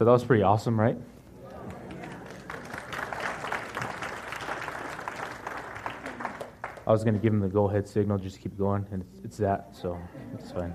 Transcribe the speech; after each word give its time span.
So 0.00 0.06
that 0.06 0.12
was 0.12 0.24
pretty 0.24 0.42
awesome, 0.42 0.80
right? 0.80 0.96
I 6.86 6.90
was 6.90 7.04
going 7.04 7.12
to 7.12 7.20
give 7.20 7.34
him 7.34 7.40
the 7.40 7.48
go 7.48 7.68
ahead 7.68 7.86
signal, 7.86 8.16
just 8.16 8.40
keep 8.40 8.56
going, 8.56 8.86
and 8.92 9.02
it's, 9.02 9.24
it's 9.26 9.36
that, 9.36 9.76
so 9.76 9.98
it's 10.32 10.52
fine. 10.52 10.74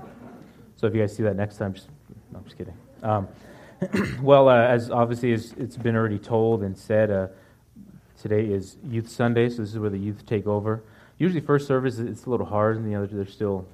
So 0.76 0.86
if 0.86 0.94
you 0.94 1.02
guys 1.02 1.16
see 1.16 1.24
that 1.24 1.36
next 1.36 1.58
time, 1.58 1.74
just, 1.74 1.88
no, 2.32 2.38
I'm 2.38 2.44
just 2.44 2.56
kidding. 2.56 2.76
Um, 3.02 3.28
well, 4.22 4.48
uh, 4.48 4.62
as 4.62 4.92
obviously 4.92 5.34
as 5.34 5.54
it's 5.58 5.76
been 5.76 5.96
already 5.96 6.20
told 6.20 6.62
and 6.62 6.78
said, 6.78 7.10
uh, 7.10 7.30
today 8.22 8.46
is 8.46 8.78
Youth 8.88 9.10
Sunday, 9.10 9.50
so 9.50 9.64
this 9.64 9.72
is 9.72 9.80
where 9.80 9.90
the 9.90 9.98
youth 9.98 10.24
take 10.28 10.46
over. 10.46 10.84
Usually, 11.18 11.42
first 11.42 11.66
service 11.66 11.98
it's 11.98 12.26
a 12.26 12.30
little 12.30 12.46
hard, 12.46 12.78
and 12.78 12.86
the 12.86 12.94
other 12.94 13.08
they're 13.08 13.26
still 13.26 13.68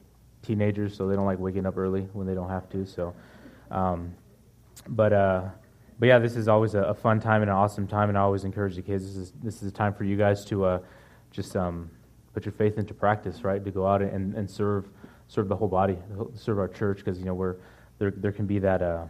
teenagers, 0.44 0.96
so 0.96 1.10
they 1.10 1.16
don't 1.18 1.26
like 1.26 1.40
waking 1.40 1.66
up 1.66 1.78
early 1.78 2.08
when 2.14 2.26
they 2.26 2.36
don't 2.36 2.50
have 2.50 2.70
to. 2.70 2.86
So, 2.86 3.14
um, 3.70 4.14
but 4.88 5.14
uh, 5.14 5.50
but 6.00 6.08
yeah, 6.08 6.20
this 6.20 6.36
is 6.36 6.48
always 6.48 6.74
a, 6.74 6.82
a, 6.82 6.94
fun 6.94 7.20
time 7.20 7.42
and 7.42 7.52
an 7.52 7.56
awesome 7.56 7.88
time, 7.88 8.10
and 8.10 8.18
I 8.18 8.22
always 8.22 8.44
encourage 8.44 8.76
the 8.76 8.82
kids. 8.82 9.06
This 9.06 9.16
is 9.16 9.34
this 9.44 9.62
is 9.62 9.70
a 9.70 9.72
time 9.72 9.94
for 9.94 10.04
you 10.04 10.18
guys 10.18 10.44
to 10.46 10.66
uh, 10.66 10.80
just 11.32 11.56
um, 11.56 11.92
put 12.34 12.46
your 12.46 12.54
faith 12.54 12.78
into 12.78 12.94
practice, 12.94 13.44
right? 13.44 13.64
To 13.64 13.72
go 13.72 13.86
out 13.86 14.02
and, 14.02 14.34
and 14.36 14.50
serve 14.50 14.88
serve 15.28 15.48
the 15.48 15.56
whole 15.56 15.68
body, 15.68 15.98
serve 16.34 16.60
our 16.60 16.68
church, 16.68 16.98
because 16.98 17.20
you 17.20 17.26
know 17.26 17.34
we're 17.34 17.58
there. 18.00 18.12
There 18.12 18.32
can 18.32 18.48
be 18.48 18.60
that 18.60 18.82
uh, 18.82 19.06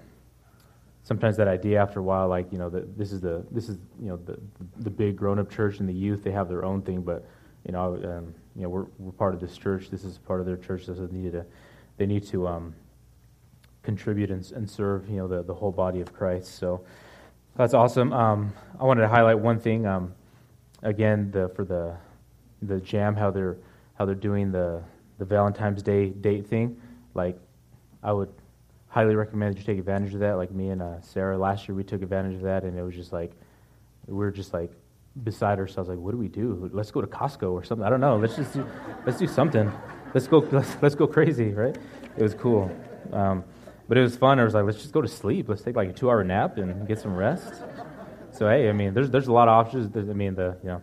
sometimes 1.03 1.37
that 1.37 1.47
idea 1.47 1.81
after 1.81 1.99
a 1.99 2.03
while, 2.03 2.27
like 2.27 2.51
you 2.51 2.57
know, 2.57 2.69
that 2.69 2.97
this 2.97 3.11
is 3.11 3.21
the 3.21 3.45
this 3.51 3.69
is 3.69 3.77
you 3.99 4.09
know 4.09 4.17
the 4.17 4.37
the 4.79 4.89
big 4.89 5.15
grown 5.15 5.39
up 5.39 5.49
church 5.49 5.79
and 5.79 5.87
the 5.87 5.93
youth 5.93 6.23
they 6.23 6.31
have 6.31 6.49
their 6.49 6.65
own 6.65 6.81
thing, 6.81 7.01
but 7.01 7.25
you 7.65 7.71
know, 7.71 7.95
um, 7.95 8.33
you 8.55 8.63
know, 8.63 8.69
we're 8.69 8.85
we're 8.97 9.11
part 9.11 9.33
of 9.33 9.39
this 9.39 9.57
church. 9.57 9.89
This 9.89 10.03
is 10.03 10.17
part 10.17 10.39
of 10.39 10.45
their 10.45 10.57
church. 10.57 10.85
So 10.85 10.93
they 10.93 11.15
need 11.15 11.31
to 11.31 11.45
they 11.97 12.05
need 12.05 12.25
to 12.27 12.47
um, 12.47 12.75
contribute 13.83 14.29
and, 14.29 14.49
and 14.51 14.69
serve 14.69 15.09
you 15.09 15.17
know 15.17 15.27
the 15.27 15.43
the 15.43 15.53
whole 15.53 15.71
body 15.71 16.01
of 16.01 16.13
Christ. 16.13 16.57
So 16.57 16.81
that's 17.55 17.73
awesome. 17.73 18.13
Um, 18.13 18.53
I 18.79 18.83
wanted 18.83 19.01
to 19.01 19.07
highlight 19.07 19.39
one 19.39 19.59
thing. 19.59 19.85
Um, 19.85 20.13
again, 20.81 21.31
the 21.31 21.49
for 21.49 21.65
the 21.65 21.95
the 22.61 22.79
jam 22.79 23.15
how 23.15 23.31
they're 23.31 23.57
how 23.95 24.05
they're 24.05 24.15
doing 24.15 24.51
the 24.51 24.81
the 25.17 25.25
Valentine's 25.25 25.83
Day 25.83 26.09
date 26.09 26.47
thing. 26.47 26.79
Like, 27.13 27.37
I 28.01 28.13
would 28.13 28.31
highly 28.87 29.15
recommend 29.15 29.55
that 29.55 29.59
you 29.59 29.65
take 29.65 29.79
advantage 29.79 30.13
of 30.13 30.19
that. 30.21 30.33
Like 30.33 30.51
me 30.51 30.69
and 30.69 30.81
uh, 30.81 31.01
Sarah 31.01 31.37
last 31.37 31.67
year, 31.67 31.75
we 31.75 31.83
took 31.83 32.01
advantage 32.01 32.35
of 32.35 32.41
that, 32.41 32.63
and 32.63 32.77
it 32.77 32.81
was 32.81 32.95
just 32.95 33.13
like 33.13 33.31
we 34.07 34.15
were 34.15 34.31
just 34.31 34.53
like 34.53 34.71
beside 35.23 35.59
ourselves. 35.59 35.89
Like, 35.89 35.99
what 35.99 36.11
do 36.11 36.17
we 36.17 36.27
do? 36.27 36.69
Let's 36.73 36.91
go 36.91 37.01
to 37.01 37.07
Costco 37.07 37.51
or 37.51 37.63
something. 37.63 37.85
I 37.85 37.89
don't 37.89 38.01
know. 38.01 38.17
Let's 38.17 38.35
just 38.35 38.53
do, 38.53 38.65
let's 39.05 39.19
do 39.19 39.27
something. 39.27 39.71
Let's 40.13 40.27
go. 40.27 40.39
Let's, 40.39 40.77
let's 40.81 40.95
go 40.95 41.07
crazy, 41.07 41.51
right? 41.51 41.77
It 42.17 42.23
was 42.23 42.33
cool. 42.33 42.71
Um, 43.11 43.43
but 43.91 43.97
it 43.97 44.03
was 44.03 44.15
fun. 44.15 44.39
I 44.39 44.45
was 44.45 44.53
like, 44.53 44.63
let's 44.63 44.77
just 44.77 44.93
go 44.93 45.01
to 45.01 45.07
sleep. 45.09 45.49
Let's 45.49 45.63
take 45.63 45.75
like 45.75 45.89
a 45.89 45.91
two-hour 45.91 46.23
nap 46.23 46.57
and 46.57 46.87
get 46.87 46.97
some 46.97 47.13
rest. 47.13 47.61
So 48.31 48.47
hey, 48.47 48.69
I 48.69 48.71
mean, 48.71 48.93
there's 48.93 49.11
there's 49.11 49.27
a 49.27 49.33
lot 49.33 49.49
of 49.49 49.51
options. 49.51 49.93
I 49.93 50.13
mean, 50.13 50.33
the 50.33 50.55
you 50.63 50.69
know 50.69 50.81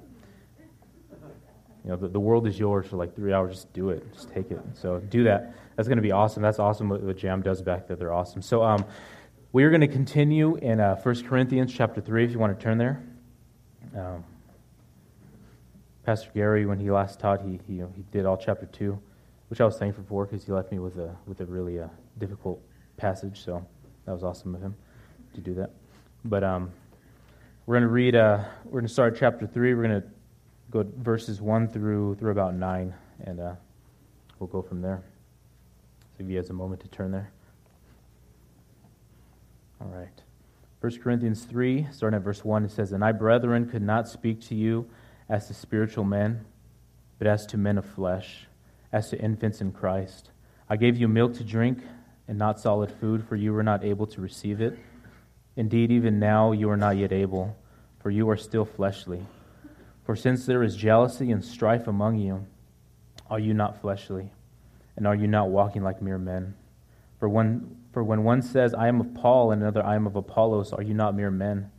you 1.85 1.91
know, 1.91 1.97
the, 1.97 2.09
the 2.09 2.21
world 2.21 2.47
is 2.47 2.59
yours 2.59 2.87
for 2.87 2.99
like 2.99 3.17
three 3.17 3.33
hours. 3.33 3.55
Just 3.55 3.73
do 3.73 3.89
it. 3.89 4.13
Just 4.13 4.31
take 4.31 4.51
it. 4.51 4.61
So 4.75 5.01
do 5.01 5.25
that. 5.25 5.55
That's 5.75 5.89
to 5.89 5.97
be 6.03 6.13
awesome. 6.13 6.43
That's 6.43 6.59
awesome 6.59 6.91
what, 6.91 7.01
what 7.01 7.17
Jam 7.17 7.41
does 7.41 7.63
back 7.63 7.89
there. 7.89 7.97
They're 7.97 8.13
awesome. 8.13 8.43
So 8.43 8.63
um, 8.63 8.85
we 9.53 9.65
are 9.65 9.71
going 9.71 9.81
to 9.81 9.89
continue 9.89 10.57
in 10.57 10.79
uh, 10.79 11.01
1 11.01 11.25
Corinthians 11.25 11.73
chapter 11.73 12.03
3, 12.03 12.27
if 12.27 12.31
you 12.31 12.39
want 12.39 12.59
to 12.59 12.63
turn 12.63 12.77
there. 12.77 13.03
Um, 13.97 14.23
Pastor 16.05 16.29
Gary, 16.35 16.67
when 16.67 16.79
he 16.79 16.91
last 16.91 17.21
taught, 17.21 17.41
he, 17.41 17.59
he, 17.67 17.77
you 17.77 17.83
know, 17.85 17.93
he 17.97 18.03
did 18.13 18.27
all 18.27 18.37
chapter 18.37 18.67
2, 18.67 19.01
which 19.49 19.63
I 19.63 19.65
was 19.65 19.79
thankful 19.79 20.05
for 20.07 20.27
because 20.27 20.45
he 20.45 20.53
left 20.53 20.71
me 20.71 20.79
with 20.79 20.99
a, 20.99 21.17
with 21.27 21.41
a 21.41 21.47
really 21.47 21.81
uh, 21.81 21.89
difficult 22.19 22.61
passage. 22.99 23.43
So 23.43 23.65
that 24.05 24.13
was 24.13 24.23
awesome 24.23 24.55
of 24.55 24.61
him 24.61 24.77
to 25.35 25.41
do 25.41 25.55
that. 25.55 25.71
But 26.25 26.45
um, 26.45 26.71
we're 27.65 27.77
going 27.77 27.83
to 27.83 27.89
read, 27.89 28.15
uh, 28.15 28.45
we're 28.65 28.81
going 28.81 28.87
to 28.87 28.93
start 28.93 29.17
chapter 29.19 29.47
3. 29.47 29.75
We're 29.75 29.83
going 29.83 30.03
to 30.03 30.09
go 30.71 30.85
verses 30.99 31.41
1 31.41 31.69
through, 31.69 32.17
through 32.17 32.33
about 32.33 32.55
9, 32.55 32.95
and 33.25 33.41
uh, 33.41 33.55
we'll 34.39 34.49
go 34.49 34.61
from 34.61 34.83
there. 34.83 35.03
So 36.17 36.25
if 36.25 36.31
you 36.31 36.37
has 36.37 36.51
a 36.51 36.55
moment 36.55 36.81
to 36.83 36.89
turn 36.89 37.11
there. 37.13 37.31
All 39.81 39.89
right. 39.89 40.09
1 40.81 40.99
Corinthians 40.99 41.45
3, 41.45 41.89
starting 41.93 42.17
at 42.17 42.23
verse 42.23 42.45
1, 42.45 42.65
it 42.65 42.71
says, 42.71 42.93
And 42.93 43.05
I, 43.05 43.13
brethren, 43.13 43.69
could 43.69 43.83
not 43.83 44.09
speak 44.09 44.41
to 44.43 44.55
you 44.55 44.89
as 45.29 45.47
to 45.49 45.55
spiritual 45.55 46.05
men, 46.05 46.45
but 47.19 47.27
as 47.27 47.47
to 47.47 47.57
men 47.57 47.79
of 47.79 47.85
flesh, 47.85 48.47
as 48.93 49.11
to 49.11 49.19
infants 49.21 49.61
in 49.61 49.73
Christ. 49.73 50.31
I 50.69 50.77
gave 50.77 50.97
you 50.97 51.09
milk 51.09 51.35
to 51.35 51.45
drink 51.45 51.79
and 52.29 52.39
not 52.39 52.61
solid 52.61 52.93
food, 52.93 53.27
for 53.27 53.35
you 53.35 53.53
were 53.53 53.63
not 53.63 53.83
able 53.83 54.07
to 54.07 54.21
receive 54.21 54.61
it. 54.61 54.79
Indeed, 55.57 55.91
even 55.91 56.21
now 56.21 56.53
you 56.53 56.71
are 56.71 56.77
not 56.77 56.97
yet 56.97 57.11
able, 57.11 57.57
for 58.01 58.11
you 58.11 58.29
are 58.31 58.37
still 58.37 58.65
fleshly. 58.65 59.27
For 60.05 60.15
since 60.15 60.47
there 60.47 60.63
is 60.63 60.77
jealousy 60.77 61.33
and 61.33 61.45
strife 61.45 61.89
among 61.89 62.19
you, 62.19 62.47
are 63.29 63.41
you 63.41 63.55
not 63.55 63.81
fleshly? 63.81 64.31
And 64.97 65.07
are 65.07 65.15
you 65.15 65.27
not 65.27 65.49
walking 65.49 65.83
like 65.83 66.01
mere 66.01 66.19
men? 66.19 66.55
For 67.19 67.29
when, 67.29 67.77
for 67.93 68.05
when 68.05 68.25
one 68.25 68.43
says, 68.43 68.75
I 68.75 68.89
am 68.89 69.01
of 69.01 69.15
Paul, 69.15 69.51
and 69.51 69.63
another, 69.63 69.85
I 69.85 69.97
am 69.97 70.07
of 70.07 70.15
Apollos, 70.15 70.73
are 70.73 70.83
you 70.83 70.95
not 70.95 71.17
mere 71.17 71.31
men? 71.31 71.71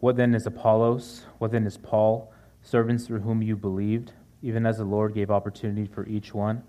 What 0.00 0.16
then 0.16 0.34
is 0.34 0.46
Apollos? 0.46 1.26
What 1.38 1.50
then 1.50 1.66
is 1.66 1.76
Paul? 1.76 2.32
Servants 2.62 3.06
through 3.06 3.20
whom 3.20 3.42
you 3.42 3.56
believed, 3.56 4.12
even 4.42 4.64
as 4.64 4.78
the 4.78 4.84
Lord 4.84 5.14
gave 5.14 5.30
opportunity 5.30 5.86
for 5.86 6.06
each 6.06 6.32
one. 6.32 6.62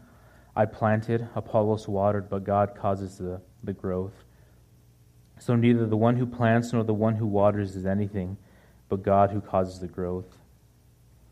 I 0.56 0.66
planted, 0.66 1.28
Apollos 1.36 1.88
watered, 1.88 2.30
but 2.30 2.44
God 2.44 2.76
causes 2.76 3.18
the, 3.18 3.42
the 3.64 3.74
growth. 3.74 4.14
So 5.40 5.56
neither 5.56 5.86
the 5.86 5.98
one 5.98 6.18
who 6.18 6.26
plants 6.26 6.74
nor 6.74 6.84
the 6.84 6.94
one 6.94 7.16
who 7.16 7.26
waters 7.26 7.76
is 7.76 7.86
anything, 7.86 8.38
but 8.90 9.02
God 9.02 9.32
who 9.32 9.42
causes 9.42 9.80
the 9.80 9.88
growth. 9.88 10.38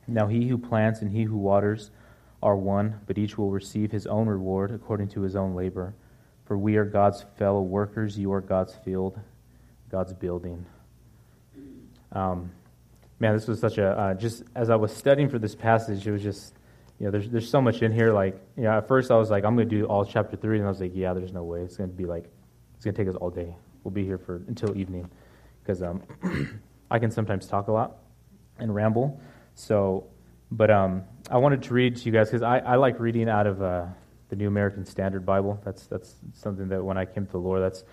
Now 0.07 0.27
he 0.27 0.47
who 0.47 0.57
plants 0.57 1.01
and 1.01 1.11
he 1.11 1.23
who 1.23 1.37
waters 1.37 1.91
are 2.41 2.55
one, 2.55 3.01
but 3.05 3.17
each 3.17 3.37
will 3.37 3.51
receive 3.51 3.91
his 3.91 4.07
own 4.07 4.27
reward 4.27 4.71
according 4.71 5.09
to 5.09 5.21
his 5.21 5.35
own 5.35 5.53
labor. 5.53 5.93
For 6.45 6.57
we 6.57 6.77
are 6.77 6.85
God's 6.85 7.25
fellow 7.37 7.61
workers, 7.61 8.17
you 8.17 8.31
are 8.33 8.41
God's 8.41 8.73
field, 8.83 9.19
God's 9.91 10.13
building. 10.13 10.65
Um, 12.11 12.51
man, 13.19 13.35
this 13.35 13.47
was 13.47 13.59
such 13.59 13.77
a, 13.77 13.89
uh, 13.89 14.13
just 14.15 14.43
as 14.55 14.69
I 14.69 14.75
was 14.75 14.95
studying 14.95 15.29
for 15.29 15.37
this 15.37 15.53
passage, 15.53 16.07
it 16.07 16.11
was 16.11 16.23
just, 16.23 16.53
you 16.99 17.05
know, 17.05 17.11
there's, 17.11 17.29
there's 17.29 17.49
so 17.49 17.61
much 17.61 17.81
in 17.81 17.93
here. 17.93 18.11
Like, 18.13 18.39
you 18.57 18.63
know, 18.63 18.77
at 18.77 18.87
first 18.87 19.09
I 19.09 19.15
was 19.15 19.29
like, 19.29 19.45
I'm 19.45 19.55
going 19.55 19.69
to 19.69 19.75
do 19.75 19.85
all 19.85 20.03
chapter 20.05 20.35
three, 20.35 20.57
and 20.57 20.65
I 20.65 20.69
was 20.69 20.81
like, 20.81 20.91
yeah, 20.93 21.13
there's 21.13 21.31
no 21.31 21.43
way. 21.43 21.61
It's 21.61 21.77
going 21.77 21.89
to 21.89 21.95
be 21.95 22.05
like, 22.05 22.25
it's 22.75 22.83
to 22.83 22.91
take 22.91 23.07
us 23.07 23.15
all 23.15 23.29
day. 23.29 23.55
We'll 23.83 23.91
be 23.91 24.03
here 24.03 24.17
for 24.17 24.43
until 24.47 24.77
evening 24.77 25.09
because 25.63 25.81
um, 25.81 26.03
I 26.91 26.99
can 26.99 27.11
sometimes 27.11 27.47
talk 27.47 27.69
a 27.69 27.71
lot 27.71 27.97
and 28.57 28.73
ramble. 28.75 29.19
So, 29.55 30.07
but 30.51 30.69
um, 30.69 31.03
I 31.31 31.37
wanted 31.37 31.63
to 31.63 31.73
read 31.73 31.95
to 31.97 32.03
you 32.03 32.11
guys 32.11 32.27
because 32.27 32.41
I, 32.41 32.59
I 32.59 32.75
like 32.75 32.99
reading 32.99 33.29
out 33.29 33.47
of 33.47 33.61
uh, 33.61 33.85
the 34.27 34.35
New 34.35 34.47
American 34.47 34.85
Standard 34.85 35.25
Bible. 35.25 35.59
That's 35.63 35.87
that's 35.87 36.15
something 36.33 36.67
that 36.69 36.83
when 36.83 36.97
I 36.97 37.05
came 37.05 37.25
to 37.25 37.31
the 37.31 37.37
Lord, 37.37 37.61
that's 37.61 37.83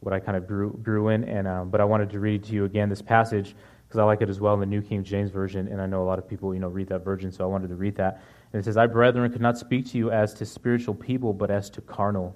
what 0.00 0.12
I 0.12 0.18
kind 0.18 0.36
of 0.36 0.46
grew 0.46 0.78
grew 0.82 1.08
in. 1.08 1.24
And 1.24 1.46
um, 1.46 1.70
but 1.70 1.80
I 1.80 1.84
wanted 1.84 2.10
to 2.10 2.20
read 2.20 2.44
to 2.44 2.52
you 2.52 2.64
again 2.64 2.88
this 2.88 3.02
passage 3.02 3.54
because 3.86 3.98
I 3.98 4.04
like 4.04 4.22
it 4.22 4.28
as 4.28 4.40
well 4.40 4.54
in 4.54 4.60
the 4.60 4.66
New 4.66 4.82
King 4.82 5.04
James 5.04 5.30
Version, 5.30 5.68
and 5.68 5.80
I 5.80 5.86
know 5.86 6.02
a 6.02 6.08
lot 6.08 6.18
of 6.18 6.28
people 6.28 6.52
you 6.52 6.60
know 6.60 6.68
read 6.68 6.88
that 6.88 7.04
version, 7.04 7.30
so 7.30 7.44
I 7.44 7.46
wanted 7.46 7.68
to 7.68 7.76
read 7.76 7.96
that. 7.96 8.22
And 8.56 8.62
it 8.62 8.64
says, 8.64 8.78
"I 8.78 8.86
brethren 8.86 9.30
could 9.30 9.42
not 9.42 9.58
speak 9.58 9.84
to 9.88 9.98
you 9.98 10.10
as 10.10 10.32
to 10.34 10.46
spiritual 10.46 10.94
people, 10.94 11.34
but 11.34 11.50
as 11.50 11.68
to 11.70 11.82
carnal, 11.82 12.34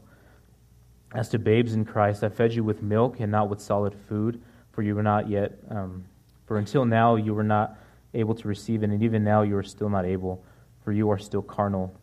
as 1.14 1.30
to 1.30 1.38
babes 1.38 1.72
in 1.72 1.86
Christ. 1.86 2.22
I 2.22 2.28
fed 2.28 2.52
you 2.52 2.62
with 2.62 2.82
milk 2.82 3.20
and 3.20 3.32
not 3.32 3.48
with 3.48 3.60
solid 3.60 3.94
food, 3.94 4.42
for 4.72 4.82
you 4.82 4.94
were 4.94 5.02
not 5.02 5.30
yet, 5.30 5.58
um, 5.70 6.04
for 6.44 6.58
until 6.58 6.84
now 6.84 7.16
you 7.16 7.34
were 7.34 7.42
not." 7.42 7.76
able 8.12 8.34
to 8.34 8.48
receive 8.48 8.82
it, 8.82 8.90
and 8.90 9.04
even 9.04 9.22
now 9.22 9.42
you 9.42 9.56
are 9.56 9.62
still 9.62 9.88
not 9.88 10.04
able, 10.04 10.44
for 10.82 10.90
you 10.90 11.10
are 11.10 11.16
still 11.16 11.42
carnal. 11.42 11.94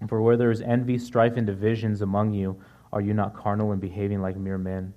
And 0.00 0.08
for 0.08 0.20
where 0.20 0.36
there 0.36 0.50
is 0.50 0.60
envy, 0.60 0.98
strife, 0.98 1.36
and 1.36 1.46
divisions 1.46 2.02
among 2.02 2.32
you, 2.32 2.60
are 2.92 3.00
you 3.00 3.14
not 3.14 3.32
carnal 3.32 3.70
and 3.70 3.80
behaving 3.80 4.20
like 4.20 4.36
mere 4.36 4.58
men? 4.58 4.92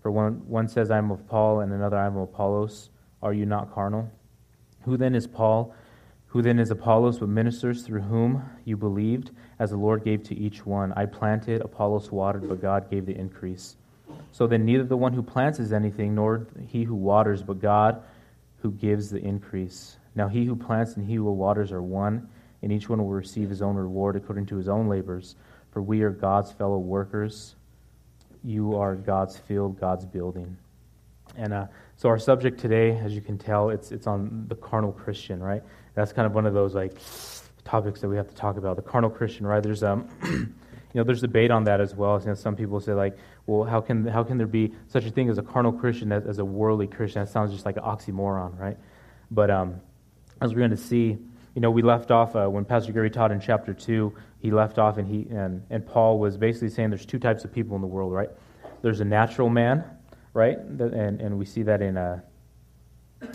For 0.00 0.10
one, 0.10 0.42
one 0.48 0.66
says, 0.66 0.90
I 0.90 0.98
am 0.98 1.12
of 1.12 1.24
Paul, 1.28 1.60
and 1.60 1.72
another, 1.72 1.96
I 1.96 2.06
am 2.06 2.16
of 2.16 2.24
Apollos. 2.24 2.90
Are 3.22 3.32
you 3.32 3.46
not 3.46 3.72
carnal? 3.72 4.10
Who 4.82 4.96
then 4.96 5.14
is 5.14 5.28
Paul? 5.28 5.72
Who 6.32 6.40
then 6.40 6.58
is 6.58 6.70
Apollos, 6.70 7.18
but 7.18 7.28
ministers 7.28 7.82
through 7.82 8.00
whom 8.00 8.42
you 8.64 8.78
believed, 8.78 9.32
as 9.58 9.68
the 9.68 9.76
Lord 9.76 10.02
gave 10.02 10.22
to 10.24 10.34
each 10.34 10.64
one? 10.64 10.90
I 10.96 11.04
planted, 11.04 11.60
Apollos 11.60 12.10
watered, 12.10 12.48
but 12.48 12.62
God 12.62 12.90
gave 12.90 13.04
the 13.04 13.14
increase. 13.14 13.76
So 14.30 14.46
then, 14.46 14.64
neither 14.64 14.84
the 14.84 14.96
one 14.96 15.12
who 15.12 15.22
plants 15.22 15.58
is 15.58 15.74
anything, 15.74 16.14
nor 16.14 16.46
he 16.68 16.84
who 16.84 16.94
waters, 16.94 17.42
but 17.42 17.60
God 17.60 18.02
who 18.62 18.70
gives 18.70 19.10
the 19.10 19.18
increase. 19.18 19.98
Now 20.14 20.28
he 20.28 20.46
who 20.46 20.56
plants 20.56 20.96
and 20.96 21.06
he 21.06 21.16
who 21.16 21.30
waters 21.30 21.70
are 21.70 21.82
one, 21.82 22.30
and 22.62 22.72
each 22.72 22.88
one 22.88 22.98
will 23.00 23.12
receive 23.12 23.50
his 23.50 23.60
own 23.60 23.76
reward 23.76 24.16
according 24.16 24.46
to 24.46 24.56
his 24.56 24.70
own 24.70 24.88
labors. 24.88 25.36
For 25.70 25.82
we 25.82 26.00
are 26.00 26.10
God's 26.10 26.50
fellow 26.50 26.78
workers. 26.78 27.56
You 28.42 28.74
are 28.76 28.94
God's 28.94 29.36
field, 29.36 29.78
God's 29.78 30.06
building. 30.06 30.56
And 31.36 31.52
uh, 31.52 31.66
so 31.96 32.08
our 32.08 32.18
subject 32.18 32.60
today, 32.60 32.96
as 32.98 33.14
you 33.14 33.20
can 33.20 33.38
tell, 33.38 33.70
it's 33.70 33.92
it's 33.92 34.06
on 34.06 34.46
the 34.48 34.54
carnal 34.54 34.92
Christian, 34.92 35.42
right? 35.42 35.62
That's 35.94 36.12
kind 36.12 36.26
of 36.26 36.34
one 36.34 36.46
of 36.46 36.54
those 36.54 36.74
like 36.74 36.96
topics 37.64 38.00
that 38.00 38.08
we 38.08 38.16
have 38.16 38.28
to 38.28 38.34
talk 38.34 38.56
about. 38.56 38.76
The 38.76 38.82
carnal 38.82 39.10
Christian, 39.10 39.46
right? 39.46 39.62
There's 39.62 39.82
um, 39.82 40.08
you 40.24 41.00
know, 41.00 41.04
there's 41.04 41.20
debate 41.20 41.50
on 41.50 41.64
that 41.64 41.80
as 41.80 41.94
well. 41.94 42.20
You 42.20 42.26
know, 42.26 42.34
some 42.34 42.54
people 42.54 42.80
say 42.80 42.92
like, 42.92 43.16
well, 43.46 43.64
how 43.64 43.80
can 43.80 44.06
how 44.06 44.22
can 44.24 44.38
there 44.38 44.46
be 44.46 44.72
such 44.88 45.04
a 45.04 45.10
thing 45.10 45.28
as 45.30 45.38
a 45.38 45.42
carnal 45.42 45.72
Christian 45.72 46.12
as, 46.12 46.26
as 46.26 46.38
a 46.38 46.44
worldly 46.44 46.86
Christian? 46.86 47.22
That 47.22 47.30
sounds 47.30 47.52
just 47.52 47.64
like 47.64 47.76
an 47.76 47.82
oxymoron, 47.82 48.58
right? 48.58 48.76
But 49.30 49.50
um, 49.50 49.80
as 50.40 50.52
we're 50.52 50.60
going 50.60 50.70
to 50.70 50.76
see, 50.76 51.16
you 51.54 51.60
know, 51.60 51.70
we 51.70 51.82
left 51.82 52.10
off 52.10 52.36
uh, 52.36 52.46
when 52.46 52.64
Pastor 52.64 52.92
Gary 52.92 53.10
taught 53.10 53.32
in 53.32 53.40
chapter 53.40 53.72
two. 53.72 54.14
He 54.40 54.50
left 54.50 54.78
off, 54.78 54.98
and 54.98 55.08
he 55.08 55.26
and, 55.34 55.62
and 55.70 55.86
Paul 55.86 56.18
was 56.18 56.36
basically 56.36 56.70
saying 56.70 56.90
there's 56.90 57.06
two 57.06 57.18
types 57.18 57.44
of 57.44 57.52
people 57.52 57.76
in 57.76 57.80
the 57.80 57.88
world, 57.88 58.12
right? 58.12 58.30
There's 58.82 59.00
a 59.00 59.04
natural 59.04 59.48
man, 59.48 59.84
right, 60.34 60.58
and 60.58 61.20
and 61.20 61.38
we 61.38 61.44
see 61.44 61.62
that 61.62 61.82
in 61.82 61.96
uh, 61.96 62.20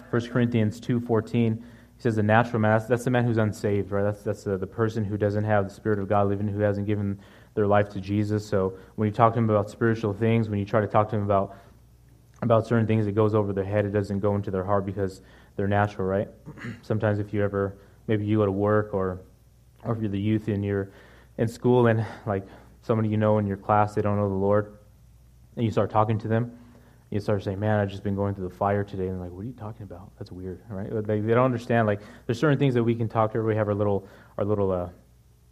1 0.09 0.27
Corinthians 0.29 0.79
two 0.79 0.99
fourteen. 0.99 1.63
He 1.97 2.03
says 2.03 2.15
the 2.15 2.23
natural 2.23 2.59
man, 2.59 2.79
that's, 2.87 3.03
the 3.03 3.09
man 3.09 3.25
who's 3.25 3.37
unsaved, 3.37 3.91
right? 3.91 4.03
That's, 4.03 4.21
that's 4.21 4.43
the, 4.43 4.55
the 4.55 4.67
person 4.67 5.03
who 5.03 5.17
doesn't 5.17 5.43
have 5.43 5.67
the 5.67 5.73
Spirit 5.73 5.97
of 5.97 6.07
God 6.07 6.27
living, 6.27 6.47
who 6.47 6.59
hasn't 6.59 6.85
given 6.85 7.19
their 7.55 7.65
life 7.65 7.89
to 7.89 7.99
Jesus. 7.99 8.45
So 8.45 8.77
when 8.97 9.07
you 9.07 9.11
talk 9.11 9.33
to 9.33 9.37
them 9.37 9.49
about 9.49 9.71
spiritual 9.71 10.13
things, 10.13 10.47
when 10.47 10.59
you 10.59 10.65
try 10.65 10.79
to 10.79 10.85
talk 10.85 11.09
to 11.09 11.15
them 11.15 11.25
about, 11.25 11.57
about 12.43 12.67
certain 12.67 12.85
things, 12.85 13.07
it 13.07 13.13
goes 13.13 13.33
over 13.33 13.51
their 13.51 13.63
head. 13.63 13.83
It 13.83 13.93
doesn't 13.93 14.19
go 14.19 14.35
into 14.35 14.51
their 14.51 14.63
heart 14.63 14.85
because 14.85 15.21
they're 15.55 15.67
natural, 15.67 16.07
right? 16.07 16.27
Sometimes 16.83 17.17
if 17.17 17.33
you 17.33 17.43
ever, 17.43 17.75
maybe 18.05 18.25
you 18.25 18.37
go 18.37 18.45
to 18.45 18.51
work 18.51 18.93
or, 18.93 19.21
or 19.83 19.95
if 19.95 19.99
you're 19.99 20.11
the 20.11 20.19
youth 20.19 20.47
and 20.49 20.63
you're 20.63 20.91
in 21.39 21.47
school 21.47 21.87
and 21.87 22.05
like 22.27 22.45
somebody 22.83 23.09
you 23.09 23.17
know 23.17 23.39
in 23.39 23.47
your 23.47 23.57
class, 23.57 23.95
they 23.95 24.03
don't 24.03 24.17
know 24.17 24.29
the 24.29 24.35
Lord, 24.35 24.77
and 25.55 25.65
you 25.65 25.71
start 25.71 25.89
talking 25.89 26.19
to 26.19 26.27
them, 26.27 26.55
you 27.09 27.19
start 27.19 27.43
saying, 27.43 27.59
"Man, 27.59 27.79
I've 27.79 27.89
just 27.89 28.03
been 28.03 28.15
going 28.15 28.35
through 28.35 28.49
the 28.49 28.55
fire 28.55 28.83
today," 28.83 29.07
and 29.07 29.19
like, 29.19 29.31
"What 29.31 29.41
are 29.41 29.45
you 29.45 29.53
talking 29.53 29.83
about? 29.83 30.11
That's 30.17 30.31
weird, 30.31 30.61
right?" 30.69 30.89
They, 31.05 31.21
they 31.21 31.33
don't 31.33 31.45
understand. 31.45 31.87
Like, 31.87 32.01
there's 32.25 32.39
certain 32.39 32.59
things 32.59 32.73
that 32.73 32.83
we 32.83 32.95
can 32.95 33.07
talk 33.07 33.31
to. 33.33 33.41
We 33.41 33.55
have 33.55 33.67
our 33.67 33.75
little, 33.75 34.07
our 34.37 34.43
little, 34.43 34.71
uh, 34.71 34.89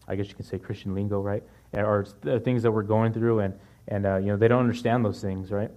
I 0.08 0.16
guess 0.16 0.28
you 0.28 0.36
can 0.36 0.46
say 0.46 0.60
Christian 0.60 0.94
lingo, 0.94 1.22
right? 1.22 1.44
Or 1.74 2.06
things 2.44 2.64
that 2.64 2.72
we're 2.72 2.84
going 2.84 3.14
through, 3.14 3.40
and 3.40 3.54
and 3.88 4.06
uh, 4.06 4.18
you 4.18 4.28
know 4.28 4.38
they 4.38 4.48
don't 4.48 4.60
understand 4.60 5.06
those 5.06 5.22
things, 5.22 5.52
right? 5.52 5.72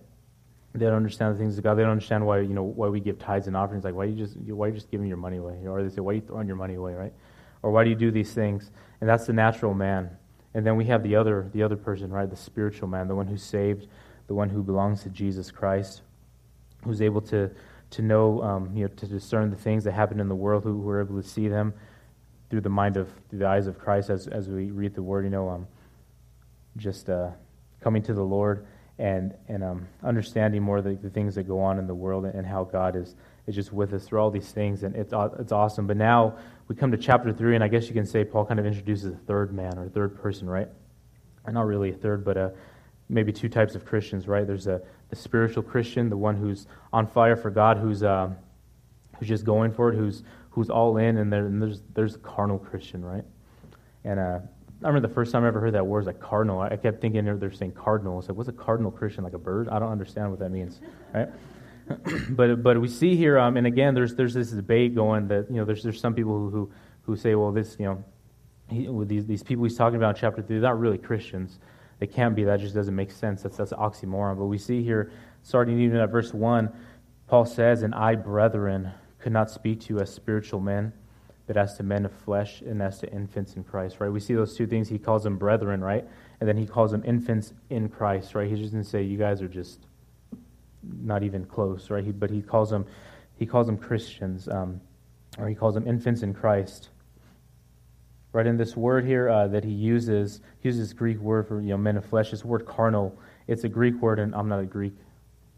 They 0.75 0.85
don't 0.87 0.95
understand 0.95 1.35
the 1.35 1.39
things 1.39 1.57
of 1.59 1.65
God. 1.65 1.75
They 1.75 1.83
don't 1.83 1.93
understand 1.93 2.27
why 2.27 2.41
you 2.41 2.55
know 2.55 2.63
why 2.65 2.89
we 2.89 3.01
give 3.01 3.19
tithes 3.19 3.47
and 3.47 3.57
offerings. 3.57 3.85
Like, 3.85 3.95
why 3.95 4.05
you 4.05 4.17
just 4.17 4.37
why 4.37 4.67
you 4.69 4.73
just 4.73 4.91
giving 4.91 5.07
your 5.07 5.17
money 5.17 5.37
away? 5.39 5.67
Or 5.67 5.83
they 5.83 5.95
say, 5.95 6.01
why 6.01 6.13
are 6.13 6.15
you 6.15 6.21
throwing 6.21 6.47
your 6.47 6.57
money 6.57 6.75
away, 6.75 6.95
right? 6.95 7.13
Or 7.63 7.71
why 7.71 7.85
do 7.85 7.91
you 7.91 7.97
do 7.97 8.11
these 8.11 8.33
things? 8.33 8.71
And 9.01 9.09
that's 9.09 9.27
the 9.27 9.33
natural 9.33 9.75
man. 9.75 10.11
And 10.55 10.67
then 10.67 10.77
we 10.77 10.87
have 10.87 11.03
the 11.03 11.17
other 11.17 11.49
the 11.53 11.63
other 11.63 11.77
person, 11.77 12.11
right? 12.11 12.29
The 12.29 12.37
spiritual 12.37 12.89
man, 12.89 13.09
the 13.09 13.15
one 13.15 13.27
who's 13.27 13.43
saved 13.43 13.87
the 14.29 14.35
one 14.35 14.49
who 14.49 14.63
belongs 14.63 15.03
to 15.03 15.09
Jesus 15.09 15.51
Christ, 15.51 16.03
who's 16.85 17.03
able 17.03 17.23
to, 17.23 17.51
to 17.91 18.03
know, 18.03 18.43
um, 18.43 18.71
you 18.75 18.83
know, 18.83 18.89
to 18.89 19.07
discern 19.07 19.51
the 19.51 19.57
things 19.57 19.85
that 19.85 19.93
happen 19.93 20.21
in 20.21 20.29
the 20.29 20.35
world, 20.35 20.63
who, 20.63 20.81
who 20.81 20.89
are 20.89 21.01
able 21.01 21.21
to 21.21 21.27
see 21.27 21.49
them 21.49 21.75
through 22.51 22.61
the 22.61 22.69
mind 22.69 22.97
of, 22.97 23.11
through 23.29 23.41
the 23.41 23.47
eyes 23.47 23.67
of 23.67 23.79
Christ 23.79 24.11
as, 24.11 24.29
as 24.29 24.49
we 24.49 24.71
read 24.71 24.95
the 24.95 25.03
word, 25.03 25.25
you 25.25 25.31
know, 25.31 25.49
um, 25.49 25.67
just 26.77 27.11
uh, 27.11 27.31
coming 27.81 28.03
to 28.03 28.15
the 28.15 28.23
Lord 28.23 28.67
and, 28.99 29.35
and 29.49 29.63
um, 29.65 29.89
understanding 30.03 30.63
more 30.63 30.83
the, 30.83 30.95
the 30.95 31.11
things 31.11 31.35
that 31.37 31.45
go 31.45 31.61
on 31.61 31.79
in 31.79 31.87
the 31.87 31.95
world 31.95 32.25
and, 32.25 32.47
how 32.47 32.65
God 32.65 32.97
is, 32.97 33.15
is 33.47 33.55
just 33.55 33.73
with 33.73 33.93
us 33.93 34.05
through 34.05 34.21
all 34.21 34.31
these 34.31 34.51
things, 34.51 34.83
and 34.83 34.95
it's, 34.97 35.13
it's 35.39 35.53
awesome. 35.53 35.87
But 35.87 35.97
now 35.97 36.37
we 36.67 36.75
come 36.75 36.91
to 36.91 36.99
chapter 36.99 37.33
3, 37.33 37.55
and 37.55 37.65
I 37.65 37.69
guess 37.69 37.87
you 37.89 37.95
can 37.95 38.07
say 38.07 38.25
Paul 38.25 38.45
kind 38.45 38.59
of 38.59 38.67
introduces 38.67 39.13
a 39.13 39.17
third 39.17 39.55
man 39.55 39.79
or 39.79 39.87
a 39.87 39.89
third 39.89 40.21
person, 40.21 40.49
right? 40.49 40.69
Not 41.51 41.67
really 41.67 41.91
a 41.91 41.95
third, 41.95 42.25
but 42.25 42.37
a, 42.37 42.53
maybe 43.09 43.33
two 43.33 43.49
types 43.49 43.75
of 43.75 43.85
Christians, 43.85 44.29
right? 44.29 44.47
There's 44.47 44.67
a 44.67 44.81
the 45.11 45.17
spiritual 45.17 45.63
Christian, 45.63 46.11
the 46.11 46.17
one 46.17 46.37
who's 46.37 46.67
on 46.93 47.07
fire 47.07 47.37
for 47.37 47.51
God, 47.51 47.79
who's 47.79 48.03
uh, 48.03 48.31
who's 49.19 49.29
just 49.29 49.45
going 49.45 49.73
for 49.73 49.93
it, 49.93 49.97
who's 49.97 50.23
who's 50.51 50.71
all 50.71 50.97
in, 50.97 51.19
and, 51.19 51.33
there, 51.33 51.47
and 51.47 51.63
there's 51.63 51.83
there's 51.95 52.15
a 52.17 52.19
carnal 52.19 52.59
Christian, 52.59 53.05
right? 53.05 53.25
And 54.05 54.19
uh, 54.21 54.41
I 54.83 54.87
remember 54.87 55.09
the 55.09 55.15
first 55.15 55.33
time 55.33 55.45
I 55.45 55.49
ever 55.49 55.61
heard 55.61 55.75
that 55.75 55.87
word, 55.87 56.01
was 56.01 56.07
like 56.07 56.21
cardinal. 56.21 56.61
I 56.61 56.77
kept 56.77 57.01
thinking 57.01 57.25
they're 57.25 57.53
saying 57.53 57.73
cardinal. 57.73 58.19
It's 58.19 58.29
like, 58.29 58.37
what's 58.37 58.49
a 58.49 58.53
cardinal 58.53 58.91
Christian? 58.91 59.25
Like 59.25 59.33
a 59.33 59.39
bird? 59.39 59.69
I 59.69 59.79
don't 59.79 59.91
understand 59.91 60.31
what 60.31 60.39
that 60.41 60.51
means, 60.51 60.81
right? 61.13 61.29
but 62.31 62.63
but 62.63 62.81
we 62.81 62.89
see 62.89 63.17
here, 63.17 63.39
um, 63.39 63.57
and 63.57 63.67
again, 63.67 63.95
there's 63.95 64.15
there's 64.15 64.35
this 64.35 64.51
debate 64.51 64.95
going 64.95 65.29
that 65.29 65.51
you 65.51 65.57
know 65.57 65.65
there's 65.65 65.83
there's 65.83 66.01
some 66.01 66.15
people 66.15 66.51
who 66.51 66.71
who, 67.03 67.17
say, 67.17 67.35
well, 67.35 67.51
this 67.51 67.77
you 67.79 67.87
know, 67.87 68.05
he, 68.69 68.89
these 69.07 69.27
these 69.27 69.43
people 69.43 69.65
he's 69.65 69.77
talking 69.77 69.97
about 69.97 70.17
in 70.17 70.21
chapter 70.21 70.43
three, 70.43 70.57
they're 70.57 70.69
not 70.69 70.79
really 70.79 70.99
Christians. 70.99 71.59
They 71.99 72.07
can't 72.07 72.35
be. 72.35 72.45
That 72.45 72.61
just 72.61 72.75
doesn't 72.75 72.95
make 72.95 73.11
sense. 73.11 73.43
That's, 73.43 73.57
that's 73.57 73.73
oxymoron. 73.73 74.39
But 74.39 74.47
we 74.47 74.59
see 74.59 74.83
here, 74.83 75.11
starting 75.43 75.81
even 75.81 75.99
at 75.99 76.11
verse 76.11 76.33
1, 76.33 76.71
Paul 77.27 77.45
says, 77.45 77.83
And 77.83 77.95
I, 77.95 78.15
brethren, 78.15 78.93
could 79.19 79.33
not 79.33 79.51
speak 79.51 79.81
to 79.83 79.95
you 79.95 80.01
as 80.01 80.13
spiritual 80.13 80.61
men, 80.61 80.93
but 81.47 81.57
as 81.57 81.77
to 81.77 81.83
men 81.83 82.05
of 82.05 82.13
flesh 82.13 82.61
and 82.61 82.81
as 82.81 83.01
to 83.01 83.13
infants 83.13 83.55
in 83.55 83.65
Christ, 83.65 83.97
right? 83.99 84.11
We 84.11 84.21
see 84.21 84.35
those 84.35 84.57
two 84.57 84.67
things. 84.67 84.89
He 84.89 84.99
calls 84.99 85.25
them 85.25 85.37
brethren, 85.39 85.83
right? 85.83 86.07
And 86.41 86.49
then 86.49 86.57
he 86.57 86.67
calls 86.67 86.93
them 86.93 87.03
infants 87.05 87.53
in 87.71 87.89
Christ, 87.89 88.35
right? 88.35 88.49
He 88.49 88.57
just 88.57 88.73
didn't 88.73 88.87
say, 88.87 89.03
You 89.03 89.19
guys 89.19 89.43
are 89.43 89.49
just 89.49 89.81
not 91.03 91.23
even 91.23 91.45
close, 91.45 91.91
right? 91.91 92.05
He, 92.05 92.13
but 92.13 92.31
he 92.31 92.43
calls 92.43 92.71
them, 92.71 92.87
he 93.37 93.47
calls 93.47 93.67
them 93.67 93.77
Christians, 93.77 94.49
um, 94.49 94.81
or 95.37 95.49
he 95.49 95.55
calls 95.55 95.75
them 95.75 95.87
infants 95.87 96.23
in 96.23 96.33
Christ. 96.33 96.91
Right 98.39 98.47
in 98.47 98.57
this 98.57 98.77
word 98.77 99.05
here 99.05 99.29
uh, 99.29 99.49
that 99.49 99.65
he 99.65 99.73
uses, 99.73 100.43
he 100.61 100.69
uses 100.69 100.93
Greek 100.93 101.19
word 101.19 101.49
for 101.49 101.61
you 101.61 101.71
know 101.71 101.77
men 101.77 101.97
of 101.97 102.05
flesh. 102.05 102.31
This 102.31 102.45
word 102.45 102.67
carnal, 102.67 103.19
it's 103.49 103.65
a 103.65 103.69
Greek 103.69 104.01
word, 104.01 104.21
and 104.21 104.33
I'm 104.33 104.49
not 104.49 104.61
a 104.61 104.65
Greek 104.65 104.93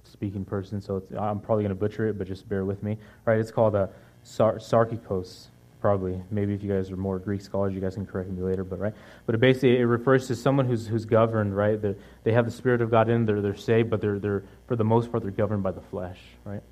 speaking 0.05 0.47
person, 0.47 0.81
so 0.81 1.03
I'm 1.11 1.41
probably 1.41 1.65
going 1.65 1.75
to 1.77 1.79
butcher 1.79 2.09
it, 2.09 2.17
but 2.17 2.27
just 2.27 2.49
bear 2.49 2.65
with 2.65 2.83
me. 2.83 2.97
Right? 3.27 3.39
It's 3.39 3.51
called 3.51 3.75
a 3.75 3.91
sar- 4.23 4.55
sarkikos, 4.55 5.49
probably. 5.83 6.23
Maybe 6.31 6.55
if 6.55 6.63
you 6.63 6.73
guys 6.73 6.91
are 6.91 6.97
more 6.97 7.19
Greek 7.19 7.43
scholars, 7.43 7.75
you 7.75 7.83
guys 7.83 7.97
can 7.97 8.07
correct 8.07 8.31
me 8.31 8.41
later. 8.41 8.65
But 8.65 8.79
right, 8.79 8.95
but 9.27 9.35
it 9.35 9.43
basically 9.43 9.77
it 9.77 9.85
refers 9.85 10.27
to 10.29 10.35
someone 10.35 10.65
who's 10.65 10.87
who's 10.87 11.05
governed. 11.05 11.55
Right? 11.55 11.79
They're, 11.79 11.97
they 12.25 12.33
have 12.33 12.47
the 12.47 12.51
Spirit 12.51 12.81
of 12.81 12.91
God 12.91 13.11
in. 13.11 13.15
Them, 13.15 13.27
they're 13.27 13.43
they're 13.43 13.57
saved, 13.57 13.91
but 13.91 14.01
they're 14.01 14.19
they're 14.19 14.45
for 14.69 14.77
the 14.77 14.85
most 14.85 15.11
part 15.11 15.23
they're 15.23 15.33
governed 15.33 15.63
by 15.63 15.73
the 15.73 15.83
flesh. 15.83 16.19
Right? 16.47 16.63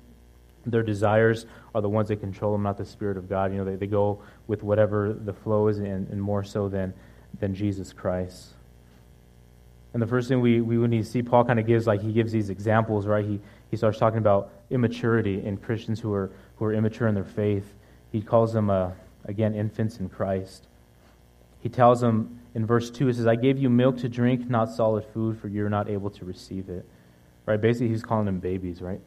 Their 0.71 0.83
desires 0.83 1.45
are 1.73 1.81
the 1.81 1.89
ones 1.89 2.07
that 2.09 2.17
control 2.17 2.51
them, 2.51 2.63
not 2.63 2.77
the 2.77 2.85
Spirit 2.85 3.17
of 3.17 3.29
God. 3.29 3.51
You 3.51 3.59
know, 3.59 3.65
they, 3.65 3.75
they 3.75 3.87
go 3.87 4.21
with 4.47 4.63
whatever 4.63 5.13
the 5.13 5.33
flow 5.33 5.67
is, 5.67 5.79
and, 5.79 6.07
and 6.09 6.21
more 6.21 6.43
so 6.43 6.69
than, 6.69 6.93
than 7.39 7.53
Jesus 7.53 7.93
Christ. 7.93 8.53
And 9.93 10.01
the 10.01 10.07
first 10.07 10.27
thing 10.27 10.39
we, 10.41 10.61
we 10.61 10.75
need 10.87 11.03
to 11.03 11.09
see, 11.09 11.23
Paul 11.23 11.45
kind 11.45 11.59
of 11.59 11.65
gives, 11.65 11.87
like, 11.87 12.01
he 12.01 12.11
gives 12.11 12.31
these 12.31 12.49
examples, 12.49 13.07
right? 13.07 13.25
He, 13.25 13.39
he 13.71 13.77
starts 13.77 13.97
talking 13.97 14.19
about 14.19 14.51
immaturity 14.69 15.43
in 15.43 15.57
Christians 15.57 15.99
who 15.99 16.13
are, 16.13 16.31
who 16.57 16.65
are 16.65 16.73
immature 16.73 17.07
in 17.07 17.15
their 17.15 17.23
faith. 17.23 17.73
He 18.11 18.21
calls 18.21 18.53
them, 18.53 18.69
uh, 18.69 18.91
again, 19.25 19.55
infants 19.55 19.97
in 19.97 20.09
Christ. 20.09 20.67
He 21.61 21.69
tells 21.69 22.01
them 22.01 22.39
in 22.55 22.65
verse 22.65 22.89
2, 22.89 23.07
he 23.07 23.13
says, 23.13 23.27
I 23.27 23.35
gave 23.35 23.57
you 23.57 23.69
milk 23.69 23.97
to 23.99 24.09
drink, 24.09 24.49
not 24.49 24.71
solid 24.71 25.05
food, 25.05 25.39
for 25.39 25.47
you're 25.47 25.69
not 25.69 25.89
able 25.89 26.09
to 26.11 26.25
receive 26.25 26.69
it. 26.69 26.85
Right? 27.45 27.59
Basically, 27.59 27.89
he's 27.89 28.03
calling 28.03 28.25
them 28.25 28.39
babies, 28.39 28.81
right? 28.81 29.01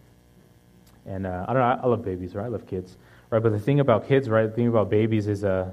And 1.06 1.26
uh, 1.26 1.44
I 1.48 1.52
don't 1.52 1.62
know, 1.62 1.80
I 1.82 1.86
love 1.86 2.04
babies, 2.04 2.34
right? 2.34 2.44
I 2.44 2.48
love 2.48 2.66
kids, 2.66 2.96
right? 3.30 3.42
But 3.42 3.52
the 3.52 3.58
thing 3.58 3.80
about 3.80 4.08
kids, 4.08 4.28
right? 4.28 4.46
The 4.46 4.52
thing 4.52 4.68
about 4.68 4.88
babies 4.90 5.26
is, 5.26 5.44
uh, 5.44 5.70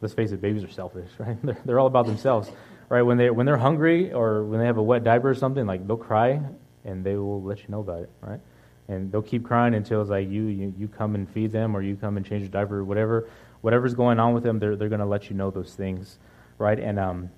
let's 0.00 0.14
face 0.14 0.32
it, 0.32 0.40
babies 0.40 0.64
are 0.64 0.70
selfish, 0.70 1.08
right? 1.18 1.36
They're, 1.42 1.58
they're 1.64 1.78
all 1.78 1.86
about 1.86 2.06
themselves, 2.06 2.50
right? 2.88 3.02
When 3.02 3.18
they 3.18 3.30
when 3.30 3.46
they're 3.46 3.56
hungry 3.56 4.12
or 4.12 4.44
when 4.44 4.58
they 4.58 4.66
have 4.66 4.78
a 4.78 4.82
wet 4.82 5.04
diaper 5.04 5.30
or 5.30 5.34
something, 5.34 5.66
like 5.66 5.86
they'll 5.86 5.96
cry 5.96 6.40
and 6.84 7.04
they 7.04 7.16
will 7.16 7.42
let 7.42 7.58
you 7.58 7.68
know 7.68 7.80
about 7.80 8.02
it, 8.02 8.10
right? 8.20 8.40
And 8.88 9.12
they'll 9.12 9.22
keep 9.22 9.44
crying 9.44 9.74
until 9.74 10.00
it's 10.00 10.10
like 10.10 10.28
you 10.28 10.44
you, 10.44 10.74
you 10.76 10.88
come 10.88 11.14
and 11.14 11.28
feed 11.28 11.52
them 11.52 11.76
or 11.76 11.82
you 11.82 11.94
come 11.96 12.16
and 12.16 12.26
change 12.26 12.42
the 12.42 12.48
diaper 12.48 12.78
or 12.78 12.84
whatever 12.84 13.28
whatever's 13.62 13.94
going 13.94 14.20
on 14.20 14.34
with 14.34 14.42
them, 14.42 14.58
they're 14.58 14.76
they're 14.76 14.90
going 14.90 15.00
to 15.00 15.06
let 15.06 15.30
you 15.30 15.36
know 15.36 15.50
those 15.50 15.74
things, 15.74 16.18
right? 16.58 16.78
And 16.78 16.98
um, 16.98 17.30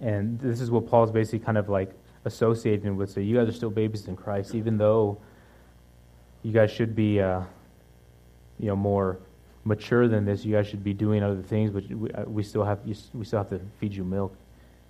and 0.00 0.40
this 0.40 0.60
is 0.60 0.70
what 0.70 0.88
Paul's 0.88 1.10
basically 1.10 1.40
kind 1.40 1.58
of 1.58 1.68
like 1.68 1.92
associating 2.24 2.96
with. 2.96 3.10
So 3.10 3.20
you 3.20 3.36
guys 3.36 3.48
are 3.48 3.52
still 3.52 3.70
babies 3.70 4.08
in 4.08 4.16
Christ, 4.16 4.54
even 4.54 4.78
though 4.78 5.18
you 6.42 6.52
guys 6.52 6.70
should 6.70 6.94
be, 6.94 7.20
uh, 7.20 7.42
you 8.58 8.68
know, 8.68 8.76
more 8.76 9.18
mature 9.64 10.08
than 10.08 10.24
this. 10.24 10.44
You 10.44 10.54
guys 10.54 10.66
should 10.66 10.82
be 10.82 10.92
doing 10.92 11.22
other 11.22 11.42
things, 11.42 11.70
but 11.70 11.88
we, 11.88 12.10
uh, 12.12 12.24
we 12.24 12.42
still 12.42 12.64
have 12.64 12.80
we 12.84 13.24
still 13.24 13.38
have 13.38 13.50
to 13.50 13.60
feed 13.78 13.94
you 13.94 14.04
milk, 14.04 14.34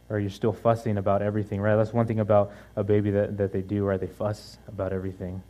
or 0.09 0.18
you're 0.18 0.30
still 0.30 0.52
fussing 0.52 0.99
about 0.99 1.23
everything, 1.23 1.61
right? 1.61 1.76
That's 1.76 1.92
one 1.92 2.06
thing 2.06 2.21
about 2.21 2.52
a 2.76 2.85
baby 2.85 3.11
that, 3.11 3.37
that 3.37 3.52
they 3.52 3.62
do, 3.62 3.85
right? 3.85 4.00
They 4.00 4.06
fuss 4.06 4.59
about 4.68 4.92
everything, 4.92 5.42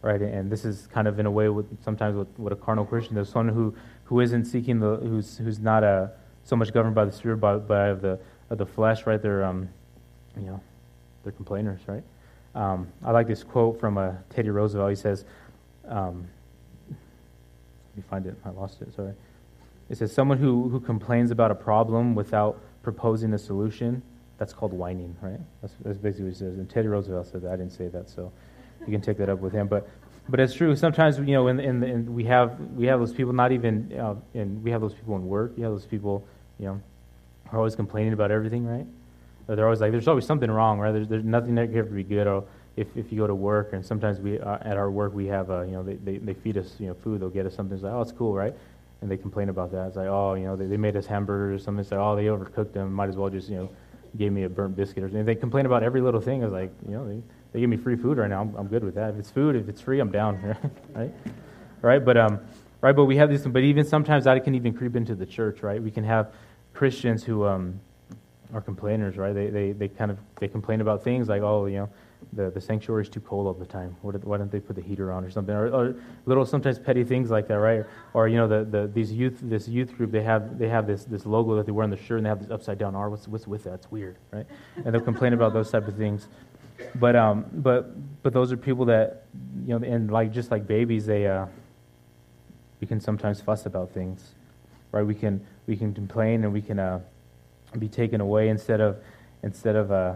right? 0.00 0.20
And 0.20 0.50
this 0.50 0.64
is 0.64 0.86
kind 0.88 1.06
of 1.06 1.18
in 1.18 1.26
a 1.26 1.30
way 1.30 1.48
with 1.48 1.82
sometimes 1.84 2.16
with 2.16 2.28
what 2.38 2.52
a 2.52 2.56
carnal 2.56 2.84
Christian 2.84 3.16
does. 3.16 3.28
Someone 3.28 3.54
who 3.54 3.74
who 4.04 4.20
isn't 4.20 4.46
seeking 4.46 4.80
the 4.80 4.96
who's 4.96 5.36
who's 5.38 5.58
not 5.58 5.84
a 5.84 5.86
uh, 5.86 6.08
so 6.44 6.56
much 6.56 6.72
governed 6.72 6.94
by 6.94 7.04
the 7.04 7.12
spirit, 7.12 7.36
by, 7.36 7.56
by 7.56 7.92
the 7.92 8.18
of 8.50 8.58
the 8.58 8.66
flesh, 8.66 9.06
right? 9.06 9.20
They're 9.20 9.44
um, 9.44 9.68
you 10.36 10.46
know, 10.46 10.60
they're 11.22 11.32
complainers, 11.32 11.80
right? 11.86 12.02
Um, 12.54 12.88
I 13.04 13.10
like 13.10 13.26
this 13.26 13.42
quote 13.42 13.80
from 13.80 13.98
uh, 13.98 14.12
Teddy 14.30 14.50
Roosevelt. 14.50 14.90
He 14.90 14.96
says, 14.96 15.24
um, 15.88 16.28
let 16.88 17.96
me 17.96 18.02
find 18.08 18.26
it. 18.26 18.36
I 18.44 18.50
lost 18.50 18.82
it. 18.82 18.94
Sorry. 18.94 19.12
It 19.90 19.98
says, 19.98 20.12
someone 20.12 20.38
who, 20.38 20.68
who 20.68 20.80
complains 20.80 21.30
about 21.30 21.50
a 21.50 21.54
problem 21.54 22.14
without 22.14 22.60
proposing 22.82 23.32
a 23.34 23.38
solution, 23.38 24.02
that's 24.38 24.52
called 24.52 24.72
whining, 24.72 25.14
right? 25.20 25.40
That's, 25.60 25.74
that's 25.84 25.98
basically 25.98 26.26
what 26.26 26.32
he 26.32 26.38
says. 26.38 26.58
And 26.58 26.68
Teddy 26.68 26.88
Roosevelt 26.88 27.26
said 27.26 27.42
that. 27.42 27.52
I 27.52 27.56
didn't 27.56 27.72
say 27.72 27.88
that, 27.88 28.10
so 28.10 28.32
you 28.80 28.92
can 28.92 29.00
take 29.00 29.18
that 29.18 29.28
up 29.28 29.38
with 29.38 29.52
him. 29.52 29.68
But 29.68 29.88
but 30.28 30.40
it's 30.40 30.54
true. 30.54 30.74
Sometimes 30.76 31.18
you 31.18 31.26
know, 31.26 31.48
in, 31.48 31.60
in, 31.60 31.82
in 31.82 32.14
we 32.14 32.24
have 32.24 32.58
we 32.74 32.86
have 32.86 33.00
those 33.00 33.12
people. 33.12 33.32
Not 33.32 33.52
even 33.52 33.92
uh, 33.98 34.14
in 34.34 34.62
we 34.62 34.70
have 34.70 34.80
those 34.80 34.94
people 34.94 35.16
in 35.16 35.26
work. 35.26 35.52
You 35.56 35.64
have 35.64 35.72
those 35.72 35.86
people, 35.86 36.26
you 36.58 36.66
know, 36.66 36.80
are 37.50 37.58
always 37.58 37.76
complaining 37.76 38.12
about 38.12 38.30
everything, 38.30 38.66
right? 38.66 38.86
They're 39.46 39.64
always 39.64 39.80
like, 39.80 39.92
there's 39.92 40.08
always 40.08 40.26
something 40.26 40.50
wrong, 40.50 40.78
right? 40.78 40.92
There's, 40.92 41.08
there's 41.08 41.24
nothing 41.24 41.54
that 41.56 41.68
can 41.68 41.78
ever 41.78 41.90
be 41.90 42.04
good. 42.04 42.26
Or 42.26 42.44
if, 42.76 42.96
if 42.96 43.12
you 43.12 43.18
go 43.18 43.26
to 43.26 43.34
work, 43.34 43.72
and 43.72 43.84
sometimes 43.84 44.20
we 44.20 44.38
uh, 44.38 44.58
at 44.62 44.76
our 44.76 44.90
work 44.90 45.12
we 45.12 45.26
have, 45.26 45.50
uh, 45.50 45.62
you 45.62 45.72
know, 45.72 45.82
they, 45.82 45.96
they, 45.96 46.18
they 46.18 46.34
feed 46.34 46.56
us, 46.56 46.74
you 46.78 46.86
know, 46.86 46.94
food. 46.94 47.20
They'll 47.20 47.28
get 47.28 47.46
us 47.46 47.54
something. 47.54 47.74
It's 47.74 47.84
like, 47.84 47.92
oh, 47.92 48.00
it's 48.00 48.12
cool, 48.12 48.34
right? 48.34 48.54
And 49.00 49.10
they 49.10 49.16
complain 49.16 49.48
about 49.48 49.72
that. 49.72 49.88
It's 49.88 49.96
like, 49.96 50.08
oh, 50.08 50.34
you 50.34 50.44
know, 50.44 50.56
they, 50.56 50.66
they 50.66 50.76
made 50.76 50.96
us 50.96 51.06
hamburgers 51.06 51.60
or 51.60 51.64
something. 51.64 51.80
It's 51.80 51.90
like, 51.90 52.00
oh, 52.00 52.16
they 52.16 52.26
overcooked 52.26 52.72
them. 52.72 52.92
Might 52.92 53.08
as 53.08 53.16
well 53.16 53.28
just, 53.28 53.48
you 53.48 53.56
know, 53.56 53.70
gave 54.16 54.32
me 54.32 54.44
a 54.44 54.48
burnt 54.48 54.76
biscuit 54.76 55.02
or 55.04 55.08
something. 55.08 55.24
They 55.24 55.34
complain 55.34 55.66
about 55.66 55.82
every 55.82 56.00
little 56.00 56.20
thing. 56.20 56.42
It's 56.42 56.52
like, 56.52 56.70
you 56.86 56.92
know, 56.92 57.06
they, 57.06 57.22
they 57.52 57.60
give 57.60 57.68
me 57.68 57.76
free 57.76 57.96
food 57.96 58.18
right 58.18 58.30
now. 58.30 58.42
I'm, 58.42 58.54
I'm 58.54 58.68
good 58.68 58.84
with 58.84 58.94
that. 58.94 59.10
If 59.10 59.16
it's 59.16 59.30
food, 59.30 59.56
if 59.56 59.68
it's 59.68 59.80
free, 59.80 60.00
I'm 60.00 60.10
down, 60.10 60.56
right? 60.94 61.12
Right? 61.82 62.04
But 62.04 62.16
um, 62.16 62.40
right. 62.80 62.94
But 62.94 63.06
we 63.06 63.16
have 63.16 63.28
this. 63.28 63.46
But 63.46 63.62
even 63.62 63.84
sometimes 63.84 64.24
that 64.24 64.42
can 64.44 64.54
even 64.54 64.72
creep 64.72 64.96
into 64.96 65.14
the 65.14 65.26
church, 65.26 65.62
right? 65.62 65.82
We 65.82 65.90
can 65.90 66.04
have 66.04 66.32
Christians 66.74 67.24
who 67.24 67.44
um, 67.44 67.80
are 68.52 68.60
complainers, 68.60 69.16
right? 69.16 69.32
They, 69.32 69.48
they, 69.48 69.72
they 69.72 69.88
kind 69.88 70.10
of 70.10 70.18
they 70.38 70.48
complain 70.48 70.80
about 70.80 71.02
things 71.02 71.28
like, 71.28 71.42
oh, 71.42 71.66
you 71.66 71.76
know, 71.78 71.88
the, 72.32 72.50
the 72.50 72.60
sanctuary 72.60 73.02
is 73.02 73.08
too 73.08 73.20
cold 73.20 73.46
all 73.46 73.54
the 73.54 73.66
time. 73.66 73.96
Why 74.02 74.38
don't 74.38 74.50
they 74.50 74.60
put 74.60 74.76
the 74.76 74.82
heater 74.82 75.10
on 75.12 75.24
or 75.24 75.30
something? 75.30 75.54
Or, 75.54 75.68
or, 75.68 75.96
little 76.26 76.46
sometimes 76.46 76.78
petty 76.78 77.04
things 77.04 77.30
like 77.30 77.48
that, 77.48 77.58
right? 77.58 77.84
Or 78.14 78.28
you 78.28 78.36
know, 78.36 78.46
the, 78.46 78.64
the 78.64 78.86
these 78.92 79.12
youth 79.12 79.38
this 79.42 79.68
youth 79.68 79.96
group 79.96 80.12
they 80.12 80.22
have 80.22 80.58
they 80.58 80.68
have 80.68 80.86
this 80.86 81.04
this 81.04 81.26
logo 81.26 81.56
that 81.56 81.66
they 81.66 81.72
wear 81.72 81.84
on 81.84 81.90
the 81.90 81.96
shirt 81.96 82.18
and 82.18 82.26
they 82.26 82.30
have 82.30 82.40
this 82.40 82.50
upside 82.50 82.78
down 82.78 82.94
R. 82.94 83.10
What's 83.10 83.26
what's 83.26 83.46
with 83.46 83.64
that? 83.64 83.74
It's 83.74 83.90
weird, 83.90 84.16
right? 84.30 84.46
And 84.84 84.94
they'll 84.94 85.00
complain 85.00 85.32
about 85.32 85.52
those 85.52 85.70
type 85.70 85.88
of 85.88 85.96
things. 85.96 86.28
But 86.96 87.16
um, 87.16 87.46
but 87.52 88.22
but 88.22 88.32
those 88.32 88.52
are 88.52 88.56
people 88.56 88.84
that 88.86 89.24
you 89.66 89.78
know, 89.78 89.86
and 89.86 90.10
like 90.10 90.32
just 90.32 90.50
like 90.50 90.66
babies, 90.66 91.06
they 91.06 91.26
uh, 91.26 91.46
we 92.80 92.86
can 92.86 93.00
sometimes 93.00 93.40
fuss 93.40 93.66
about 93.66 93.92
things, 93.92 94.32
right? 94.90 95.02
We 95.02 95.14
can 95.14 95.44
we 95.66 95.76
can 95.76 95.94
complain 95.94 96.44
and 96.44 96.52
we 96.52 96.62
can 96.62 96.78
uh, 96.78 97.00
be 97.78 97.88
taken 97.88 98.20
away 98.20 98.48
instead 98.48 98.80
of 98.80 98.98
instead 99.42 99.76
of 99.76 99.90
uh, 99.90 100.14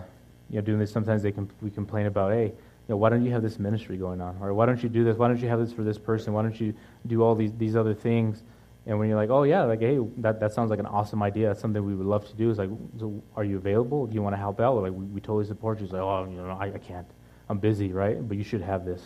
you 0.51 0.57
know 0.57 0.63
doing 0.63 0.79
this. 0.79 0.91
Sometimes 0.91 1.23
they 1.23 1.33
can 1.33 1.51
we 1.61 1.71
complain 1.71 2.07
about 2.07 2.33
hey. 2.33 2.53
You 2.89 2.93
know, 2.93 2.99
why 2.99 3.11
don't 3.11 3.25
you 3.25 3.33
have 3.33 3.43
this 3.43 3.59
ministry 3.59 3.97
going 3.97 4.21
on? 4.21 4.39
Or 4.41 4.55
why 4.55 4.65
don't 4.65 4.81
you 4.81 4.89
do 4.89 5.03
this? 5.03 5.17
Why 5.17 5.27
don't 5.27 5.41
you 5.41 5.49
have 5.49 5.59
this 5.59 5.73
for 5.73 5.83
this 5.83 5.99
person? 5.99 6.33
Why 6.33 6.43
don't 6.43 6.61
you 6.61 6.73
do 7.09 7.21
all 7.21 7.35
these, 7.35 7.53
these 7.59 7.75
other 7.75 7.95
things? 7.95 8.45
And 8.87 8.97
when 8.97 9.09
you're 9.09 9.19
like, 9.19 9.31
oh, 9.31 9.43
yeah, 9.43 9.65
like, 9.65 9.81
hey, 9.81 9.99
that, 10.19 10.39
that 10.39 10.53
sounds 10.53 10.71
like 10.71 10.79
an 10.79 10.87
awesome 10.87 11.21
idea. 11.21 11.49
That's 11.49 11.61
something 11.61 11.85
we 11.85 11.97
would 11.97 12.07
love 12.07 12.29
to 12.29 12.37
do. 12.37 12.49
It's 12.49 12.61
like, 12.61 12.71
so 13.01 13.21
are 13.35 13.43
you 13.43 13.57
available? 13.57 14.07
Do 14.07 14.15
you 14.15 14.23
want 14.23 14.35
to 14.35 14.39
help 14.39 14.61
out? 14.61 14.81
Like, 14.81 14.93
we, 14.93 15.05
we 15.07 15.21
totally 15.21 15.47
support 15.47 15.81
you. 15.81 15.85
It's 15.87 15.93
like, 15.93 16.03
oh, 16.03 16.29
you 16.31 16.37
know, 16.37 16.57
I, 16.61 16.67
I 16.67 16.79
can't. 16.79 17.09
I'm 17.49 17.59
busy, 17.59 17.93
right? 17.93 18.17
But 18.27 18.37
you 18.37 18.45
should 18.45 18.61
have 18.61 18.85
this. 18.85 19.03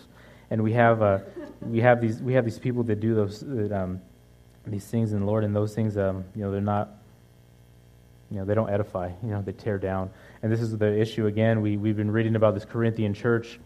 And 0.51 0.63
we 0.63 0.75
have, 0.75 1.01
uh, 1.01 1.21
we 1.63 1.81
have, 1.81 2.03
these, 2.03 2.21
we 2.21 2.35
have 2.35 2.45
these 2.45 2.59
people 2.59 2.83
that 2.83 3.01
do 3.01 3.15
those, 3.15 3.41
that, 3.41 3.73
um, 3.73 4.03
these 4.67 4.85
things 4.85 5.15
in 5.15 5.21
the 5.21 5.27
Lord, 5.27 5.43
and 5.43 5.57
those 5.57 5.75
things, 5.75 5.97
um, 5.97 6.27
you 6.35 6.43
know, 6.43 6.51
they're 6.53 6.61
not, 6.61 6.99
you 8.31 8.39
know, 8.39 8.45
they 8.45 8.55
don't 8.55 8.71
edify. 8.71 9.11
You 9.23 9.31
know, 9.31 9.43
they 9.43 9.53
tear 9.53 9.79
down. 9.79 10.11
And 10.43 10.53
this 10.53 10.61
is 10.61 10.77
the 10.77 10.99
issue 10.99 11.27
again. 11.27 11.61
We, 11.61 11.77
we've 11.77 11.97
been 11.97 12.11
reading 12.11 12.37
about 12.37 12.55
this 12.55 12.65
Corinthian 12.65 13.13
church, 13.13 13.59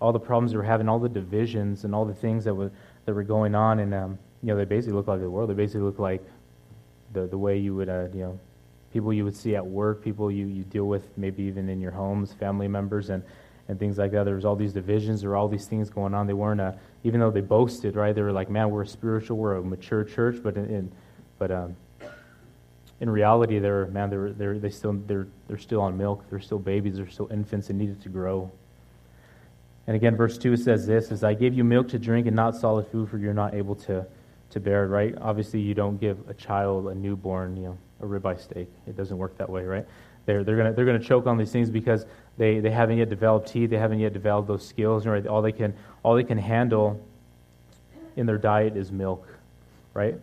all 0.00 0.12
the 0.12 0.20
problems 0.20 0.52
they 0.52 0.58
were 0.58 0.62
having, 0.62 0.88
all 0.88 0.98
the 0.98 1.08
divisions, 1.08 1.84
and 1.84 1.94
all 1.94 2.04
the 2.04 2.14
things 2.14 2.44
that 2.44 2.54
were, 2.54 2.70
that 3.04 3.14
were 3.14 3.24
going 3.24 3.54
on. 3.54 3.80
And, 3.80 3.92
um, 3.92 4.18
you 4.42 4.48
know, 4.48 4.56
they 4.56 4.64
basically 4.64 4.94
look 4.94 5.08
like 5.08 5.20
the 5.20 5.28
world. 5.28 5.50
They 5.50 5.54
basically 5.54 5.82
look 5.82 5.98
like 5.98 6.22
the, 7.12 7.26
the 7.26 7.38
way 7.38 7.58
you 7.58 7.74
would, 7.74 7.88
uh, 7.88 8.08
you 8.14 8.20
know, 8.20 8.40
people 8.92 9.12
you 9.12 9.24
would 9.24 9.36
see 9.36 9.56
at 9.56 9.66
work, 9.66 10.02
people 10.02 10.30
you, 10.30 10.46
you 10.46 10.62
deal 10.64 10.84
with 10.84 11.06
maybe 11.16 11.42
even 11.44 11.68
in 11.68 11.80
your 11.80 11.92
homes, 11.92 12.32
family 12.32 12.68
members, 12.68 13.10
and, 13.10 13.22
and 13.68 13.78
things 13.78 13.98
like 13.98 14.12
that. 14.12 14.24
There 14.24 14.34
was 14.34 14.44
all 14.44 14.56
these 14.56 14.72
divisions, 14.72 15.22
there 15.22 15.30
were 15.30 15.36
all 15.36 15.48
these 15.48 15.66
things 15.66 15.90
going 15.90 16.14
on. 16.14 16.26
They 16.26 16.32
weren't, 16.32 16.60
a, 16.60 16.78
even 17.02 17.18
though 17.18 17.30
they 17.30 17.40
boasted, 17.40 17.96
right? 17.96 18.14
They 18.14 18.22
were 18.22 18.32
like, 18.32 18.50
man, 18.50 18.70
we're 18.70 18.84
spiritual, 18.84 19.36
we're 19.36 19.56
a 19.56 19.62
mature 19.62 20.04
church, 20.04 20.36
but 20.42 20.56
in, 20.56 20.66
in 20.66 20.92
but 21.38 21.50
um, 21.50 21.76
in 23.02 23.10
reality, 23.10 23.58
they're 23.58 23.86
man, 23.86 24.08
they're, 24.10 24.30
they're 24.30 24.58
they 24.60 24.70
still 24.70 24.92
they're 24.92 25.26
they're 25.48 25.58
still 25.58 25.80
on 25.80 25.98
milk. 25.98 26.24
They're 26.30 26.40
still 26.40 26.60
babies. 26.60 26.96
They're 26.96 27.10
still 27.10 27.28
infants 27.32 27.68
and 27.68 27.76
needed 27.76 28.00
to 28.02 28.08
grow. 28.08 28.50
And 29.88 29.96
again, 29.96 30.16
verse 30.16 30.38
two 30.38 30.56
says 30.56 30.86
this: 30.86 31.10
"Is 31.10 31.24
I 31.24 31.34
gave 31.34 31.52
you 31.52 31.64
milk 31.64 31.88
to 31.88 31.98
drink 31.98 32.28
and 32.28 32.36
not 32.36 32.54
solid 32.54 32.86
food, 32.86 33.10
for 33.10 33.18
you're 33.18 33.34
not 33.34 33.54
able 33.54 33.74
to." 33.74 34.06
to 34.50 34.60
bear, 34.60 34.84
it." 34.84 34.88
right? 34.88 35.14
Obviously, 35.18 35.60
you 35.60 35.72
don't 35.72 35.98
give 35.98 36.18
a 36.28 36.34
child, 36.34 36.86
a 36.88 36.94
newborn, 36.94 37.56
you 37.56 37.62
know, 37.62 37.78
a 38.02 38.04
ribeye 38.04 38.38
steak. 38.38 38.68
It 38.86 38.96
doesn't 38.98 39.16
work 39.16 39.36
that 39.38 39.48
way, 39.48 39.64
right? 39.64 39.86
They're, 40.26 40.44
they're 40.44 40.58
gonna 40.58 40.74
they're 40.74 40.84
gonna 40.84 40.98
choke 40.98 41.26
on 41.26 41.38
these 41.38 41.50
things 41.50 41.70
because 41.70 42.04
they, 42.36 42.60
they 42.60 42.70
haven't 42.70 42.98
yet 42.98 43.08
developed 43.08 43.48
teeth. 43.48 43.70
They 43.70 43.78
haven't 43.78 43.98
yet 43.98 44.12
developed 44.12 44.46
those 44.46 44.64
skills. 44.64 45.06
Right? 45.06 45.26
All, 45.26 45.42
they 45.42 45.52
can, 45.52 45.74
all 46.02 46.14
they 46.14 46.22
can 46.22 46.38
handle 46.38 47.00
in 48.14 48.26
their 48.26 48.38
diet 48.38 48.76
is 48.76 48.92
milk, 48.92 49.26
right? 49.94 50.16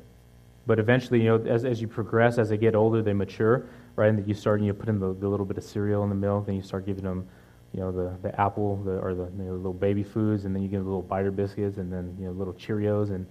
But 0.69 0.77
eventually, 0.77 1.23
you 1.23 1.35
know, 1.35 1.51
as, 1.51 1.65
as 1.65 1.81
you 1.81 1.87
progress, 1.87 2.37
as 2.37 2.49
they 2.49 2.57
get 2.57 2.75
older, 2.75 3.01
they 3.01 3.11
mature, 3.11 3.65
right? 3.95 4.09
And 4.09 4.27
you 4.27 4.35
start, 4.35 4.61
you 4.61 4.67
know, 4.67 4.73
put 4.75 4.87
in 4.87 4.99
the, 4.99 5.15
the 5.15 5.27
little 5.27 5.47
bit 5.47 5.57
of 5.57 5.63
cereal 5.63 6.03
in 6.03 6.09
the 6.09 6.15
milk, 6.15 6.47
and 6.47 6.55
you 6.55 6.61
start 6.61 6.85
giving 6.85 7.03
them, 7.03 7.27
you 7.73 7.79
know, 7.79 7.91
the, 7.91 8.15
the 8.21 8.39
apple 8.39 8.75
the, 8.83 8.99
or 8.99 9.15
the 9.15 9.23
you 9.23 9.45
know, 9.45 9.53
little 9.53 9.73
baby 9.73 10.03
foods, 10.03 10.45
and 10.45 10.53
then 10.53 10.61
you 10.61 10.69
give 10.69 10.81
them 10.81 10.85
little 10.85 11.01
biter 11.01 11.31
biscuits, 11.31 11.79
and 11.79 11.91
then, 11.91 12.15
you 12.19 12.27
know, 12.27 12.33
little 12.33 12.53
Cheerios, 12.53 13.09
and 13.09 13.25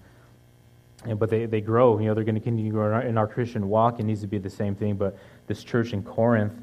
and, 1.04 1.16
but 1.16 1.30
they, 1.30 1.46
they 1.46 1.60
grow. 1.60 2.00
You 2.00 2.06
know, 2.06 2.14
they're 2.14 2.24
going 2.24 2.34
to 2.34 2.40
continue 2.40 2.72
growing. 2.72 3.08
in 3.08 3.16
our, 3.16 3.28
Christian 3.28 3.68
walk. 3.68 4.00
It 4.00 4.02
needs 4.02 4.20
to 4.22 4.26
be 4.26 4.38
the 4.38 4.50
same 4.50 4.74
thing. 4.74 4.96
But 4.96 5.16
this 5.46 5.62
church 5.62 5.92
in 5.92 6.02
Corinth, 6.02 6.54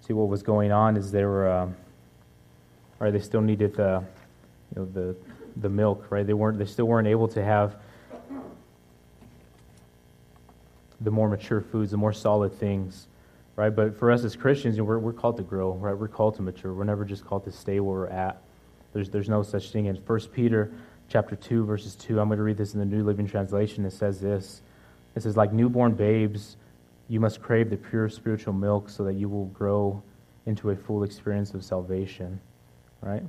see 0.00 0.12
what 0.12 0.26
was 0.26 0.42
going 0.42 0.72
on 0.72 0.96
is 0.96 1.12
they 1.12 1.22
were, 1.22 1.48
um, 1.48 1.76
right? 2.98 3.12
They 3.12 3.20
still 3.20 3.42
needed 3.42 3.76
the, 3.76 4.02
you 4.74 4.82
know, 4.82 4.86
the 4.86 5.16
the 5.58 5.68
milk, 5.68 6.10
right? 6.10 6.26
They 6.26 6.34
weren't. 6.34 6.58
They 6.58 6.64
still 6.64 6.86
weren't 6.86 7.06
able 7.06 7.28
to 7.28 7.44
have 7.44 7.76
the 11.06 11.10
more 11.12 11.28
mature 11.28 11.60
foods, 11.60 11.92
the 11.92 11.96
more 11.96 12.12
solid 12.12 12.52
things, 12.52 13.06
right? 13.54 13.70
But 13.70 13.96
for 13.96 14.10
us 14.10 14.24
as 14.24 14.34
Christians, 14.34 14.76
you 14.76 14.82
know, 14.82 14.88
we're 14.88 14.98
we're 14.98 15.12
called 15.12 15.36
to 15.36 15.44
grow, 15.44 15.72
right? 15.74 15.96
We're 15.96 16.08
called 16.08 16.34
to 16.34 16.42
mature. 16.42 16.74
We're 16.74 16.82
never 16.82 17.04
just 17.04 17.24
called 17.24 17.44
to 17.44 17.52
stay 17.52 17.78
where 17.78 18.00
we're 18.00 18.08
at. 18.08 18.42
There's 18.92 19.08
there's 19.08 19.28
no 19.28 19.44
such 19.44 19.70
thing. 19.70 19.86
In 19.86 20.02
First 20.02 20.32
Peter 20.32 20.72
chapter 21.08 21.36
2, 21.36 21.64
verses 21.64 21.94
2. 21.94 22.18
I'm 22.20 22.26
going 22.26 22.38
to 22.38 22.42
read 22.42 22.56
this 22.56 22.74
in 22.74 22.80
the 22.80 22.86
New 22.86 23.04
Living 23.04 23.24
Translation. 23.28 23.84
It 23.84 23.92
says 23.92 24.20
this 24.20 24.62
It 25.14 25.22
says, 25.22 25.36
Like 25.36 25.52
newborn 25.52 25.94
babes, 25.94 26.56
you 27.08 27.20
must 27.20 27.40
crave 27.40 27.70
the 27.70 27.76
pure 27.76 28.08
spiritual 28.08 28.52
milk 28.52 28.88
so 28.88 29.04
that 29.04 29.14
you 29.14 29.28
will 29.28 29.46
grow 29.46 30.02
into 30.46 30.70
a 30.70 30.76
full 30.76 31.04
experience 31.04 31.54
of 31.54 31.64
salvation. 31.64 32.40
Right? 33.00 33.22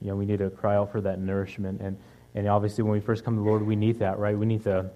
You 0.00 0.08
know, 0.08 0.16
we 0.16 0.26
need 0.26 0.40
to 0.40 0.50
cry 0.50 0.74
out 0.74 0.90
for 0.90 1.00
that 1.02 1.20
nourishment. 1.20 1.80
And, 1.80 1.96
and 2.34 2.48
obviously, 2.48 2.82
when 2.82 2.92
we 2.92 3.00
first 3.00 3.24
come 3.24 3.36
to 3.36 3.40
the 3.40 3.46
Lord, 3.46 3.62
we 3.62 3.76
need 3.76 4.00
that, 4.00 4.18
right? 4.18 4.36
We 4.36 4.46
need 4.46 4.64
the, 4.64 4.90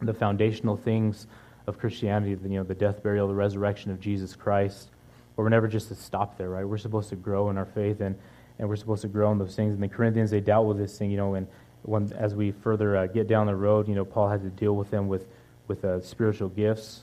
the 0.00 0.14
foundational 0.14 0.76
things 0.76 1.26
of 1.66 1.78
Christianity, 1.78 2.34
the, 2.34 2.48
you 2.48 2.58
know, 2.58 2.64
the 2.64 2.74
death, 2.74 3.02
burial, 3.02 3.28
the 3.28 3.34
resurrection 3.34 3.90
of 3.90 4.00
Jesus 4.00 4.36
Christ. 4.36 4.90
But 5.36 5.42
we're 5.42 5.48
never 5.48 5.68
just 5.68 5.88
to 5.88 5.94
stop 5.94 6.38
there, 6.38 6.50
right? 6.50 6.64
We're 6.64 6.78
supposed 6.78 7.08
to 7.10 7.16
grow 7.16 7.50
in 7.50 7.58
our 7.58 7.64
faith. 7.64 8.00
And, 8.00 8.16
and 8.58 8.68
we're 8.68 8.76
supposed 8.76 9.02
to 9.02 9.08
grow 9.08 9.32
in 9.32 9.38
those 9.38 9.56
things. 9.56 9.74
And 9.74 9.82
the 9.82 9.88
Corinthians, 9.88 10.30
they 10.30 10.40
dealt 10.40 10.66
with 10.66 10.78
this 10.78 10.96
thing, 10.98 11.10
you 11.10 11.16
know, 11.16 11.34
and 11.34 11.46
when, 11.82 12.12
as 12.12 12.34
we 12.34 12.52
further 12.52 12.96
uh, 12.96 13.06
get 13.06 13.26
down 13.26 13.46
the 13.46 13.56
road, 13.56 13.88
you 13.88 13.94
know, 13.94 14.04
Paul 14.04 14.28
had 14.28 14.42
to 14.42 14.50
deal 14.50 14.74
with 14.74 14.90
them 14.90 15.08
with, 15.08 15.26
with 15.68 15.84
uh, 15.84 16.00
spiritual 16.00 16.48
gifts, 16.48 17.02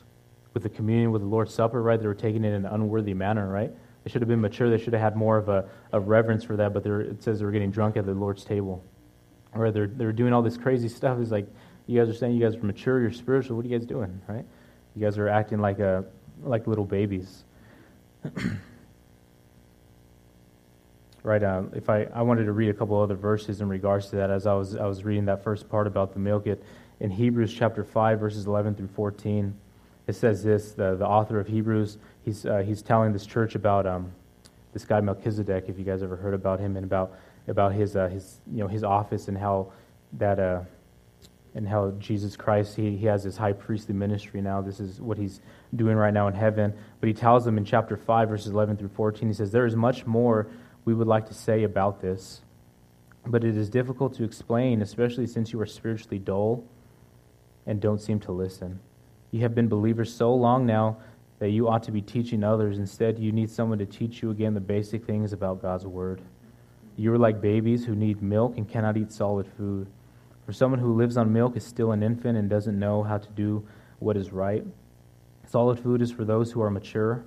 with 0.53 0.63
the 0.63 0.69
communion, 0.69 1.11
with 1.11 1.21
the 1.21 1.27
Lord's 1.27 1.53
Supper, 1.53 1.81
right? 1.81 1.99
They 1.99 2.07
were 2.07 2.15
taking 2.15 2.43
it 2.43 2.49
in 2.49 2.65
an 2.65 2.65
unworthy 2.65 3.13
manner, 3.13 3.47
right? 3.47 3.71
They 4.03 4.09
should 4.09 4.21
have 4.21 4.29
been 4.29 4.41
mature. 4.41 4.69
They 4.69 4.81
should 4.81 4.93
have 4.93 5.01
had 5.01 5.15
more 5.15 5.37
of 5.37 5.49
a, 5.49 5.69
a 5.91 5.99
reverence 5.99 6.43
for 6.43 6.55
that, 6.55 6.73
but 6.73 6.85
it 6.85 7.21
says 7.21 7.39
they 7.39 7.45
were 7.45 7.51
getting 7.51 7.71
drunk 7.71 7.97
at 7.97 8.05
the 8.05 8.13
Lord's 8.13 8.43
table. 8.43 8.83
Or 9.53 9.71
they're, 9.71 9.87
they're 9.87 10.13
doing 10.13 10.33
all 10.33 10.41
this 10.41 10.57
crazy 10.57 10.87
stuff. 10.87 11.19
It's 11.19 11.31
like, 11.31 11.47
you 11.91 11.99
guys 11.99 12.09
are 12.09 12.17
saying 12.17 12.33
you 12.33 12.41
guys 12.41 12.55
are 12.55 12.65
mature, 12.65 13.01
you're 13.01 13.11
spiritual. 13.11 13.57
What 13.57 13.65
are 13.65 13.67
you 13.67 13.77
guys 13.77 13.85
doing, 13.85 14.21
right? 14.27 14.45
You 14.95 15.01
guys 15.05 15.17
are 15.17 15.27
acting 15.27 15.59
like, 15.59 15.79
a, 15.79 16.05
like 16.41 16.65
little 16.65 16.85
babies. 16.85 17.43
right? 21.23 21.43
Uh, 21.43 21.63
if 21.73 21.89
I, 21.89 22.03
I 22.13 22.21
wanted 22.21 22.45
to 22.45 22.53
read 22.53 22.69
a 22.69 22.73
couple 22.73 22.97
other 22.97 23.15
verses 23.15 23.59
in 23.59 23.67
regards 23.67 24.09
to 24.11 24.15
that 24.15 24.29
as 24.29 24.47
I 24.47 24.53
was, 24.53 24.77
I 24.77 24.85
was 24.85 25.03
reading 25.03 25.25
that 25.25 25.43
first 25.43 25.67
part 25.69 25.85
about 25.85 26.13
the 26.13 26.19
milk. 26.19 26.47
It, 26.47 26.63
in 27.01 27.11
Hebrews 27.11 27.53
chapter 27.53 27.83
5, 27.83 28.19
verses 28.19 28.47
11 28.47 28.75
through 28.75 28.87
14, 28.87 29.53
it 30.07 30.13
says 30.13 30.43
this 30.43 30.71
the, 30.71 30.95
the 30.95 31.05
author 31.05 31.41
of 31.41 31.47
Hebrews, 31.47 31.97
he's, 32.23 32.45
uh, 32.45 32.59
he's 32.59 32.81
telling 32.81 33.11
this 33.11 33.25
church 33.25 33.55
about 33.55 33.85
um, 33.85 34.13
this 34.71 34.85
guy 34.85 35.01
Melchizedek, 35.01 35.65
if 35.67 35.77
you 35.77 35.83
guys 35.83 36.01
ever 36.03 36.15
heard 36.15 36.33
about 36.33 36.61
him, 36.61 36.77
and 36.77 36.85
about, 36.85 37.17
about 37.49 37.73
his, 37.73 37.97
uh, 37.97 38.07
his, 38.07 38.37
you 38.49 38.59
know, 38.59 38.69
his 38.69 38.85
office 38.85 39.27
and 39.27 39.37
how 39.37 39.73
that. 40.13 40.65
And 41.53 41.67
how 41.67 41.91
Jesus 41.99 42.37
Christ, 42.37 42.75
he, 42.77 42.95
he 42.95 43.05
has 43.07 43.23
his 43.23 43.35
high 43.35 43.51
priestly 43.51 43.93
ministry 43.93 44.41
now. 44.41 44.61
This 44.61 44.79
is 44.79 45.01
what 45.01 45.17
he's 45.17 45.41
doing 45.75 45.97
right 45.97 46.13
now 46.13 46.27
in 46.27 46.33
heaven. 46.33 46.73
But 47.01 47.07
he 47.07 47.13
tells 47.13 47.43
them 47.43 47.57
in 47.57 47.65
chapter 47.65 47.97
5, 47.97 48.29
verses 48.29 48.53
11 48.53 48.77
through 48.77 48.89
14, 48.89 49.27
he 49.27 49.33
says, 49.33 49.51
There 49.51 49.65
is 49.65 49.75
much 49.75 50.05
more 50.05 50.47
we 50.85 50.93
would 50.93 51.07
like 51.07 51.27
to 51.27 51.33
say 51.33 51.63
about 51.63 52.01
this, 52.01 52.41
but 53.25 53.43
it 53.43 53.57
is 53.57 53.69
difficult 53.69 54.15
to 54.15 54.23
explain, 54.23 54.81
especially 54.81 55.27
since 55.27 55.51
you 55.51 55.59
are 55.61 55.65
spiritually 55.65 56.19
dull 56.19 56.63
and 57.65 57.79
don't 57.79 58.01
seem 58.01 58.19
to 58.21 58.31
listen. 58.31 58.79
You 59.31 59.41
have 59.41 59.53
been 59.53 59.67
believers 59.67 60.13
so 60.13 60.33
long 60.33 60.65
now 60.65 60.97
that 61.39 61.49
you 61.49 61.67
ought 61.67 61.83
to 61.83 61.91
be 61.91 62.01
teaching 62.01 62.43
others. 62.43 62.77
Instead, 62.77 63.19
you 63.19 63.31
need 63.31 63.49
someone 63.49 63.79
to 63.79 63.85
teach 63.85 64.21
you 64.21 64.31
again 64.31 64.53
the 64.53 64.59
basic 64.59 65.05
things 65.05 65.33
about 65.33 65.61
God's 65.61 65.85
Word. 65.85 66.21
You 66.97 67.13
are 67.13 67.17
like 67.17 67.41
babies 67.41 67.85
who 67.85 67.95
need 67.95 68.21
milk 68.21 68.57
and 68.57 68.67
cannot 68.67 68.97
eat 68.97 69.11
solid 69.11 69.47
food. 69.57 69.87
For 70.51 70.55
someone 70.55 70.81
who 70.81 70.93
lives 70.97 71.15
on 71.15 71.31
milk 71.31 71.55
is 71.55 71.65
still 71.65 71.93
an 71.93 72.03
infant 72.03 72.37
and 72.37 72.49
doesn't 72.49 72.77
know 72.77 73.03
how 73.03 73.19
to 73.19 73.29
do 73.29 73.65
what 73.99 74.17
is 74.17 74.33
right. 74.33 74.65
Solid 75.47 75.79
food 75.79 76.01
is 76.01 76.11
for 76.11 76.25
those 76.25 76.51
who 76.51 76.61
are 76.61 76.69
mature, 76.69 77.23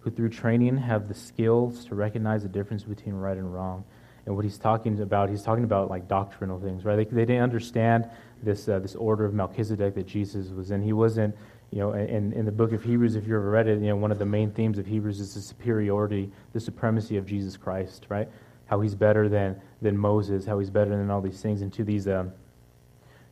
who 0.00 0.10
through 0.10 0.30
training 0.30 0.78
have 0.78 1.06
the 1.06 1.14
skills 1.14 1.84
to 1.84 1.94
recognize 1.94 2.42
the 2.42 2.48
difference 2.48 2.82
between 2.82 3.14
right 3.14 3.36
and 3.36 3.54
wrong. 3.54 3.84
And 4.26 4.34
what 4.34 4.44
he's 4.44 4.58
talking 4.58 4.98
about, 4.98 5.30
he's 5.30 5.44
talking 5.44 5.62
about 5.62 5.88
like 5.88 6.08
doctrinal 6.08 6.58
things, 6.58 6.84
right? 6.84 6.96
They, 6.96 7.04
they 7.04 7.24
didn't 7.24 7.44
understand 7.44 8.10
this, 8.42 8.68
uh, 8.68 8.80
this 8.80 8.96
order 8.96 9.24
of 9.24 9.34
Melchizedek 9.34 9.94
that 9.94 10.08
Jesus 10.08 10.48
was 10.48 10.72
in. 10.72 10.82
He 10.82 10.92
wasn't, 10.92 11.36
you 11.70 11.78
know, 11.78 11.92
in, 11.92 12.32
in 12.32 12.44
the 12.44 12.50
book 12.50 12.72
of 12.72 12.82
Hebrews, 12.82 13.14
if 13.14 13.28
you 13.28 13.36
ever 13.36 13.50
read 13.50 13.68
it, 13.68 13.78
you 13.78 13.86
know, 13.86 13.96
one 13.96 14.10
of 14.10 14.18
the 14.18 14.26
main 14.26 14.50
themes 14.50 14.78
of 14.78 14.86
Hebrews 14.86 15.20
is 15.20 15.34
the 15.34 15.40
superiority, 15.40 16.32
the 16.52 16.58
supremacy 16.58 17.18
of 17.18 17.24
Jesus 17.24 17.56
Christ, 17.56 18.06
right? 18.08 18.28
How 18.66 18.80
he's 18.80 18.96
better 18.96 19.28
than, 19.28 19.60
than 19.80 19.96
Moses, 19.96 20.44
how 20.44 20.58
he's 20.58 20.70
better 20.70 20.90
than 20.90 21.08
all 21.08 21.20
these 21.20 21.40
things. 21.40 21.62
And 21.62 21.72
to 21.74 21.84
these, 21.84 22.08
um, 22.08 22.32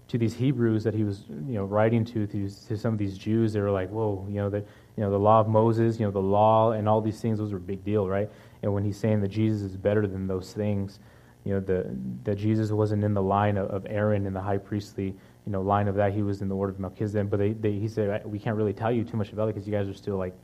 to 0.08 0.18
these 0.18 0.34
Hebrews 0.34 0.84
that 0.84 0.94
he 0.94 1.04
was, 1.04 1.24
you 1.28 1.54
know, 1.54 1.64
writing 1.64 2.04
to, 2.06 2.26
to, 2.26 2.48
some 2.76 2.92
of 2.92 2.98
these 2.98 3.16
Jews, 3.16 3.52
they 3.52 3.60
were 3.60 3.70
like, 3.70 3.88
whoa, 3.88 4.26
you 4.28 4.36
know, 4.36 4.50
the, 4.50 4.58
you 4.58 5.02
know, 5.02 5.10
the 5.10 5.18
law 5.18 5.40
of 5.40 5.48
Moses, 5.48 5.98
you 5.98 6.04
know, 6.04 6.10
the 6.10 6.20
law 6.20 6.72
and 6.72 6.88
all 6.88 7.00
these 7.00 7.20
things, 7.20 7.38
those 7.38 7.52
are 7.52 7.56
a 7.56 7.60
big 7.60 7.84
deal, 7.84 8.08
right? 8.08 8.28
And 8.62 8.74
when 8.74 8.84
he's 8.84 8.98
saying 8.98 9.20
that 9.22 9.28
Jesus 9.28 9.62
is 9.62 9.76
better 9.76 10.06
than 10.06 10.26
those 10.26 10.52
things, 10.52 10.98
you 11.44 11.54
know, 11.54 11.60
the, 11.60 11.96
that 12.24 12.36
Jesus 12.36 12.70
wasn't 12.70 13.02
in 13.02 13.14
the 13.14 13.22
line 13.22 13.56
of, 13.56 13.70
of 13.70 13.86
Aaron 13.88 14.26
in 14.26 14.32
the 14.32 14.40
high 14.40 14.58
priestly, 14.58 15.06
you 15.46 15.52
know, 15.52 15.60
line 15.60 15.88
of 15.88 15.96
that. 15.96 16.12
He 16.12 16.22
was 16.22 16.40
in 16.40 16.48
the 16.48 16.54
order 16.54 16.72
of 16.72 16.78
Melchizedek. 16.78 17.30
But 17.30 17.38
they, 17.38 17.52
they, 17.52 17.72
he 17.72 17.88
said, 17.88 18.24
we 18.24 18.38
can't 18.38 18.56
really 18.56 18.72
tell 18.72 18.92
you 18.92 19.04
too 19.04 19.16
much 19.16 19.32
about 19.32 19.48
it 19.48 19.54
because 19.54 19.66
you 19.66 19.72
guys 19.72 19.88
are 19.88 19.94
still 19.94 20.16
like, 20.16 20.34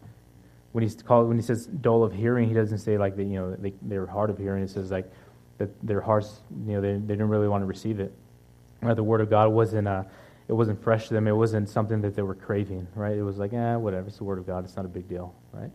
when 0.72 0.82
he's 0.82 1.00
called, 1.02 1.28
when 1.28 1.36
he 1.36 1.42
says 1.42 1.66
dull 1.66 2.02
of 2.02 2.12
hearing, 2.12 2.48
he 2.48 2.54
doesn't 2.54 2.78
say 2.78 2.98
like 2.98 3.16
that, 3.16 3.24
you 3.24 3.36
know, 3.36 3.54
they, 3.56 3.72
they're 3.82 4.06
hard 4.06 4.30
of 4.30 4.38
hearing. 4.38 4.62
It 4.62 4.70
says 4.70 4.90
like 4.90 5.10
that 5.58 5.70
their 5.86 6.00
hearts, 6.00 6.40
you 6.66 6.72
know, 6.72 6.80
they, 6.80 6.92
they 6.94 7.14
didn't 7.14 7.28
really 7.28 7.48
want 7.48 7.62
to 7.62 7.66
receive 7.66 8.00
it. 8.00 8.12
Right? 8.80 8.94
The 8.94 9.02
word 9.02 9.20
of 9.20 9.30
God 9.30 9.48
wasn't, 9.48 9.88
uh, 9.88 10.04
it 10.48 10.52
wasn't 10.52 10.82
fresh 10.82 11.08
to 11.08 11.14
them. 11.14 11.26
It 11.26 11.32
wasn't 11.32 11.68
something 11.68 12.00
that 12.00 12.14
they 12.14 12.22
were 12.22 12.34
craving, 12.34 12.86
right? 12.94 13.16
It 13.16 13.22
was 13.22 13.38
like, 13.38 13.52
eh, 13.52 13.76
whatever. 13.76 14.08
It's 14.08 14.18
the 14.18 14.24
word 14.24 14.38
of 14.38 14.46
God. 14.46 14.64
It's 14.64 14.76
not 14.76 14.84
a 14.84 14.88
big 14.88 15.08
deal, 15.08 15.34
right? 15.52 15.70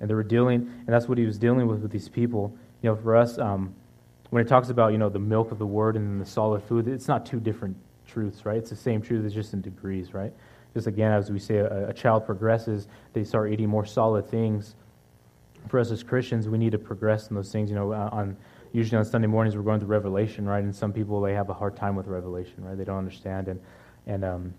And 0.00 0.08
they 0.10 0.14
were 0.14 0.22
dealing, 0.22 0.60
and 0.60 0.86
that's 0.86 1.08
what 1.08 1.18
he 1.18 1.24
was 1.24 1.38
dealing 1.38 1.66
with 1.66 1.80
with 1.80 1.90
these 1.90 2.08
people. 2.08 2.56
You 2.82 2.90
know, 2.90 2.96
for 2.96 3.16
us, 3.16 3.38
um, 3.38 3.74
when 4.30 4.44
it 4.44 4.48
talks 4.48 4.68
about, 4.68 4.92
you 4.92 4.98
know, 4.98 5.08
the 5.08 5.18
milk 5.18 5.50
of 5.50 5.58
the 5.58 5.66
word 5.66 5.96
and 5.96 6.20
the 6.20 6.26
solid 6.26 6.62
food, 6.62 6.86
it's 6.88 7.08
not 7.08 7.24
two 7.24 7.40
different 7.40 7.76
truths, 8.06 8.44
right? 8.44 8.58
It's 8.58 8.70
the 8.70 8.76
same 8.76 9.02
truth, 9.02 9.24
it's 9.24 9.34
just 9.34 9.52
in 9.54 9.60
degrees, 9.60 10.14
right? 10.14 10.32
Just 10.74 10.86
again, 10.86 11.10
as 11.10 11.30
we 11.30 11.38
say, 11.38 11.56
a, 11.56 11.88
a 11.88 11.92
child 11.92 12.26
progresses, 12.26 12.86
they 13.12 13.24
start 13.24 13.50
eating 13.50 13.68
more 13.68 13.86
solid 13.86 14.28
things. 14.28 14.74
For 15.68 15.80
us 15.80 15.90
as 15.90 16.02
Christians, 16.02 16.48
we 16.48 16.58
need 16.58 16.72
to 16.72 16.78
progress 16.78 17.28
in 17.28 17.34
those 17.34 17.50
things. 17.50 17.70
You 17.70 17.76
know, 17.76 17.92
on 17.92 18.36
usually 18.76 18.98
on 18.98 19.04
Sunday 19.04 19.26
mornings 19.26 19.56
we're 19.56 19.62
going 19.62 19.80
through 19.80 19.88
Revelation, 19.88 20.46
right? 20.46 20.62
And 20.62 20.74
some 20.74 20.92
people 20.92 21.20
they 21.20 21.34
have 21.34 21.48
a 21.48 21.54
hard 21.54 21.76
time 21.76 21.96
with 21.96 22.06
Revelation, 22.06 22.64
right? 22.64 22.76
They 22.76 22.84
don't 22.84 22.98
understand, 22.98 23.48
and 23.48 23.60
and 24.06 24.24
um, 24.24 24.54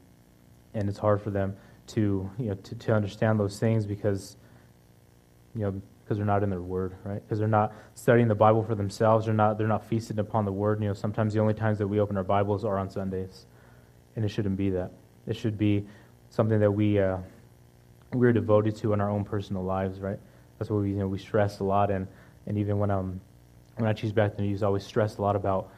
and 0.74 0.90
it's 0.90 0.98
hard 0.98 1.22
for 1.22 1.30
them 1.30 1.56
to 1.88 2.30
you 2.38 2.46
know 2.48 2.56
to, 2.56 2.76
to 2.76 2.94
understand 2.94 3.40
those 3.40 3.60
things 3.60 3.86
because 3.86 4.38
you 5.58 5.64
know, 5.64 5.82
because 6.04 6.18
they're 6.18 6.26
not 6.26 6.44
in 6.44 6.50
their 6.50 6.62
word, 6.62 6.96
right? 7.04 7.22
Because 7.22 7.40
they're 7.40 7.48
not 7.48 7.74
studying 7.96 8.28
the 8.28 8.36
Bible 8.36 8.64
for 8.64 8.76
themselves. 8.76 9.26
They're 9.26 9.34
not, 9.34 9.58
they're 9.58 9.68
not 9.68 9.86
feasting 9.86 10.20
upon 10.20 10.46
the 10.46 10.52
word. 10.52 10.82
You 10.82 10.88
know, 10.88 10.94
sometimes 10.94 11.34
the 11.34 11.40
only 11.40 11.54
times 11.54 11.80
that 11.80 11.88
we 11.88 12.00
open 12.00 12.16
our 12.16 12.24
Bibles 12.24 12.64
are 12.64 12.78
on 12.78 12.90
Sundays. 12.90 13.46
And 14.16 14.24
it 14.24 14.30
shouldn't 14.30 14.56
be 14.56 14.70
that. 14.70 14.92
It 15.26 15.36
should 15.36 15.58
be 15.58 15.86
something 16.30 16.60
that 16.60 16.72
we, 16.72 17.00
uh, 17.00 17.18
we're 18.14 18.32
devoted 18.32 18.76
to 18.78 18.94
in 18.94 19.02
our 19.02 19.10
own 19.10 19.26
personal 19.26 19.64
lives, 19.64 20.00
right? 20.00 20.20
That's 20.58 20.72
what 20.72 20.82
we, 20.82 20.92
you 20.92 20.96
know, 20.96 21.08
we 21.08 21.18
stress 21.18 21.60
a 21.60 21.64
lot. 21.66 21.92
And, 21.92 22.08
and 22.46 22.58
even 22.58 22.80
when, 22.80 22.90
um, 22.90 23.20
when 23.78 23.90
I 23.90 23.94
choose 23.94 24.12
back 24.12 24.36
the 24.36 24.42
news, 24.42 24.64
I 24.64 24.68
always 24.68 24.84
stress 24.84 25.18
a 25.18 25.22
lot 25.22 25.36
about, 25.36 25.70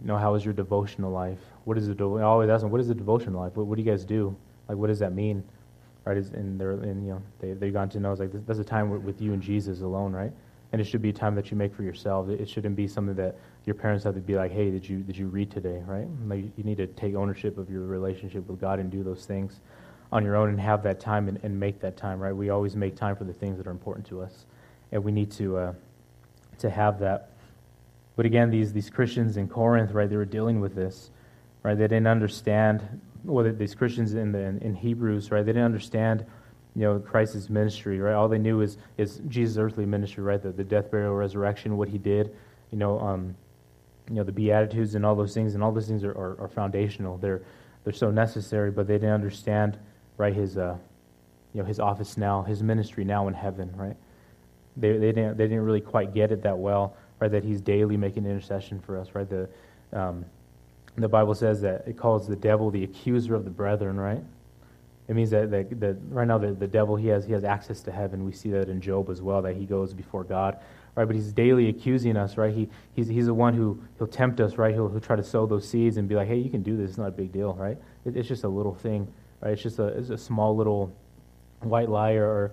you 0.00 0.06
know, 0.06 0.16
how 0.16 0.34
is 0.34 0.44
your 0.44 0.54
devotional 0.54 1.10
life? 1.10 1.38
What 1.64 1.76
is 1.76 1.86
the, 1.86 1.94
de- 1.94 2.04
I 2.04 2.22
always 2.22 2.48
ask 2.48 2.62
them, 2.62 2.70
what 2.70 2.80
is 2.80 2.88
the 2.88 2.94
devotional 2.94 3.42
life? 3.42 3.56
What, 3.56 3.66
what 3.66 3.76
do 3.76 3.82
you 3.82 3.90
guys 3.90 4.04
do? 4.04 4.34
Like, 4.68 4.78
what 4.78 4.86
does 4.86 4.98
that 5.00 5.12
mean? 5.12 5.44
right? 6.04 6.16
And 6.16 6.60
they're 6.60 6.72
you 6.72 6.94
know 6.94 7.22
they 7.40 7.52
they've 7.52 7.72
gone 7.72 7.88
to 7.90 8.00
know 8.00 8.12
it's 8.12 8.20
like 8.20 8.46
that's 8.46 8.58
a 8.58 8.64
time 8.64 9.04
with 9.04 9.20
you 9.20 9.32
and 9.32 9.42
Jesus 9.42 9.80
alone, 9.80 10.12
right? 10.12 10.32
And 10.72 10.80
it 10.80 10.84
should 10.84 11.02
be 11.02 11.10
a 11.10 11.12
time 11.12 11.34
that 11.34 11.50
you 11.50 11.56
make 11.56 11.74
for 11.74 11.82
yourself. 11.82 12.28
It 12.28 12.48
shouldn't 12.48 12.76
be 12.76 12.86
something 12.86 13.16
that 13.16 13.36
your 13.66 13.74
parents 13.74 14.04
have 14.04 14.14
to 14.14 14.20
be 14.20 14.36
like, 14.36 14.52
hey, 14.52 14.70
did 14.70 14.88
you 14.88 14.98
did 14.98 15.16
you 15.16 15.26
read 15.26 15.50
today, 15.50 15.82
right? 15.86 16.06
Like 16.26 16.44
you 16.56 16.64
need 16.64 16.78
to 16.78 16.86
take 16.86 17.14
ownership 17.14 17.58
of 17.58 17.70
your 17.70 17.82
relationship 17.82 18.46
with 18.48 18.60
God 18.60 18.78
and 18.78 18.90
do 18.90 19.02
those 19.02 19.24
things 19.26 19.60
on 20.12 20.24
your 20.24 20.36
own 20.36 20.48
and 20.48 20.60
have 20.60 20.82
that 20.82 20.98
time 20.98 21.28
and, 21.28 21.38
and 21.42 21.58
make 21.58 21.80
that 21.80 21.96
time, 21.96 22.18
right? 22.18 22.34
We 22.34 22.50
always 22.50 22.74
make 22.74 22.96
time 22.96 23.16
for 23.16 23.24
the 23.24 23.32
things 23.32 23.58
that 23.58 23.66
are 23.66 23.72
important 23.72 24.06
to 24.08 24.22
us, 24.22 24.46
and 24.92 25.02
we 25.04 25.12
need 25.12 25.30
to 25.32 25.56
uh, 25.56 25.72
to 26.58 26.70
have 26.70 26.98
that. 27.00 27.29
But 28.20 28.26
again, 28.26 28.50
these 28.50 28.70
these 28.70 28.90
Christians 28.90 29.38
in 29.38 29.48
Corinth, 29.48 29.92
right? 29.92 30.06
They 30.06 30.16
were 30.16 30.26
dealing 30.26 30.60
with 30.60 30.74
this, 30.74 31.10
right? 31.62 31.72
They 31.74 31.84
didn't 31.84 32.06
understand 32.06 33.00
well, 33.24 33.50
these 33.52 33.74
Christians 33.74 34.12
in, 34.14 34.32
the, 34.32 34.38
in 34.38 34.74
Hebrews, 34.74 35.30
right, 35.30 35.40
they 35.44 35.52
didn't 35.52 35.64
understand, 35.64 36.24
you 36.74 36.82
know, 36.82 36.98
Christ's 36.98 37.50
ministry, 37.50 37.98
right? 37.98 38.14
All 38.14 38.28
they 38.28 38.38
knew 38.38 38.60
is, 38.60 38.78
is 38.96 39.20
Jesus' 39.28 39.58
earthly 39.58 39.86
ministry, 39.86 40.22
right? 40.22 40.42
The, 40.42 40.52
the 40.52 40.64
death, 40.64 40.90
burial, 40.90 41.14
resurrection, 41.14 41.76
what 41.76 41.88
he 41.88 41.98
did, 41.98 42.34
you 42.70 42.78
know, 42.78 42.98
um, 43.00 43.34
you 44.08 44.16
know, 44.16 44.24
the 44.24 44.32
Beatitudes 44.32 44.94
and 44.94 45.04
all 45.04 45.14
those 45.14 45.34
things, 45.34 45.54
and 45.54 45.62
all 45.62 45.72
those 45.72 45.86
things 45.86 46.04
are, 46.04 46.12
are, 46.12 46.40
are, 46.40 46.48
foundational. 46.48 47.16
They're, 47.18 47.42
they're 47.84 47.92
so 47.92 48.10
necessary, 48.10 48.70
but 48.70 48.86
they 48.86 48.94
didn't 48.94 49.10
understand, 49.10 49.78
right, 50.16 50.34
his, 50.34 50.56
uh, 50.56 50.76
you 51.52 51.62
know, 51.62 51.66
his 51.66 51.80
office 51.80 52.16
now, 52.16 52.42
his 52.42 52.62
ministry 52.62 53.04
now 53.04 53.28
in 53.28 53.34
heaven, 53.34 53.72
right? 53.76 53.96
They, 54.76 54.92
they, 54.92 55.12
didn't, 55.12 55.36
they 55.36 55.44
didn't 55.44 55.64
really 55.64 55.80
quite 55.80 56.14
get 56.14 56.32
it 56.32 56.42
that 56.42 56.58
well, 56.58 56.96
right, 57.20 57.30
that 57.30 57.44
he's 57.44 57.60
daily 57.60 57.96
making 57.96 58.24
intercession 58.24 58.80
for 58.80 58.98
us, 58.98 59.08
right? 59.14 59.28
The, 59.28 59.48
um, 59.92 60.24
the 60.96 61.08
Bible 61.08 61.34
says 61.34 61.60
that 61.60 61.84
it 61.86 61.96
calls 61.96 62.26
the 62.26 62.36
devil 62.36 62.70
the 62.70 62.84
accuser 62.84 63.34
of 63.34 63.44
the 63.44 63.50
brethren, 63.50 63.98
right? 63.98 64.22
It 65.08 65.14
means 65.14 65.30
that, 65.30 65.50
that, 65.50 65.80
that 65.80 65.96
right 66.10 66.26
now 66.26 66.38
the, 66.38 66.52
the 66.52 66.66
devil 66.66 66.96
he 66.96 67.08
has 67.08 67.24
he 67.24 67.32
has 67.32 67.42
access 67.42 67.80
to 67.82 67.92
heaven. 67.92 68.24
We 68.24 68.32
see 68.32 68.50
that 68.50 68.68
in 68.68 68.80
Job 68.80 69.10
as 69.10 69.20
well, 69.20 69.42
that 69.42 69.56
he 69.56 69.66
goes 69.66 69.92
before 69.92 70.22
God, 70.22 70.58
right? 70.94 71.04
But 71.04 71.16
he's 71.16 71.32
daily 71.32 71.68
accusing 71.68 72.16
us, 72.16 72.36
right? 72.36 72.54
He 72.54 72.68
he's 72.94 73.08
he's 73.08 73.26
the 73.26 73.34
one 73.34 73.54
who 73.54 73.82
he'll 73.98 74.06
tempt 74.06 74.40
us, 74.40 74.56
right? 74.56 74.72
He'll, 74.72 74.88
he'll 74.88 75.00
try 75.00 75.16
to 75.16 75.24
sow 75.24 75.46
those 75.46 75.68
seeds 75.68 75.96
and 75.96 76.08
be 76.08 76.14
like, 76.14 76.28
hey, 76.28 76.36
you 76.36 76.48
can 76.48 76.62
do 76.62 76.76
this. 76.76 76.90
It's 76.90 76.98
not 76.98 77.08
a 77.08 77.12
big 77.12 77.32
deal, 77.32 77.54
right? 77.54 77.76
It, 78.04 78.16
it's 78.16 78.28
just 78.28 78.44
a 78.44 78.48
little 78.48 78.74
thing, 78.74 79.12
right? 79.40 79.52
It's 79.52 79.62
just 79.62 79.80
a 79.80 79.88
it's 79.88 80.10
a 80.10 80.18
small 80.18 80.56
little 80.56 80.92
white 81.60 81.88
lie 81.88 82.12
or, 82.12 82.26
or 82.26 82.52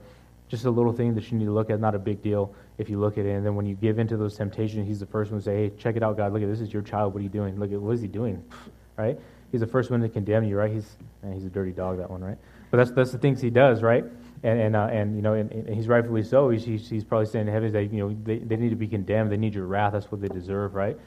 just 0.49 0.65
a 0.65 0.69
little 0.69 0.93
thing 0.93 1.13
that 1.15 1.31
you 1.31 1.37
need 1.37 1.45
to 1.45 1.51
look 1.51 1.69
at, 1.69 1.79
not 1.79 1.95
a 1.95 1.99
big 1.99 2.21
deal 2.21 2.53
if 2.77 2.89
you 2.89 2.99
look 2.99 3.17
at 3.17 3.25
it. 3.25 3.31
And 3.31 3.45
then 3.45 3.55
when 3.55 3.65
you 3.65 3.75
give 3.75 3.99
into 3.99 4.15
those 4.15 4.35
temptations, 4.35 4.87
he's 4.87 4.99
the 4.99 5.05
first 5.05 5.31
one 5.31 5.39
to 5.39 5.43
say, 5.43 5.55
hey, 5.55 5.71
check 5.77 5.95
it 5.95 6.03
out, 6.03 6.17
God. 6.17 6.31
Look 6.33 6.41
at 6.41 6.47
this 6.47 6.61
is 6.61 6.71
your 6.71 6.81
child. 6.81 7.13
What 7.13 7.19
are 7.19 7.23
you 7.23 7.29
doing? 7.29 7.59
Look 7.59 7.71
at 7.71 7.81
what 7.81 7.95
is 7.95 8.01
he 8.01 8.07
doing? 8.07 8.43
Right? 8.97 9.19
He's 9.51 9.61
the 9.61 9.67
first 9.67 9.91
one 9.91 10.01
to 10.01 10.09
condemn 10.09 10.43
you, 10.43 10.57
right? 10.57 10.71
He's 10.71 10.97
man, 11.21 11.33
he's 11.33 11.45
a 11.45 11.49
dirty 11.49 11.71
dog, 11.71 11.99
that 11.99 12.09
one, 12.09 12.23
right? 12.23 12.37
But 12.71 12.77
that's 12.77 12.91
that's 12.91 13.11
the 13.11 13.17
things 13.17 13.39
he 13.39 13.49
does, 13.49 13.81
right? 13.81 14.03
And 14.43 14.59
and 14.59 14.75
uh, 14.75 14.87
and 14.91 15.15
you 15.15 15.21
know, 15.21 15.33
and, 15.33 15.51
and, 15.51 15.69
he's 15.69 15.87
rightfully 15.87 16.23
so. 16.23 16.49
He's, 16.49 16.65
he's, 16.65 16.89
he's 16.89 17.03
probably 17.03 17.27
saying 17.27 17.45
to 17.45 17.51
heaven 17.51 17.71
that 17.71 17.93
you 17.93 17.99
know 17.99 18.17
they, 18.23 18.39
they 18.39 18.55
need 18.55 18.69
to 18.69 18.75
be 18.75 18.87
condemned. 18.87 19.31
They 19.31 19.37
need 19.37 19.53
your 19.53 19.65
wrath. 19.65 19.93
That's 19.93 20.11
what 20.11 20.21
they 20.21 20.27
deserve, 20.27 20.75
right? 20.75 20.97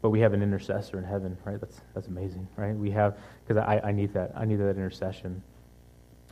But 0.00 0.10
we 0.10 0.20
have 0.20 0.32
an 0.32 0.42
intercessor 0.42 0.98
in 0.98 1.04
heaven, 1.04 1.36
right? 1.44 1.60
That's 1.60 1.80
that's 1.94 2.08
amazing, 2.08 2.46
right? 2.56 2.74
We 2.74 2.90
have 2.90 3.16
because 3.46 3.62
I, 3.66 3.80
I 3.84 3.92
need 3.92 4.12
that. 4.14 4.32
I 4.36 4.44
need 4.44 4.56
that 4.56 4.70
intercession, 4.70 5.42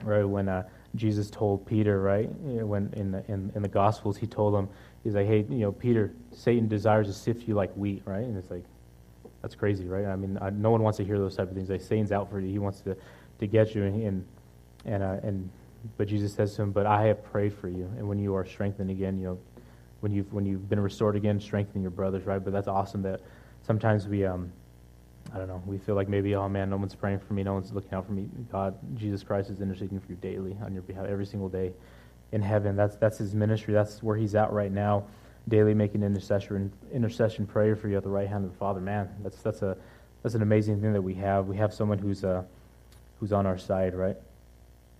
right? 0.03 0.25
When 0.25 0.49
uh, 0.49 0.63
Jesus 0.96 1.31
told 1.31 1.66
Peter, 1.66 2.00
right? 2.00 2.29
When 2.40 2.92
in 2.94 3.12
the, 3.12 3.24
in, 3.29 3.53
in 3.55 3.62
the 3.62 3.68
Gospels, 3.68 4.16
he 4.16 4.26
told 4.26 4.55
him, 4.55 4.68
he's 5.05 5.14
like, 5.14 5.26
hey, 5.26 5.46
you 5.48 5.59
know, 5.59 5.72
Peter, 5.72 6.12
Satan 6.33 6.68
desires 6.68 7.07
to 7.07 7.12
sift 7.12 7.46
you 7.46 7.55
like 7.55 7.72
wheat, 7.74 8.03
right? 8.05 8.24
And 8.24 8.37
it's 8.37 8.50
like, 8.50 8.64
that's 9.40 9.55
crazy, 9.55 9.87
right? 9.87 10.07
I 10.07 10.16
mean, 10.16 10.37
I, 10.40 10.50
no 10.50 10.70
one 10.70 10.83
wants 10.83 10.96
to 10.98 11.05
hear 11.05 11.18
those 11.18 11.37
type 11.37 11.48
of 11.48 11.55
things. 11.55 11.70
Like, 11.70 11.81
Satan's 11.81 12.12
out 12.12 12.29
for 12.29 12.40
you. 12.40 12.48
He 12.48 12.59
wants 12.59 12.81
to, 12.81 12.96
to 13.38 13.46
get 13.46 13.74
you. 13.74 13.85
And, 13.85 14.03
and, 14.03 14.26
and, 14.85 15.03
uh, 15.03 15.16
and, 15.22 15.50
but 15.96 16.09
Jesus 16.09 16.35
says 16.35 16.55
to 16.57 16.62
him, 16.62 16.72
but 16.72 16.87
I 16.87 17.07
have 17.07 17.24
prayed 17.24 17.55
for 17.55 17.68
you. 17.68 17.90
And 17.96 18.09
when 18.09 18.18
you 18.18 18.35
are 18.35 18.44
strengthened 18.44 18.90
again, 18.90 19.18
you 19.18 19.26
know, 19.26 19.38
when 20.00 20.12
you've, 20.12 20.33
when 20.33 20.44
you've 20.44 20.68
been 20.68 20.81
restored 20.81 21.16
again, 21.16 21.40
strengthen 21.40 21.83
your 21.83 21.90
brothers, 21.90 22.26
right? 22.26 22.42
But 22.42 22.53
that's 22.53 22.68
awesome 22.68 23.03
that 23.03 23.20
sometimes 23.62 24.09
we, 24.09 24.24
um, 24.24 24.53
I 25.33 25.38
don't 25.38 25.49
know, 25.49 25.62
we 25.66 25.79
feel 25.79 25.95
like 25.95 26.09
maybe, 26.09 26.35
oh 26.35 26.49
man, 26.49 26.71
no 26.71 26.77
one's 26.77 26.95
praying 26.95 27.21
for 27.21 27.35
me, 27.35 27.43
no 27.43 27.55
one's 27.55 27.73
looking 27.73 27.95
out 27.95 28.07
for 28.07 28.12
me. 28.12 28.29
God, 28.51 28.77
Jesus 28.95 29.23
Christ 29.23 29.51
is 29.51 29.61
interceding 29.61 30.01
for 30.01 30.07
you 30.09 30.16
daily 30.16 30.57
on 30.64 30.73
your 30.73 30.83
behalf, 30.83 31.07
every 31.07 31.27
single 31.27 31.49
day 31.49 31.73
in 32.33 32.43
heaven. 32.43 32.75
That's, 32.77 32.97
that's 32.97 33.19
his 33.19 33.35
ministry. 33.35 33.73
That's 33.73 34.03
where 34.03 34.16
he's 34.16 34.35
at 34.35 34.53
right 34.53 34.73
now, 34.73 35.05
daily 35.49 35.75
making 35.75 36.03
intercession, 36.03 36.73
intercession 36.93 37.47
prayer 37.47 37.77
for 37.77 37.88
you 37.88 37.97
at 37.97 38.03
the 38.03 38.11
right 38.11 38.29
hand 38.29 38.45
of 38.45 38.51
the 38.51 38.57
Father. 38.59 38.81
Man, 38.81 39.09
that's, 39.23 39.40
that's, 39.40 39.62
a, 39.62 39.77
that's 40.23 40.35
an 40.35 40.43
amazing 40.43 40.81
thing 40.81 40.93
that 40.93 41.03
we 41.03 41.14
have. 41.14 41.47
We 41.47 41.57
have 41.59 41.73
someone 41.73 41.99
who's, 41.99 42.25
uh, 42.25 42.43
who's 43.21 43.33
on 43.33 43.47
our 43.47 43.59
side, 43.59 43.95
right? 43.95 44.16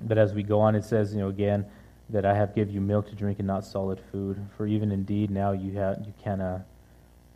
But 0.01 0.17
as 0.17 0.33
we 0.33 0.43
go 0.43 0.61
on, 0.61 0.75
it 0.77 0.85
says, 0.85 1.13
you 1.13 1.21
know, 1.21 1.29
again, 1.29 1.67
that 2.13 2.25
I 2.25 2.35
have 2.35 2.55
give 2.55 2.71
you 2.71 2.81
milk 2.81 3.09
to 3.09 3.15
drink 3.15 3.39
and 3.39 3.47
not 3.47 3.65
solid 3.65 4.01
food. 4.13 4.45
For 4.57 4.67
even 4.67 4.91
indeed 4.91 5.31
now 5.31 5.53
you 5.53 5.73
have 5.79 5.99
you 6.05 6.13
can 6.23 6.41
uh, 6.41 6.63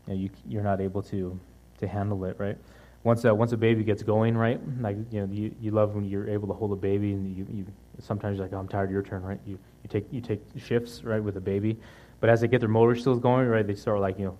you 0.06 0.14
know, 0.14 0.20
you, 0.20 0.30
you're 0.48 0.62
not 0.62 0.80
able 0.80 1.02
to 1.04 1.38
to 1.78 1.86
handle 1.86 2.24
it, 2.24 2.36
right? 2.38 2.58
Once 3.04 3.24
a, 3.24 3.34
once 3.34 3.52
a 3.52 3.56
baby 3.56 3.84
gets 3.84 4.02
going, 4.02 4.36
right? 4.36 4.60
Like 4.80 4.96
you 5.10 5.20
know, 5.20 5.32
you, 5.32 5.54
you 5.60 5.70
love 5.70 5.94
when 5.94 6.04
you're 6.04 6.28
able 6.28 6.48
to 6.48 6.54
hold 6.54 6.72
a 6.72 6.76
baby, 6.76 7.12
and 7.12 7.36
you, 7.36 7.46
you 7.52 7.66
sometimes 8.00 8.38
you're 8.38 8.46
like, 8.46 8.54
oh, 8.54 8.58
I'm 8.58 8.66
tired, 8.66 8.86
of 8.86 8.92
your 8.92 9.02
turn, 9.02 9.22
right? 9.22 9.38
You 9.46 9.58
you 9.82 9.88
take 9.88 10.06
you 10.10 10.20
take 10.20 10.40
shifts, 10.56 11.04
right, 11.04 11.22
with 11.22 11.36
a 11.36 11.40
baby, 11.40 11.78
but 12.20 12.30
as 12.30 12.40
they 12.40 12.48
get 12.48 12.60
their 12.60 12.68
motor 12.68 12.96
skills 12.96 13.20
going, 13.20 13.46
right, 13.46 13.66
they 13.66 13.74
start 13.74 14.00
like 14.00 14.18
you 14.18 14.24
know, 14.24 14.38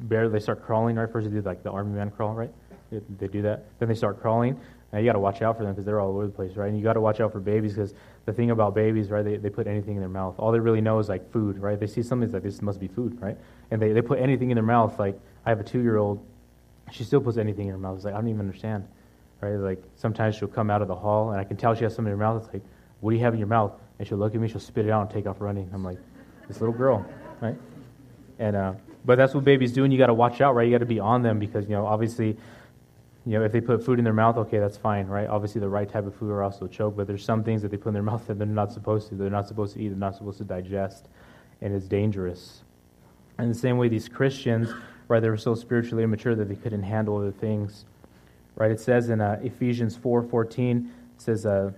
barely 0.00 0.32
they 0.32 0.40
start 0.40 0.64
crawling, 0.64 0.96
right? 0.96 1.10
First 1.10 1.28
they 1.28 1.34
do 1.34 1.42
like 1.42 1.62
the 1.62 1.70
army 1.70 1.96
man 1.96 2.10
crawl, 2.10 2.34
right? 2.34 2.52
They, 2.90 3.00
they 3.18 3.26
do 3.26 3.42
that, 3.42 3.64
then 3.80 3.88
they 3.88 3.94
start 3.94 4.20
crawling. 4.20 4.60
Now 4.94 5.00
you 5.00 5.06
got 5.06 5.14
to 5.14 5.18
watch 5.18 5.42
out 5.42 5.56
for 5.56 5.64
them 5.64 5.72
because 5.72 5.84
they're 5.84 5.98
all 5.98 6.10
over 6.10 6.26
the 6.26 6.32
place, 6.32 6.54
right? 6.54 6.68
And 6.68 6.78
you 6.78 6.84
got 6.84 6.92
to 6.92 7.00
watch 7.00 7.18
out 7.18 7.32
for 7.32 7.40
babies 7.40 7.74
because 7.74 7.94
the 8.26 8.32
thing 8.32 8.52
about 8.52 8.76
babies, 8.76 9.10
right? 9.10 9.24
They, 9.24 9.38
they 9.38 9.50
put 9.50 9.66
anything 9.66 9.96
in 9.96 10.00
their 10.00 10.08
mouth. 10.08 10.36
All 10.38 10.52
they 10.52 10.60
really 10.60 10.80
know 10.80 11.00
is 11.00 11.08
like 11.08 11.32
food, 11.32 11.58
right? 11.58 11.80
They 11.80 11.88
see 11.88 12.00
something 12.00 12.26
it's 12.26 12.32
like 12.32 12.44
this 12.44 12.62
must 12.62 12.78
be 12.78 12.86
food, 12.86 13.20
right? 13.20 13.36
And 13.72 13.82
they, 13.82 13.92
they 13.92 14.02
put 14.02 14.20
anything 14.20 14.52
in 14.52 14.54
their 14.54 14.62
mouth. 14.62 14.96
Like 15.00 15.18
I 15.44 15.48
have 15.48 15.58
a 15.58 15.64
two 15.64 15.80
year 15.82 15.96
old, 15.96 16.24
she 16.90 17.04
still 17.04 17.20
puts 17.20 17.36
anything 17.36 17.66
in 17.66 17.72
her 17.72 17.78
mouth. 17.78 17.96
It's 17.96 18.04
like 18.04 18.14
I 18.14 18.18
don't 18.18 18.28
even 18.28 18.40
understand, 18.40 18.86
right? 19.40 19.54
Like 19.54 19.82
sometimes 19.96 20.36
she'll 20.36 20.48
come 20.48 20.70
out 20.70 20.82
of 20.82 20.88
the 20.88 20.94
hall 20.94 21.30
and 21.30 21.40
I 21.40 21.44
can 21.44 21.56
tell 21.56 21.74
she 21.74 21.84
has 21.84 21.94
something 21.94 22.12
in 22.12 22.18
her 22.18 22.24
mouth. 22.24 22.44
It's 22.44 22.52
like, 22.52 22.62
what 23.00 23.10
do 23.10 23.16
you 23.16 23.22
have 23.22 23.34
in 23.34 23.38
your 23.38 23.48
mouth? 23.48 23.72
And 23.98 24.06
she'll 24.08 24.18
look 24.18 24.34
at 24.34 24.40
me, 24.40 24.48
she'll 24.48 24.60
spit 24.60 24.86
it 24.86 24.90
out 24.90 25.02
and 25.02 25.10
take 25.10 25.26
off 25.26 25.40
running. 25.40 25.70
I'm 25.72 25.84
like, 25.84 25.98
this 26.48 26.60
little 26.60 26.74
girl, 26.74 27.04
right? 27.40 27.56
And 28.38 28.56
uh, 28.56 28.74
but 29.04 29.16
that's 29.16 29.34
what 29.34 29.44
babies 29.44 29.72
do, 29.72 29.84
and 29.84 29.92
you 29.92 29.98
got 29.98 30.06
to 30.06 30.14
watch 30.14 30.40
out, 30.40 30.54
right? 30.54 30.66
You 30.66 30.72
got 30.72 30.78
to 30.78 30.86
be 30.86 31.00
on 31.00 31.22
them 31.22 31.38
because 31.38 31.64
you 31.66 31.72
know 31.72 31.86
obviously 31.86 32.36
you 33.26 33.38
know, 33.38 33.44
if 33.44 33.52
they 33.52 33.60
put 33.60 33.82
food 33.82 33.98
in 33.98 34.04
their 34.04 34.12
mouth, 34.12 34.36
okay, 34.36 34.58
that's 34.58 34.76
fine, 34.76 35.06
right? 35.06 35.26
Obviously, 35.26 35.60
the 35.60 35.68
right 35.68 35.88
type 35.88 36.06
of 36.06 36.14
food 36.14 36.30
are 36.30 36.42
also 36.42 36.66
choke, 36.66 36.94
but 36.94 37.06
there's 37.06 37.24
some 37.24 37.42
things 37.42 37.62
that 37.62 37.70
they 37.70 37.78
put 37.78 37.88
in 37.88 37.94
their 37.94 38.02
mouth 38.02 38.26
that 38.26 38.38
they're 38.38 38.46
not 38.46 38.70
supposed 38.70 39.08
to. 39.08 39.14
They're 39.14 39.30
not 39.30 39.48
supposed 39.48 39.74
to 39.74 39.82
eat. 39.82 39.88
They're 39.88 39.96
not 39.96 40.14
supposed 40.14 40.38
to 40.38 40.44
digest, 40.44 41.08
and 41.62 41.74
it's 41.74 41.86
dangerous. 41.86 42.64
And 43.38 43.50
the 43.50 43.58
same 43.58 43.78
way, 43.78 43.88
these 43.88 44.08
Christians, 44.08 44.68
right, 45.08 45.20
they 45.20 45.28
were 45.28 45.36
so 45.36 45.54
spiritually 45.54 46.04
immature 46.04 46.34
that 46.34 46.48
they 46.48 46.54
couldn't 46.54 46.82
handle 46.82 47.16
other 47.16 47.32
things, 47.32 47.84
right? 48.56 48.70
It 48.70 48.80
says 48.80 49.10
in 49.10 49.20
uh, 49.20 49.40
Ephesians 49.42 49.96
four 49.96 50.22
fourteen, 50.22 50.92
it 51.16 51.22
says, 51.22 51.46
uh, 51.46 51.72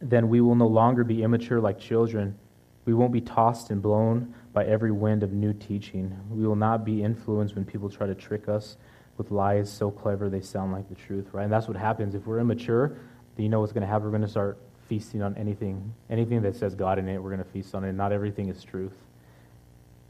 "Then 0.00 0.28
we 0.28 0.40
will 0.40 0.54
no 0.54 0.66
longer 0.66 1.04
be 1.04 1.22
immature 1.22 1.60
like 1.60 1.78
children. 1.78 2.36
We 2.84 2.94
won't 2.94 3.12
be 3.12 3.20
tossed 3.20 3.70
and 3.70 3.82
blown 3.82 4.34
by 4.52 4.64
every 4.64 4.90
wind 4.90 5.22
of 5.22 5.32
new 5.32 5.52
teaching. 5.52 6.16
We 6.30 6.46
will 6.46 6.56
not 6.56 6.84
be 6.84 7.02
influenced 7.02 7.54
when 7.54 7.64
people 7.64 7.88
try 7.90 8.06
to 8.06 8.14
trick 8.14 8.48
us." 8.48 8.76
with 9.20 9.30
lies 9.30 9.70
so 9.70 9.90
clever 9.90 10.30
they 10.30 10.40
sound 10.40 10.72
like 10.72 10.88
the 10.88 10.94
truth, 10.94 11.26
right? 11.32 11.44
And 11.44 11.52
that's 11.52 11.68
what 11.68 11.76
happens. 11.76 12.14
If 12.14 12.26
we're 12.26 12.38
immature, 12.38 12.88
then 13.36 13.44
you 13.44 13.50
know 13.50 13.60
what's 13.60 13.70
going 13.70 13.82
to 13.82 13.86
happen. 13.86 14.04
We're 14.04 14.12
going 14.12 14.22
to 14.22 14.28
start 14.28 14.56
feasting 14.88 15.20
on 15.20 15.36
anything. 15.36 15.92
Anything 16.08 16.40
that 16.40 16.56
says 16.56 16.74
God 16.74 16.98
in 16.98 17.06
it, 17.06 17.22
we're 17.22 17.28
going 17.28 17.44
to 17.44 17.50
feast 17.50 17.74
on 17.74 17.84
it. 17.84 17.92
Not 17.92 18.12
everything 18.12 18.48
is 18.48 18.64
truth. 18.64 18.94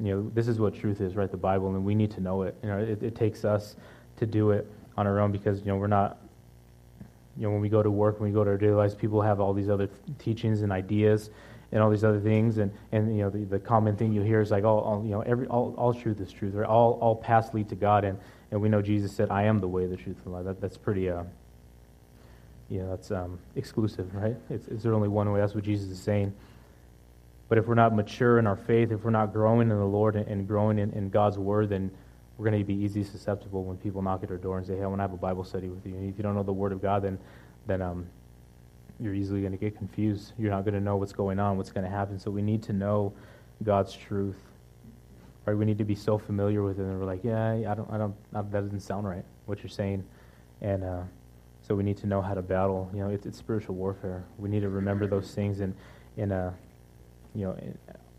You 0.01 0.15
know, 0.15 0.31
this 0.35 0.49
is 0.49 0.59
what 0.59 0.75
truth 0.75 1.01
is, 1.01 1.15
right? 1.15 1.31
The 1.31 1.37
Bible, 1.37 1.69
and 1.69 1.85
we 1.85 1.95
need 1.95 2.11
to 2.13 2.21
know 2.21 2.43
it. 2.43 2.57
You 2.63 2.69
know, 2.71 2.79
it, 2.79 3.03
it 3.03 3.15
takes 3.15 3.45
us 3.45 3.77
to 4.17 4.27
do 4.27 4.51
it 4.51 4.67
on 4.97 5.07
our 5.07 5.21
own 5.21 5.31
because, 5.31 5.61
you 5.61 5.67
know, 5.67 5.77
we're 5.77 5.87
not, 5.87 6.19
you 7.37 7.43
know, 7.43 7.51
when 7.51 7.61
we 7.61 7.69
go 7.69 7.83
to 7.83 7.91
work, 7.91 8.19
when 8.19 8.31
we 8.31 8.35
go 8.35 8.43
to 8.43 8.51
our 8.51 8.57
daily 8.57 8.75
lives, 8.75 8.95
people 8.95 9.21
have 9.21 9.41
all 9.41 9.53
these 9.53 9.69
other 9.69 9.89
teachings 10.19 10.63
and 10.63 10.73
ideas 10.73 11.31
and 11.73 11.83
all 11.83 11.91
these 11.91 12.05
other 12.05 12.21
things. 12.21 12.59
And, 12.59 12.73
and 12.93 13.17
you 13.17 13.23
know, 13.23 13.31
the, 13.31 13.45
the 13.45 13.59
common 13.59 13.97
thing 13.97 14.13
you 14.13 14.23
hear 14.23 14.41
is 14.41 14.51
like, 14.51 14.65
all, 14.65 14.81
all 14.81 15.05
you 15.05 15.11
know, 15.11 15.21
every, 15.21 15.47
all, 15.47 15.75
all 15.77 15.95
truth 15.95 16.21
is 16.21 16.33
truth, 16.33 16.55
right? 16.55 16.67
All, 16.67 16.99
all 17.01 17.15
paths 17.15 17.53
lead 17.55 17.69
to 17.69 17.77
God. 17.77 18.05
And, 18.05 18.19
and 18.51 18.61
we 18.61 18.69
know 18.69 18.83
Jesus 18.83 19.13
said, 19.13 19.31
I 19.31 19.45
am 19.45 19.59
the 19.59 19.69
way, 19.69 19.87
the 19.87 19.97
truth, 19.97 20.17
and 20.25 20.27
the 20.27 20.31
life. 20.31 20.45
That, 20.45 20.61
that's 20.61 20.77
pretty, 20.77 21.11
uh, 21.11 21.23
you 22.69 22.81
know, 22.81 22.91
that's 22.91 23.11
um, 23.11 23.39
exclusive, 23.55 24.15
right? 24.15 24.37
It's, 24.49 24.67
it's 24.69 24.83
there 24.83 24.95
only 24.95 25.09
one 25.09 25.31
way. 25.31 25.41
That's 25.41 25.55
what 25.55 25.65
Jesus 25.65 25.91
is 25.91 26.01
saying. 26.01 26.35
But 27.51 27.59
if 27.59 27.67
we're 27.67 27.75
not 27.75 27.95
mature 27.95 28.39
in 28.39 28.47
our 28.47 28.57
faith, 28.57 28.93
if 28.93 29.03
we're 29.03 29.11
not 29.11 29.33
growing 29.33 29.73
in 29.73 29.77
the 29.77 29.85
Lord 29.85 30.15
and, 30.15 30.27
and 30.29 30.47
growing 30.47 30.79
in, 30.79 30.93
in, 30.93 31.11
God's 31.11 31.37
Word, 31.37 31.69
then 31.69 31.91
we're 32.39 32.49
going 32.49 32.57
to 32.57 32.65
be 32.65 32.81
easily 32.81 33.03
susceptible 33.03 33.65
when 33.65 33.77
people 33.77 34.01
knock 34.03 34.23
at 34.23 34.31
our 34.31 34.37
door 34.37 34.59
and 34.59 34.67
say, 34.67 34.77
hey, 34.77 34.85
I 34.85 34.87
want 34.87 35.01
to 35.01 35.03
have 35.03 35.13
a 35.13 35.17
Bible 35.17 35.43
study 35.43 35.69
with 35.69 35.85
you. 35.85 35.97
And 35.97 36.09
if 36.09 36.17
you 36.17 36.23
don't 36.23 36.37
know 36.37 36.45
the 36.45 36.53
Word 36.53 36.71
of 36.71 36.81
God, 36.81 37.03
then, 37.03 37.19
then 37.67 37.83
um, 37.83 38.07
you're 39.01 39.15
easily 39.15 39.41
going 39.41 39.51
to 39.51 39.59
get 39.59 39.77
confused. 39.77 40.33
You're 40.39 40.53
not 40.53 40.65
going 40.65 40.75
to 40.75 40.81
know 40.81 40.97
what's 40.97 41.13
going 41.13 41.41
on, 41.41 41.57
what's 41.57 41.73
going 41.73 41.83
to 41.83 41.91
happen. 41.91 42.21
So 42.21 42.31
we 42.31 42.41
need 42.41 42.63
to 42.63 42.73
know 42.73 43.13
God's 43.65 43.95
truth. 43.95 44.39
Right? 45.45 45.55
We 45.55 45.65
need 45.65 45.79
to 45.79 45.85
be 45.85 45.97
so 45.97 46.19
familiar 46.19 46.63
with 46.63 46.79
it, 46.79 46.83
and 46.85 47.01
we're 47.01 47.07
like, 47.07 47.25
yeah, 47.25 47.69
I 47.69 47.75
don't, 47.75 47.91
I 47.91 47.99
don't, 47.99 48.15
that 48.31 48.53
doesn't 48.53 48.79
sound 48.79 49.09
right. 49.09 49.25
What 49.47 49.59
you're 49.59 49.71
saying, 49.71 50.05
and 50.61 50.85
uh, 50.85 51.03
so 51.67 51.75
we 51.75 51.83
need 51.83 51.97
to 51.97 52.07
know 52.07 52.23
how 52.23 52.35
to 52.35 52.43
battle. 52.43 52.89
You 52.95 53.01
know, 53.01 53.09
it's, 53.09 53.27
it's 53.27 53.39
spiritual 53.39 53.75
warfare. 53.75 54.23
We 54.39 54.49
need 54.49 54.61
to 54.61 54.69
remember 54.69 55.09
those 55.09 55.35
things 55.35 55.61
in, 55.61 55.75
in, 56.17 56.31
uh, 56.31 56.53
you 57.35 57.47
know, 57.47 57.57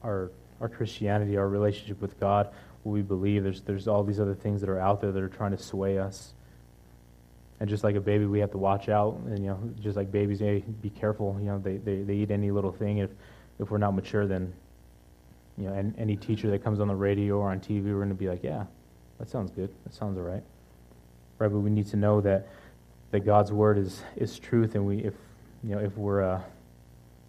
our 0.04 0.32
our 0.60 0.70
Christianity, 0.70 1.38
our 1.38 1.48
relationship 1.48 2.02
with 2.02 2.20
God, 2.20 2.50
what 2.84 2.94
we 2.94 3.02
believe. 3.02 3.44
There's 3.44 3.62
there's 3.62 3.88
all 3.88 4.04
these 4.04 4.20
other 4.20 4.36
things 4.36 4.62
that 4.62 4.70
are 4.70 4.80
out 4.80 5.02
there 5.02 5.12
that 5.12 5.22
are 5.22 5.30
trying 5.30 5.52
to 5.52 5.62
sway 5.62 5.98
us. 5.98 6.34
And 7.60 7.70
just 7.70 7.84
like 7.84 7.96
a 7.96 8.02
baby, 8.02 8.26
we 8.26 8.40
have 8.40 8.52
to 8.52 8.58
watch 8.58 8.90
out. 8.90 9.20
And 9.28 9.40
you 9.40 9.50
know, 9.50 9.60
just 9.82 9.96
like 9.96 10.12
babies, 10.12 10.40
hey, 10.40 10.64
be 10.82 10.90
careful. 10.90 11.38
You 11.40 11.46
know, 11.46 11.60
they, 11.60 11.78
they, 11.78 12.02
they 12.02 12.16
eat 12.16 12.32
any 12.32 12.50
little 12.50 12.72
thing. 12.72 12.98
If 12.98 13.12
if 13.60 13.70
we're 13.70 13.78
not 13.78 13.94
mature, 13.94 14.26
then 14.26 14.52
you 15.58 15.68
know, 15.68 15.74
and 15.74 15.94
any 15.98 16.16
teacher 16.16 16.50
that 16.50 16.64
comes 16.64 16.80
on 16.80 16.88
the 16.88 16.96
radio 16.96 17.38
or 17.38 17.52
on 17.52 17.60
TV, 17.60 17.86
we're 17.86 17.98
going 17.98 18.10
to 18.10 18.16
be 18.16 18.28
like, 18.28 18.44
yeah, 18.44 18.66
that 19.20 19.30
sounds 19.30 19.52
good. 19.52 19.70
That 19.84 19.94
sounds 19.94 20.18
all 20.18 20.24
right. 20.24 20.44
Right, 21.38 21.52
but 21.52 21.60
we 21.60 21.70
need 21.70 21.88
to 21.88 21.98
know 21.98 22.22
that, 22.22 22.48
that 23.12 23.22
God's 23.22 23.52
word 23.52 23.78
is, 23.78 24.02
is 24.16 24.40
truth, 24.40 24.76
and 24.76 24.86
we, 24.86 25.00
if, 25.00 25.14
you 25.64 25.76
know, 25.76 25.80
if 25.80 25.96
we're 25.98 26.24
uh, 26.24 26.42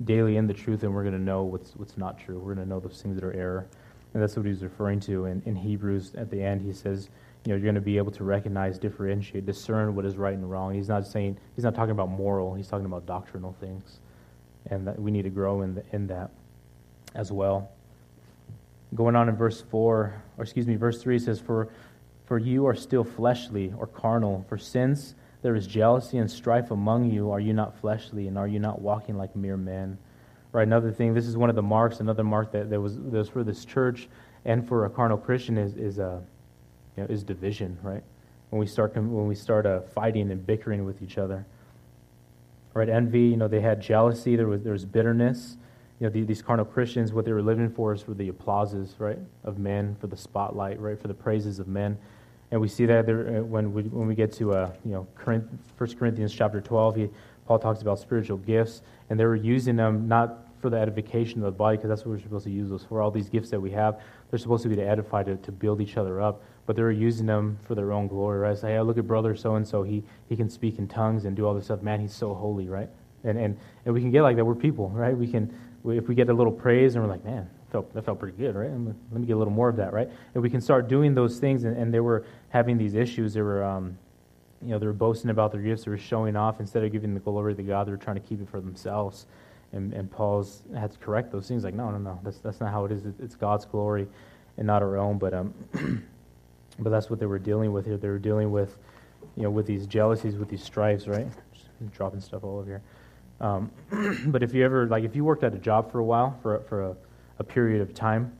daily 0.05 0.37
in 0.37 0.47
the 0.47 0.55
truth, 0.55 0.83
and 0.83 0.95
we're 0.95 1.03
going 1.03 1.15
to 1.15 1.21
know 1.21 1.43
what's, 1.43 1.73
what's 1.77 1.97
not 1.97 2.19
true. 2.19 2.39
We're 2.39 2.55
going 2.55 2.67
to 2.67 2.75
know 2.75 2.81
those 2.81 3.01
things 3.01 3.15
that 3.17 3.25
are 3.25 3.33
error. 3.33 3.67
And 4.15 4.23
that's 4.23 4.37
what 4.37 4.45
he's 4.45 4.63
referring 4.63 5.01
to 5.01 5.27
in, 5.27 5.43
in 5.47 5.57
Hebrews 5.57 6.15
at 6.17 6.31
the 6.31 6.43
end. 6.43 6.61
He 6.61 6.73
says, 6.73 7.09
you 7.45 7.51
know, 7.51 7.57
you're 7.57 7.65
going 7.65 7.75
to 7.75 7.81
be 7.81 7.97
able 7.97 8.13
to 8.13 8.25
recognize, 8.25 8.79
differentiate, 8.79 9.47
discern 9.47 9.95
what 9.95 10.05
is 10.05 10.17
right 10.17 10.35
and 10.35 10.51
wrong. 10.51 10.75
He's 10.75 10.89
not 10.89 11.07
saying, 11.07 11.39
he's 11.57 11.65
not 11.65 11.75
talking 11.75 11.93
about 11.93 12.11
moral, 12.11 12.55
he's 12.55 12.69
talking 12.69 12.87
about 12.87 13.07
doctrinal 13.07 13.57
things. 13.61 14.01
And 14.67 14.87
that 14.87 15.01
we 15.01 15.11
need 15.11 15.23
to 15.23 15.31
grow 15.31 15.63
in, 15.63 15.75
the, 15.75 15.85
in 15.93 16.07
that 16.09 16.31
as 17.15 17.33
well 17.33 17.71
going 18.95 19.17
on 19.17 19.29
in 19.29 19.37
verse 19.37 19.61
4, 19.61 20.23
or 20.37 20.43
excuse 20.43 20.67
me, 20.67 20.77
verse 20.77 21.03
3 21.03 21.19
says, 21.19 21.41
For, 21.41 21.69
for 22.27 22.39
you 22.39 22.67
are 22.67 22.75
still 22.75 23.05
fleshly 23.05 23.73
or 23.79 23.87
carnal. 23.87 24.45
For 24.49 24.59
since 24.59 25.15
there 25.43 25.55
is 25.55 25.67
jealousy 25.67 26.19
and 26.19 26.31
strife 26.31 26.71
among 26.71 27.11
you, 27.11 27.31
are 27.31 27.41
you 27.41 27.53
not 27.53 27.79
fleshly, 27.81 28.29
and 28.29 28.39
are 28.39 28.47
you 28.47 28.59
not 28.59 28.81
walking 28.81 29.17
like 29.17 29.35
mere 29.37 29.57
men? 29.57 29.99
Right, 30.53 30.67
another 30.67 30.93
thing, 30.93 31.15
this 31.15 31.27
is 31.27 31.37
one 31.37 31.51
of 31.51 31.57
the 31.57 31.63
marks, 31.63 32.01
another 32.01 32.25
mark 32.25 32.53
that, 32.53 32.71
that, 32.71 32.81
was, 32.81 32.97
that 32.97 33.13
was 33.13 33.29
for 33.29 33.43
this 33.43 33.65
church 33.65 34.09
and 34.45 34.67
for 34.67 34.85
a 34.85 34.91
carnal 34.91 35.17
Christian 35.17 35.57
is, 35.57 35.77
is, 35.77 35.99
uh, 35.99 36.21
you 36.97 37.03
know, 37.03 37.09
is 37.09 37.23
division, 37.23 37.79
right? 37.83 38.03
When 38.51 38.61
we 38.61 38.67
start, 38.67 38.95
when 38.95 39.27
we 39.27 39.35
start 39.35 39.67
uh, 39.67 39.81
fighting 39.81 40.31
and 40.31 40.47
bickering 40.47 40.85
with 40.85 41.03
each 41.03 41.17
other. 41.19 41.47
Right, 42.75 42.89
envy, 42.89 43.21
you 43.21 43.37
know, 43.37 43.49
they 43.49 43.61
had 43.61 43.83
jealousy, 43.83 44.35
there 44.37 44.47
was, 44.47 44.63
there 44.63 44.73
was 44.73 44.85
bitterness 44.85 45.57
you 46.03 46.09
know, 46.09 46.15
the, 46.15 46.25
these 46.25 46.43
carnal 46.43 46.65
Christians, 46.65 47.13
what 47.13 47.25
they 47.25 47.33
were 47.33 47.43
living 47.43 47.71
for 47.71 47.95
is 47.95 48.03
for 48.03 48.13
the 48.13 48.29
applauses, 48.29 48.97
right, 48.99 49.21
of 49.45 49.61
men, 49.61 49.97
for 50.01 50.09
the 50.09 50.17
spotlight, 50.17 50.81
right, 50.81 51.01
for 51.01 51.07
the 51.07 51.15
praises 51.15 51.61
of 51.61 51.69
men. 51.69 51.97
And 52.53 52.61
we 52.61 52.69
see 52.69 52.85
that 52.85 53.07
there, 53.07 53.39
uh, 53.39 53.43
when, 53.43 53.73
we, 53.73 53.85
when 53.85 54.07
we 54.07 54.15
get 54.15 54.31
to, 54.35 54.53
uh, 54.53 54.71
you 54.85 54.93
know, 54.93 55.09
1 55.25 55.97
Corinthians 55.99 56.35
chapter 56.35 56.61
12, 56.61 56.97
he, 56.97 57.09
Paul 57.47 57.59
talks 57.59 57.81
about 57.81 57.99
spiritual 57.99 58.37
gifts, 58.37 58.83
and 59.09 59.19
they 59.19 59.25
were 59.25 59.35
using 59.35 59.75
them 59.75 60.07
not 60.07 60.47
for 60.61 60.69
the 60.69 60.77
edification 60.77 61.41
of 61.41 61.47
the 61.47 61.51
body, 61.51 61.79
because 61.79 61.89
that's 61.89 62.03
what 62.03 62.11
we're 62.11 62.21
supposed 62.21 62.45
to 62.45 62.51
use 62.51 62.69
those 62.69 62.85
for. 62.85 63.01
All 63.01 63.11
these 63.11 63.31
gifts 63.31 63.49
that 63.51 63.61
we 63.61 63.71
have, 63.71 64.01
they're 64.31 64.39
supposed 64.39 64.63
to 64.65 64.69
be 64.69 64.77
to 64.77 64.87
edify, 64.87 65.23
to, 65.23 65.37
to 65.37 65.51
build 65.51 65.81
each 65.81 65.97
other 65.97 66.21
up, 66.21 66.43
but 66.67 66.77
they 66.77 66.83
were 66.83 66.93
using 66.93 67.25
them 67.25 67.59
for 67.67 67.75
their 67.75 67.91
own 67.91 68.07
glory, 68.07 68.39
right? 68.39 68.57
Say, 68.57 68.73
hey, 68.73 68.81
look 68.83 68.99
at 68.99 69.07
brother 69.07 69.35
so-and-so, 69.35 69.83
he, 69.83 70.05
he 70.29 70.37
can 70.37 70.51
speak 70.51 70.79
in 70.79 70.87
tongues 70.87 71.25
and 71.25 71.35
do 71.35 71.47
all 71.47 71.55
this 71.55 71.65
stuff. 71.65 71.81
Man, 71.81 72.01
he's 72.01 72.15
so 72.15 72.35
holy, 72.35 72.69
right? 72.69 72.91
And, 73.25 73.39
and, 73.39 73.59
and 73.87 73.95
we 73.95 74.03
can 74.03 74.11
get 74.11 74.21
like 74.21 74.37
that. 74.37 74.45
We're 74.45 74.55
people, 74.55 74.91
right? 74.91 75.17
We 75.17 75.27
can, 75.27 75.59
if 75.87 76.07
we 76.07 76.15
get 76.15 76.29
a 76.29 76.35
little 76.35 76.53
praise 76.53 76.97
and 76.97 77.03
we're 77.03 77.11
like, 77.11 77.25
man, 77.25 77.49
felt, 77.73 77.93
that 77.95 78.05
felt 78.05 78.19
pretty 78.19 78.37
good, 78.37 78.55
right? 78.55 78.71
Let 78.71 79.21
me 79.21 79.27
get 79.27 79.33
a 79.33 79.37
little 79.37 79.53
more 79.53 79.69
of 79.69 79.77
that, 79.77 79.93
right? 79.93 80.09
And 80.35 80.43
we 80.43 80.51
can 80.51 80.61
start 80.61 80.89
doing 80.89 81.15
those 81.15 81.39
things, 81.39 81.65
and, 81.65 81.77
and 81.77 81.93
they 81.93 82.01
were 82.01 82.25
having 82.51 82.79
these 82.79 82.95
issues. 82.95 83.35
They 83.35 83.43
were, 83.43 83.65
um, 83.65 83.99
you 84.61 84.69
know, 84.69 84.79
they 84.79 84.87
were 84.87 84.93
boasting 84.93 85.31
about 85.31 85.51
their 85.51 85.61
gifts. 85.61 85.85
They 85.85 85.91
were 85.91 85.99
showing 85.99 86.37
off 86.37 86.61
instead 86.61 86.85
of 86.85 86.93
giving 86.93 87.15
the 87.15 87.21
glory 87.21 87.55
to 87.55 87.63
God. 87.63 87.87
They 87.87 87.91
were 87.91 87.97
trying 87.97 88.21
to 88.21 88.23
keep 88.23 88.41
it 88.41 88.49
for 88.49 88.61
themselves. 88.61 89.27
And, 89.73 89.93
and 89.95 90.11
Paul's 90.11 90.63
had 90.77 90.93
to 90.93 90.99
correct 90.99 91.33
those 91.33 91.49
things. 91.49 91.65
Like, 91.65 91.75
no, 91.75 91.91
no, 91.91 91.99
no, 91.99 92.21
that's 92.23 92.39
that's 92.39 92.61
not 92.61 92.71
how 92.71 92.85
it 92.85 92.93
is. 92.93 93.03
It's 93.19 93.35
God's 93.35 93.65
glory, 93.65 94.07
and 94.59 94.67
not 94.67 94.83
our 94.83 94.99
own. 94.99 95.19
But 95.19 95.33
um, 95.33 95.55
but 96.79 96.91
that's 96.91 97.09
what 97.09 97.19
they 97.19 97.27
were 97.27 97.39
dealing 97.39 97.73
with 97.73 97.87
here. 97.87 97.97
They 97.97 98.09
were 98.09 98.19
dealing 98.19 98.51
with, 98.51 98.77
you 99.35 99.45
know, 99.45 99.51
with 99.51 99.67
these 99.67 99.87
jealousies, 99.87 100.37
with 100.37 100.51
these 100.51 100.63
strifes, 100.63 101.09
right? 101.09 101.27
Just 101.55 101.93
dropping 101.93 102.21
stuff 102.21 102.45
all 102.45 102.59
over 102.59 102.67
here. 102.67 102.83
Um, 103.41 103.71
but 104.27 104.43
if 104.43 104.55
you 104.55 104.65
ever, 104.65 104.87
like, 104.87 105.05
if 105.05 105.17
you 105.17 105.25
worked 105.25 105.43
at 105.43 105.53
a 105.55 105.59
job 105.59 105.91
for 105.91 105.99
a 105.99 106.05
while, 106.05 106.39
for, 106.43 106.61
for 106.69 106.83
a, 106.83 106.97
a 107.43 107.45
period 107.45 107.83
of 107.83 107.93
time, 107.93 108.33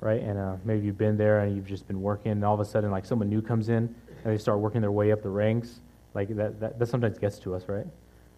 right, 0.00 0.22
and 0.22 0.38
uh, 0.38 0.56
maybe 0.64 0.86
you've 0.86 0.98
been 0.98 1.16
there 1.16 1.40
and 1.40 1.56
you've 1.56 1.66
just 1.66 1.88
been 1.88 2.00
working, 2.00 2.32
and 2.32 2.44
all 2.44 2.54
of 2.54 2.60
a 2.60 2.64
sudden, 2.64 2.90
like, 2.90 3.04
someone 3.04 3.28
new 3.28 3.42
comes 3.42 3.68
in 3.68 3.94
and 4.22 4.32
they 4.32 4.38
start 4.38 4.60
working 4.60 4.80
their 4.80 4.92
way 4.92 5.12
up 5.12 5.22
the 5.22 5.28
ranks, 5.28 5.80
like, 6.14 6.28
that, 6.36 6.60
that, 6.60 6.78
that 6.78 6.86
sometimes 6.86 7.18
gets 7.18 7.38
to 7.38 7.54
us, 7.54 7.64
right? 7.68 7.86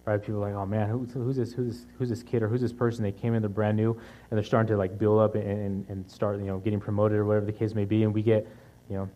Right? 0.05 0.21
People 0.21 0.41
like, 0.41 0.55
oh 0.55 0.67
man, 0.67 0.89
who, 0.89 1.07
who's 1.15 1.37
this? 1.37 1.53
Who's 1.53 1.67
this? 1.69 1.87
Who's 1.97 2.09
this 2.09 2.25
kid 2.25 2.43
or 2.43 2.49
who's 2.49 2.61
this 2.61 2.73
person? 2.73 3.05
They 3.05 3.13
came 3.13 3.35
in, 3.35 3.43
they're 3.43 3.49
brand 3.49 3.77
new, 3.77 3.93
and 3.93 4.37
they're 4.37 4.43
starting 4.43 4.67
to 4.73 4.77
like 4.77 4.99
build 4.99 5.21
up 5.21 5.37
and, 5.37 5.45
and, 5.45 5.89
and 5.89 6.11
start, 6.11 6.41
you 6.41 6.47
know, 6.47 6.59
getting 6.59 6.81
promoted 6.81 7.19
or 7.19 7.25
whatever 7.25 7.47
the 7.47 7.53
case 7.53 7.73
may 7.75 7.85
be, 7.85 8.03
and 8.03 8.13
we 8.13 8.21
get, 8.21 8.49
you 8.91 8.97
know, 8.97 9.09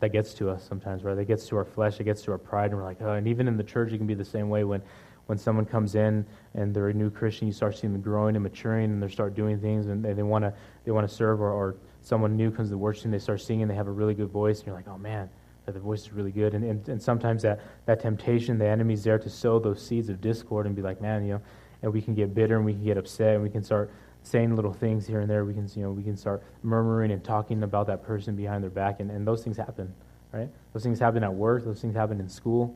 that 0.00 0.10
gets 0.10 0.34
to 0.34 0.50
us 0.50 0.64
sometimes, 0.68 1.04
right? 1.04 1.14
That 1.14 1.26
gets 1.26 1.46
to 1.48 1.56
our 1.56 1.64
flesh, 1.64 2.00
it 2.00 2.04
gets 2.04 2.22
to 2.22 2.32
our 2.32 2.38
pride, 2.38 2.72
and 2.72 2.80
we're 2.80 2.84
like, 2.84 3.00
oh, 3.00 3.12
and 3.12 3.28
even 3.28 3.46
in 3.46 3.56
the 3.56 3.62
church, 3.62 3.92
it 3.92 3.98
can 3.98 4.06
be 4.08 4.14
the 4.14 4.24
same 4.24 4.48
way 4.48 4.64
when 4.64 4.82
when 5.26 5.38
someone 5.38 5.64
comes 5.64 5.94
in 5.94 6.26
and 6.54 6.74
they're 6.74 6.88
a 6.88 6.94
new 6.94 7.10
Christian, 7.10 7.46
you 7.46 7.52
start 7.52 7.76
seeing 7.76 7.92
them 7.92 8.02
growing 8.02 8.36
and 8.36 8.42
maturing, 8.42 8.90
and 8.90 9.02
they 9.02 9.08
start 9.08 9.34
doing 9.34 9.58
things, 9.58 9.86
and 9.86 10.04
they, 10.04 10.22
want 10.22 10.44
to 10.44 10.52
they 10.84 10.90
want 10.90 11.08
to 11.08 11.14
serve, 11.14 11.40
or, 11.40 11.50
or 11.50 11.76
someone 12.02 12.36
new 12.36 12.50
comes 12.50 12.68
to 12.68 12.72
the 12.72 12.78
worship 12.78 13.04
and 13.06 13.14
they 13.14 13.18
start 13.18 13.40
singing, 13.40 13.62
and 13.62 13.70
they 13.70 13.74
have 13.74 13.88
a 13.88 13.92
really 13.92 14.14
good 14.14 14.30
voice, 14.30 14.58
and 14.58 14.66
you're 14.66 14.76
like, 14.76 14.88
oh 14.88 14.98
man, 14.98 15.28
the 15.66 15.78
voice 15.78 16.02
is 16.02 16.12
really 16.12 16.32
good, 16.32 16.54
and, 16.54 16.64
and, 16.64 16.88
and 16.88 17.00
sometimes 17.00 17.42
that, 17.42 17.60
that 17.86 18.00
temptation, 18.00 18.58
the 18.58 18.66
enemy's 18.66 19.04
there 19.04 19.18
to 19.18 19.30
sow 19.30 19.58
those 19.58 19.84
seeds 19.84 20.08
of 20.08 20.20
discord 20.20 20.66
and 20.66 20.74
be 20.74 20.82
like, 20.82 21.00
man, 21.00 21.24
you 21.24 21.34
know, 21.34 21.40
and 21.82 21.92
we 21.92 22.00
can 22.00 22.14
get 22.14 22.34
bitter 22.34 22.56
and 22.56 22.64
we 22.64 22.72
can 22.72 22.84
get 22.84 22.96
upset 22.96 23.34
and 23.34 23.42
we 23.42 23.50
can 23.50 23.62
start 23.62 23.90
saying 24.22 24.54
little 24.54 24.72
things 24.72 25.06
here 25.06 25.20
and 25.20 25.28
there. 25.28 25.44
We 25.44 25.52
can, 25.52 25.68
you 25.74 25.82
know, 25.82 25.90
we 25.90 26.02
can 26.02 26.16
start 26.16 26.42
murmuring 26.62 27.10
and 27.10 27.22
talking 27.24 27.62
about 27.64 27.88
that 27.88 28.04
person 28.04 28.36
behind 28.36 28.62
their 28.62 28.70
back, 28.70 29.00
and, 29.00 29.10
and 29.10 29.26
those 29.26 29.42
things 29.42 29.56
happen, 29.56 29.92
right? 30.32 30.48
Those 30.72 30.82
things 30.82 30.98
happen 30.98 31.24
at 31.24 31.32
work. 31.32 31.64
Those 31.64 31.80
things 31.80 31.94
happen 31.94 32.20
in 32.20 32.28
school, 32.28 32.74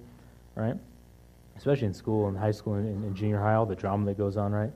right? 0.55 0.77
Especially 1.57 1.87
in 1.87 1.95
school, 1.95 2.29
in 2.29 2.35
high 2.35 2.51
school, 2.51 2.75
and 2.75 2.87
in, 2.87 3.09
in 3.09 3.15
junior 3.15 3.41
high, 3.41 3.55
all 3.55 3.67
the 3.67 3.75
drama 3.75 4.05
that 4.07 4.19
goes 4.19 4.37
on, 4.37 4.53
right? 4.53 4.71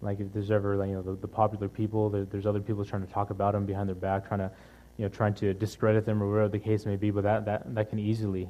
Like 0.00 0.20
if 0.20 0.32
there's 0.32 0.50
ever, 0.50 0.76
like, 0.76 0.88
you 0.88 0.94
know, 0.94 1.02
the, 1.02 1.14
the 1.14 1.28
popular 1.28 1.68
people, 1.68 2.10
there, 2.10 2.24
there's 2.24 2.46
other 2.46 2.60
people 2.60 2.84
trying 2.84 3.06
to 3.06 3.12
talk 3.12 3.30
about 3.30 3.52
them 3.52 3.66
behind 3.66 3.88
their 3.88 3.96
back, 3.96 4.28
trying 4.28 4.40
to, 4.40 4.50
you 4.96 5.04
know, 5.04 5.08
trying 5.08 5.34
to 5.34 5.54
discredit 5.54 6.04
them 6.04 6.22
or 6.22 6.30
whatever 6.30 6.48
the 6.48 6.58
case 6.58 6.86
may 6.86 6.96
be. 6.96 7.10
But 7.10 7.24
that 7.24 7.44
that 7.46 7.74
that 7.74 7.90
can 7.90 7.98
easily 7.98 8.48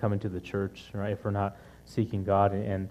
come 0.00 0.12
into 0.12 0.28
the 0.28 0.40
church, 0.40 0.84
right? 0.92 1.12
If 1.12 1.24
we're 1.24 1.30
not 1.30 1.56
seeking 1.86 2.24
God 2.24 2.52
and, 2.52 2.64
and 2.64 2.88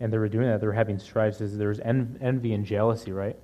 and 0.00 0.12
they 0.12 0.18
were 0.18 0.28
doing 0.28 0.48
that. 0.48 0.60
They 0.60 0.66
were 0.66 0.72
having 0.72 0.98
strifes. 0.98 1.38
There 1.38 1.68
was 1.68 1.80
envy 1.80 2.52
and 2.52 2.64
jealousy, 2.64 3.12
right? 3.12 3.36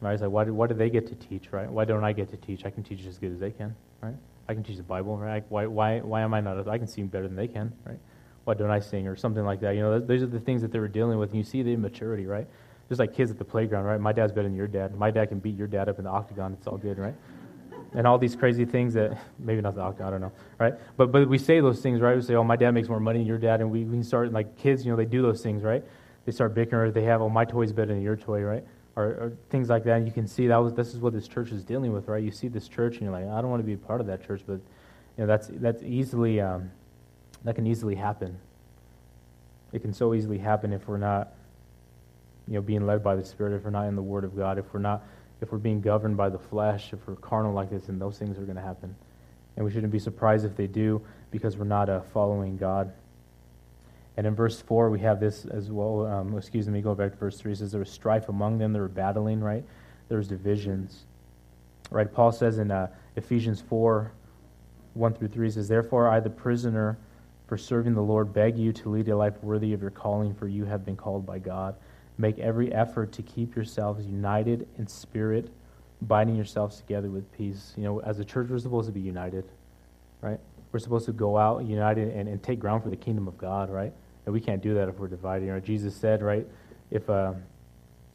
Right? 0.00 0.12
It's 0.12 0.22
like, 0.22 0.30
why 0.30 0.44
do, 0.44 0.54
why 0.54 0.66
do 0.66 0.74
they 0.74 0.90
get 0.90 1.06
to 1.08 1.14
teach, 1.14 1.52
right? 1.52 1.68
Why 1.68 1.84
don't 1.84 2.04
I 2.04 2.12
get 2.12 2.30
to 2.30 2.36
teach? 2.36 2.64
I 2.64 2.70
can 2.70 2.82
teach 2.82 3.04
as 3.06 3.18
good 3.18 3.32
as 3.32 3.40
they 3.40 3.50
can, 3.50 3.74
right? 4.00 4.14
I 4.48 4.54
can 4.54 4.62
teach 4.62 4.76
the 4.76 4.82
Bible, 4.82 5.16
right? 5.16 5.44
Why, 5.48 5.66
why, 5.66 6.00
why 6.00 6.20
am 6.20 6.34
I 6.34 6.40
not? 6.40 6.68
I 6.68 6.78
can 6.78 6.86
sing 6.86 7.06
better 7.06 7.26
than 7.26 7.36
they 7.36 7.48
can, 7.48 7.72
right? 7.84 7.98
Why 8.48 8.54
don't 8.54 8.70
I 8.70 8.80
sing 8.80 9.06
or 9.06 9.14
something 9.14 9.44
like 9.44 9.60
that? 9.60 9.74
You 9.74 9.82
know, 9.82 10.00
those 10.00 10.22
are 10.22 10.26
the 10.26 10.40
things 10.40 10.62
that 10.62 10.72
they 10.72 10.78
were 10.78 10.88
dealing 10.88 11.18
with. 11.18 11.28
And 11.28 11.36
you 11.36 11.44
see 11.44 11.62
the 11.62 11.74
immaturity, 11.74 12.24
right? 12.24 12.46
Just 12.88 12.98
like 12.98 13.14
kids 13.14 13.30
at 13.30 13.36
the 13.36 13.44
playground, 13.44 13.84
right? 13.84 14.00
My 14.00 14.14
dad's 14.14 14.32
better 14.32 14.48
than 14.48 14.56
your 14.56 14.66
dad. 14.66 14.96
My 14.96 15.10
dad 15.10 15.28
can 15.28 15.38
beat 15.38 15.54
your 15.54 15.66
dad 15.66 15.86
up 15.86 15.98
in 15.98 16.04
the 16.04 16.10
octagon. 16.10 16.54
It's 16.54 16.66
all 16.66 16.78
good, 16.78 16.96
right? 16.96 17.14
and 17.92 18.06
all 18.06 18.16
these 18.16 18.34
crazy 18.34 18.64
things 18.64 18.94
that 18.94 19.18
maybe 19.38 19.60
not 19.60 19.74
the 19.74 19.82
octagon, 19.82 20.06
I 20.06 20.10
don't 20.12 20.20
know, 20.22 20.32
right? 20.58 20.72
But 20.96 21.12
but 21.12 21.28
we 21.28 21.36
say 21.36 21.60
those 21.60 21.80
things, 21.80 22.00
right? 22.00 22.16
We 22.16 22.22
say, 22.22 22.36
oh, 22.36 22.42
my 22.42 22.56
dad 22.56 22.70
makes 22.70 22.88
more 22.88 23.00
money 23.00 23.18
than 23.18 23.26
your 23.26 23.36
dad, 23.36 23.60
and 23.60 23.70
we, 23.70 23.84
we 23.84 24.02
start 24.02 24.32
like 24.32 24.56
kids, 24.56 24.82
you 24.82 24.92
know, 24.92 24.96
they 24.96 25.04
do 25.04 25.20
those 25.20 25.42
things, 25.42 25.62
right? 25.62 25.84
They 26.24 26.32
start 26.32 26.54
bickering, 26.54 26.88
or 26.88 26.90
they 26.90 27.04
have, 27.04 27.20
oh, 27.20 27.28
my 27.28 27.44
toy's 27.44 27.74
better 27.74 27.92
than 27.92 28.00
your 28.00 28.16
toy, 28.16 28.40
right? 28.40 28.64
Or, 28.96 29.04
or 29.04 29.32
things 29.50 29.68
like 29.68 29.84
that. 29.84 29.98
And 29.98 30.06
you 30.06 30.12
can 30.12 30.26
see 30.26 30.46
that 30.46 30.56
was 30.56 30.72
this 30.72 30.94
is 30.94 31.00
what 31.00 31.12
this 31.12 31.28
church 31.28 31.52
is 31.52 31.64
dealing 31.64 31.92
with, 31.92 32.08
right? 32.08 32.22
You 32.22 32.30
see 32.30 32.48
this 32.48 32.66
church, 32.66 32.94
and 32.94 33.02
you're 33.02 33.12
like, 33.12 33.26
I 33.26 33.42
don't 33.42 33.50
want 33.50 33.60
to 33.60 33.66
be 33.66 33.74
a 33.74 33.76
part 33.76 34.00
of 34.00 34.06
that 34.06 34.26
church, 34.26 34.40
but 34.46 34.54
you 34.54 34.62
know, 35.18 35.26
that's 35.26 35.48
that's 35.52 35.82
easily 35.82 36.40
um, 36.40 36.70
that 37.44 37.54
can 37.54 37.66
easily 37.66 37.94
happen. 37.94 38.38
It 39.72 39.80
can 39.80 39.92
so 39.92 40.14
easily 40.14 40.38
happen 40.38 40.72
if 40.72 40.88
we're 40.88 40.96
not, 40.96 41.32
you 42.46 42.54
know, 42.54 42.62
being 42.62 42.86
led 42.86 43.04
by 43.04 43.16
the 43.16 43.24
Spirit, 43.24 43.54
if 43.54 43.64
we're 43.64 43.70
not 43.70 43.86
in 43.86 43.96
the 43.96 44.02
Word 44.02 44.24
of 44.24 44.36
God, 44.36 44.58
if 44.58 44.72
we're 44.72 44.80
not 44.80 45.02
if 45.40 45.52
we're 45.52 45.58
being 45.58 45.80
governed 45.80 46.16
by 46.16 46.28
the 46.28 46.38
flesh, 46.38 46.92
if 46.92 47.06
we're 47.06 47.14
carnal 47.16 47.52
like 47.52 47.70
this, 47.70 47.86
then 47.86 47.98
those 47.98 48.18
things 48.18 48.38
are 48.38 48.42
going 48.42 48.56
to 48.56 48.62
happen. 48.62 48.94
And 49.56 49.64
we 49.64 49.70
shouldn't 49.70 49.92
be 49.92 49.98
surprised 49.98 50.44
if 50.44 50.56
they 50.56 50.66
do 50.66 51.00
because 51.30 51.56
we're 51.56 51.64
not 51.64 51.88
uh, 51.88 52.00
following 52.12 52.56
God. 52.56 52.92
And 54.16 54.26
in 54.26 54.34
verse 54.34 54.60
4, 54.60 54.90
we 54.90 54.98
have 55.00 55.20
this 55.20 55.44
as 55.46 55.70
well. 55.70 56.06
Um, 56.06 56.36
excuse 56.36 56.68
me, 56.68 56.80
go 56.80 56.94
back 56.94 57.12
to 57.12 57.16
verse 57.16 57.38
3. 57.38 57.52
It 57.52 57.58
says 57.58 57.70
there 57.70 57.78
was 57.78 57.90
strife 57.90 58.28
among 58.28 58.58
them. 58.58 58.72
They 58.72 58.80
were 58.80 58.88
battling, 58.88 59.40
right? 59.40 59.64
There 60.08 60.18
was 60.18 60.26
divisions. 60.26 61.04
Right? 61.90 62.12
Paul 62.12 62.32
says 62.32 62.58
in 62.58 62.70
uh, 62.70 62.88
Ephesians 63.14 63.60
4, 63.60 64.10
1 64.94 65.14
through 65.14 65.28
3, 65.28 65.50
says, 65.50 65.68
Therefore 65.68 66.08
I, 66.08 66.18
the 66.18 66.30
prisoner, 66.30 66.98
for 67.48 67.56
serving 67.56 67.94
the 67.94 68.02
Lord, 68.02 68.32
beg 68.32 68.58
you 68.58 68.72
to 68.74 68.90
lead 68.90 69.08
a 69.08 69.16
life 69.16 69.42
worthy 69.42 69.72
of 69.72 69.80
your 69.80 69.90
calling, 69.90 70.34
for 70.34 70.46
you 70.46 70.66
have 70.66 70.84
been 70.84 70.96
called 70.96 71.24
by 71.24 71.38
God. 71.38 71.74
Make 72.18 72.38
every 72.38 72.72
effort 72.72 73.10
to 73.12 73.22
keep 73.22 73.56
yourselves 73.56 74.04
united 74.06 74.68
in 74.76 74.86
spirit, 74.86 75.50
binding 76.02 76.36
yourselves 76.36 76.76
together 76.76 77.08
with 77.08 77.32
peace. 77.32 77.72
You 77.76 77.84
know, 77.84 78.00
as 78.00 78.18
a 78.18 78.24
church, 78.24 78.48
we're 78.50 78.58
supposed 78.58 78.86
to 78.86 78.92
be 78.92 79.00
united, 79.00 79.44
right? 80.20 80.38
We're 80.72 80.78
supposed 80.78 81.06
to 81.06 81.12
go 81.12 81.38
out 81.38 81.64
united 81.64 82.14
and, 82.14 82.28
and 82.28 82.42
take 82.42 82.60
ground 82.60 82.82
for 82.82 82.90
the 82.90 82.96
kingdom 82.96 83.26
of 83.26 83.38
God, 83.38 83.70
right? 83.70 83.94
And 84.26 84.34
we 84.34 84.40
can't 84.40 84.62
do 84.62 84.74
that 84.74 84.90
if 84.90 84.98
we're 84.98 85.08
divided. 85.08 85.46
You 85.46 85.52
know, 85.52 85.60
Jesus 85.60 85.96
said, 85.96 86.22
right, 86.22 86.46
if 86.90 87.08
uh, 87.08 87.32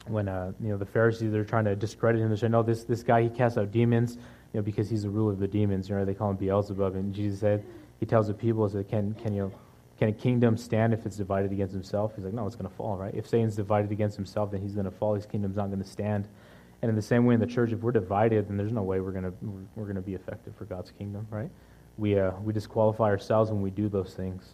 when 0.06 0.28
uh, 0.28 0.52
you 0.60 0.68
know 0.68 0.76
the 0.76 0.86
Pharisees 0.86 1.32
they're 1.32 1.44
trying 1.44 1.64
to 1.64 1.74
discredit 1.74 2.20
him, 2.20 2.30
they 2.30 2.36
say, 2.36 2.48
"No, 2.48 2.62
this 2.62 2.84
this 2.84 3.02
guy 3.02 3.22
he 3.22 3.28
casts 3.28 3.58
out 3.58 3.72
demons, 3.72 4.14
you 4.52 4.60
know, 4.60 4.62
because 4.62 4.88
he's 4.88 5.02
the 5.02 5.10
ruler 5.10 5.32
of 5.32 5.40
the 5.40 5.48
demons." 5.48 5.88
You 5.88 5.96
know, 5.96 6.04
they 6.04 6.14
call 6.14 6.30
him 6.30 6.36
Beelzebub, 6.36 6.94
and 6.94 7.12
Jesus 7.12 7.40
said, 7.40 7.64
he 8.00 8.06
tells 8.06 8.28
the 8.28 8.34
people, 8.34 8.68
"said 8.68 8.88
Can 8.88 9.14
can 9.14 9.34
you 9.34 9.52
can 9.98 10.08
a 10.08 10.12
kingdom 10.12 10.56
stand 10.56 10.92
if 10.92 11.06
it's 11.06 11.16
divided 11.16 11.52
against 11.52 11.72
himself? 11.72 12.12
He's 12.16 12.24
like, 12.24 12.34
no, 12.34 12.46
it's 12.46 12.56
going 12.56 12.68
to 12.68 12.76
fall, 12.76 12.96
right? 12.96 13.14
If 13.14 13.28
Satan's 13.28 13.56
divided 13.56 13.92
against 13.92 14.16
himself, 14.16 14.50
then 14.50 14.60
he's 14.60 14.74
going 14.74 14.86
to 14.86 14.90
fall. 14.90 15.14
His 15.14 15.26
kingdom's 15.26 15.56
not 15.56 15.66
going 15.68 15.82
to 15.82 15.88
stand. 15.88 16.26
And 16.82 16.88
in 16.88 16.96
the 16.96 17.02
same 17.02 17.24
way 17.24 17.34
in 17.34 17.40
the 17.40 17.46
church, 17.46 17.72
if 17.72 17.80
we're 17.80 17.92
divided, 17.92 18.48
then 18.48 18.56
there's 18.56 18.72
no 18.72 18.82
way 18.82 19.00
we're 19.00 19.12
going 19.12 19.24
to 19.24 19.32
we're 19.74 19.84
going 19.84 19.96
to 19.96 20.02
be 20.02 20.14
effective 20.14 20.54
for 20.56 20.64
God's 20.64 20.90
kingdom, 20.90 21.26
right? 21.30 21.48
We 21.96 22.18
uh, 22.18 22.32
we 22.42 22.52
disqualify 22.52 23.04
ourselves 23.04 23.50
when 23.50 23.62
we 23.62 23.70
do 23.70 23.88
those 23.88 24.12
things, 24.14 24.52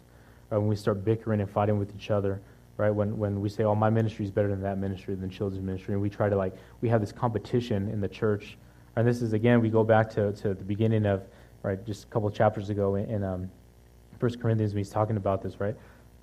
right? 0.49 0.57
When 0.57 0.67
we 0.67 0.77
start 0.77 1.03
bickering 1.03 1.41
and 1.41 1.49
fighting 1.49 1.77
with 1.77 1.93
each 1.93 2.09
other, 2.09 2.39
right? 2.77 2.91
When 2.91 3.17
when 3.17 3.41
we 3.41 3.49
say, 3.49 3.63
"Oh, 3.63 3.75
my 3.75 3.89
ministry 3.89 4.23
is 4.23 4.31
better 4.31 4.47
than 4.47 4.61
that 4.61 4.77
ministry, 4.77 5.15
than 5.15 5.29
children's 5.29 5.65
ministry," 5.65 5.93
and 5.93 6.01
we 6.01 6.09
try 6.09 6.29
to 6.29 6.35
like 6.37 6.53
we 6.79 6.87
have 6.87 7.01
this 7.01 7.11
competition 7.11 7.89
in 7.89 7.99
the 7.99 8.07
church, 8.07 8.57
and 8.95 9.05
this 9.05 9.21
is 9.21 9.33
again 9.33 9.59
we 9.59 9.69
go 9.69 9.83
back 9.83 10.09
to 10.11 10.31
to 10.31 10.53
the 10.53 10.63
beginning 10.63 11.05
of 11.05 11.23
right 11.63 11.83
just 11.85 12.03
a 12.03 12.07
couple 12.07 12.29
chapters 12.29 12.69
ago 12.69 12.95
in, 12.95 13.09
in 13.09 13.23
um, 13.23 13.51
First 14.19 14.39
Corinthians 14.39 14.73
when 14.73 14.79
he's 14.79 14.89
talking 14.89 15.17
about 15.17 15.41
this, 15.41 15.59
right? 15.59 15.75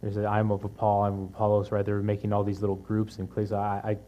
There's 0.03 0.17
a, 0.17 0.27
I'm 0.27 0.51
of 0.51 0.63
Paul, 0.77 1.05
I'm 1.05 1.23
of 1.25 1.31
Apollos, 1.31 1.73
right? 1.73 1.85
They're 1.85 2.01
making 2.01 2.33
all 2.33 2.45
these 2.45 2.61
little 2.61 2.77
groups 2.77 3.19
and 3.19 3.29
places. 3.29 3.53
I, 3.53 3.81
I, 3.85 3.91
you 3.91 3.99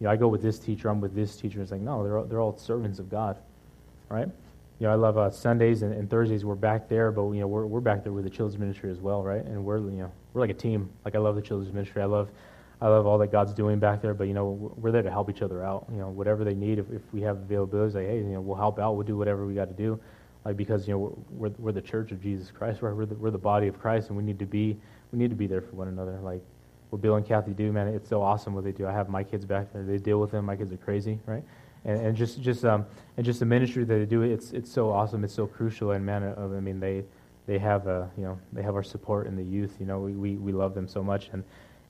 know, 0.00 0.10
I 0.10 0.16
go 0.16 0.28
with 0.28 0.42
this 0.42 0.58
teacher, 0.58 0.88
I'm 0.88 1.00
with 1.00 1.14
this 1.14 1.36
teacher. 1.36 1.60
It's 1.60 1.70
like, 1.70 1.82
no, 1.82 2.02
they're 2.02 2.18
all, 2.18 2.24
they're 2.24 2.40
all 2.40 2.56
servants 2.56 2.98
of 2.98 3.10
God, 3.10 3.38
right? 4.08 4.28
You 4.80 4.86
know, 4.86 4.92
I 4.92 4.96
love 4.96 5.18
uh, 5.18 5.30
Sundays 5.30 5.82
and, 5.82 5.92
and, 5.92 6.10
Thursdays. 6.10 6.44
We're 6.44 6.54
back 6.56 6.88
there, 6.88 7.12
but 7.12 7.30
you 7.30 7.40
know, 7.40 7.46
we're 7.46 7.64
we're 7.64 7.80
back 7.80 8.02
there 8.02 8.12
with 8.12 8.24
the 8.24 8.30
children's 8.30 8.58
ministry 8.58 8.90
as 8.90 8.98
well, 8.98 9.22
right? 9.22 9.44
And 9.44 9.64
we're 9.64 9.78
you 9.78 9.98
know, 9.98 10.12
we're 10.32 10.40
like 10.40 10.50
a 10.50 10.54
team. 10.54 10.90
Like 11.04 11.14
I 11.14 11.18
love 11.18 11.36
the 11.36 11.42
children's 11.42 11.72
ministry. 11.72 12.02
I 12.02 12.06
love, 12.06 12.28
I 12.80 12.88
love 12.88 13.06
all 13.06 13.16
that 13.18 13.30
God's 13.30 13.54
doing 13.54 13.78
back 13.78 14.02
there. 14.02 14.14
But 14.14 14.24
you 14.24 14.34
know, 14.34 14.72
we're 14.76 14.90
there 14.90 15.02
to 15.02 15.10
help 15.10 15.30
each 15.30 15.42
other 15.42 15.62
out. 15.62 15.86
You 15.92 15.98
know, 15.98 16.08
whatever 16.08 16.42
they 16.42 16.54
need, 16.54 16.80
if, 16.80 16.90
if 16.90 17.02
we 17.12 17.20
have 17.20 17.36
availability, 17.36 17.94
like 17.94 18.06
hey, 18.08 18.16
you 18.16 18.24
know, 18.24 18.40
we'll 18.40 18.56
help 18.56 18.80
out. 18.80 18.96
We'll 18.96 19.06
do 19.06 19.16
whatever 19.16 19.46
we 19.46 19.54
got 19.54 19.68
to 19.68 19.74
do 19.74 20.00
like 20.44 20.56
because 20.56 20.86
you 20.86 20.94
know 20.94 20.98
we're, 20.98 21.48
we're, 21.48 21.54
we're 21.58 21.72
the 21.72 21.80
church 21.80 22.12
of 22.12 22.22
Jesus 22.22 22.50
Christ, 22.50 22.82
right? 22.82 22.94
We're 22.94 23.06
the, 23.06 23.14
we're 23.14 23.30
the 23.30 23.38
body 23.38 23.66
of 23.66 23.80
Christ, 23.80 24.08
and 24.08 24.16
we 24.16 24.22
need 24.22 24.38
to 24.38 24.46
be 24.46 24.76
we 25.12 25.18
need 25.18 25.30
to 25.30 25.36
be 25.36 25.46
there 25.46 25.60
for 25.60 25.76
one 25.76 25.88
another. 25.88 26.18
Like 26.22 26.42
what 26.90 27.00
Bill 27.02 27.16
and 27.16 27.26
Kathy 27.26 27.52
do, 27.52 27.72
man, 27.72 27.88
it's 27.88 28.08
so 28.08 28.22
awesome 28.22 28.54
what 28.54 28.64
they 28.64 28.72
do. 28.72 28.86
I 28.86 28.92
have 28.92 29.08
my 29.08 29.24
kids 29.24 29.44
back 29.44 29.72
there; 29.72 29.82
they 29.82 29.98
deal 29.98 30.20
with 30.20 30.30
them. 30.30 30.44
My 30.44 30.56
kids 30.56 30.72
are 30.72 30.76
crazy, 30.76 31.18
right? 31.26 31.42
And, 31.84 32.00
and 32.00 32.16
just 32.16 32.40
just 32.40 32.64
um 32.64 32.86
and 33.16 33.24
just 33.24 33.40
the 33.40 33.46
ministry 33.46 33.84
that 33.84 33.94
they 33.94 34.06
do, 34.06 34.22
it's 34.22 34.52
it's 34.52 34.70
so 34.70 34.90
awesome. 34.90 35.24
It's 35.24 35.34
so 35.34 35.46
crucial, 35.46 35.92
and 35.92 36.04
man, 36.04 36.22
uh, 36.22 36.34
I 36.38 36.60
mean 36.60 36.80
they 36.80 37.04
they 37.46 37.58
have 37.58 37.86
uh 37.88 38.06
you 38.16 38.24
know 38.24 38.38
they 38.52 38.62
have 38.62 38.74
our 38.74 38.82
support 38.82 39.26
in 39.26 39.36
the 39.36 39.42
youth. 39.42 39.76
You 39.80 39.86
know 39.86 40.00
we 40.00 40.12
we, 40.12 40.36
we 40.36 40.52
love 40.52 40.74
them 40.74 40.88
so 40.88 41.02
much, 41.02 41.30
and 41.32 41.42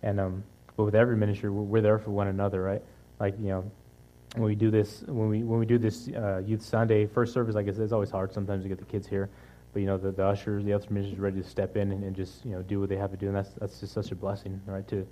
and 0.03 0.21
um 0.21 0.45
but 0.77 0.85
with 0.85 0.95
every 0.95 1.17
ministry, 1.17 1.51
we're, 1.51 1.63
we're 1.63 1.81
there 1.81 1.99
for 1.99 2.11
one 2.11 2.29
another, 2.29 2.63
right? 2.63 2.83
Like 3.21 3.35
you 3.39 3.49
know 3.49 3.71
when 4.35 4.45
we 4.45 4.55
do 4.55 4.71
this 4.71 5.03
when 5.07 5.29
we 5.29 5.43
when 5.43 5.61
we 5.61 5.67
do 5.67 5.79
this 5.79 6.09
uh, 6.09 6.39
youth 6.45 6.63
Sunday 6.63 7.07
first 7.07 7.33
service, 7.33 7.55
I 7.57 7.63
guess 7.63 7.79
it's 7.79 7.93
always 7.93 8.11
hard 8.11 8.33
sometimes 8.33 8.65
to 8.65 8.69
get 8.69 8.79
the 8.79 8.85
kids 8.85 9.07
here, 9.07 9.31
but 9.73 9.81
you 9.81 9.87
know 9.87 9.97
the, 9.97 10.11
the 10.11 10.25
ushers, 10.25 10.65
the 10.65 10.73
other 10.73 10.87
ministers 10.91 11.19
ready 11.19 11.41
to 11.41 11.49
step 11.49 11.77
in 11.77 11.93
and, 11.93 12.03
and, 12.03 12.17
just 12.17 12.45
you 12.45 12.53
know 12.53 12.63
do 12.63 12.81
what 12.81 12.89
they 12.89 12.97
have 12.97 13.13
to 13.13 13.17
do, 13.17 13.29
and 13.29 13.37
that's 13.37 13.51
that's 13.61 13.79
just 13.81 13.93
such 13.93 14.11
a 14.11 14.15
blessing, 14.15 14.61
right? 14.67 14.87
To 14.89 15.07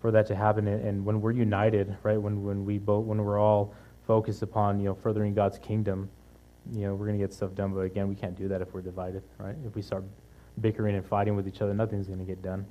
for 0.00 0.10
that 0.10 0.26
to 0.26 0.36
happen, 0.36 0.68
and, 0.68 0.84
and 0.84 1.04
when 1.04 1.20
we're 1.20 1.32
united, 1.32 1.96
right? 2.02 2.20
When 2.20 2.44
when 2.44 2.64
we 2.64 2.78
both 2.78 3.06
when 3.06 3.24
we're 3.24 3.38
all 3.38 3.74
focused 4.06 4.42
upon 4.42 4.80
you 4.80 4.86
know 4.86 4.94
furthering 4.94 5.32
God's 5.32 5.58
kingdom, 5.58 6.10
you 6.70 6.82
know 6.82 6.94
we're 6.94 7.06
gonna 7.06 7.18
get 7.18 7.32
stuff 7.32 7.54
done. 7.54 7.72
But 7.72 7.80
again, 7.80 8.06
we 8.06 8.14
can't 8.14 8.36
do 8.36 8.48
that 8.48 8.60
if 8.60 8.74
we're 8.74 8.82
divided, 8.82 9.22
right? 9.38 9.56
If 9.66 9.74
we 9.74 9.80
start 9.80 10.04
bickering 10.60 10.94
and 10.94 11.06
fighting 11.06 11.36
with 11.36 11.48
each 11.48 11.62
other, 11.62 11.72
nothing's 11.72 12.06
gonna 12.06 12.24
get 12.24 12.42
done, 12.42 12.66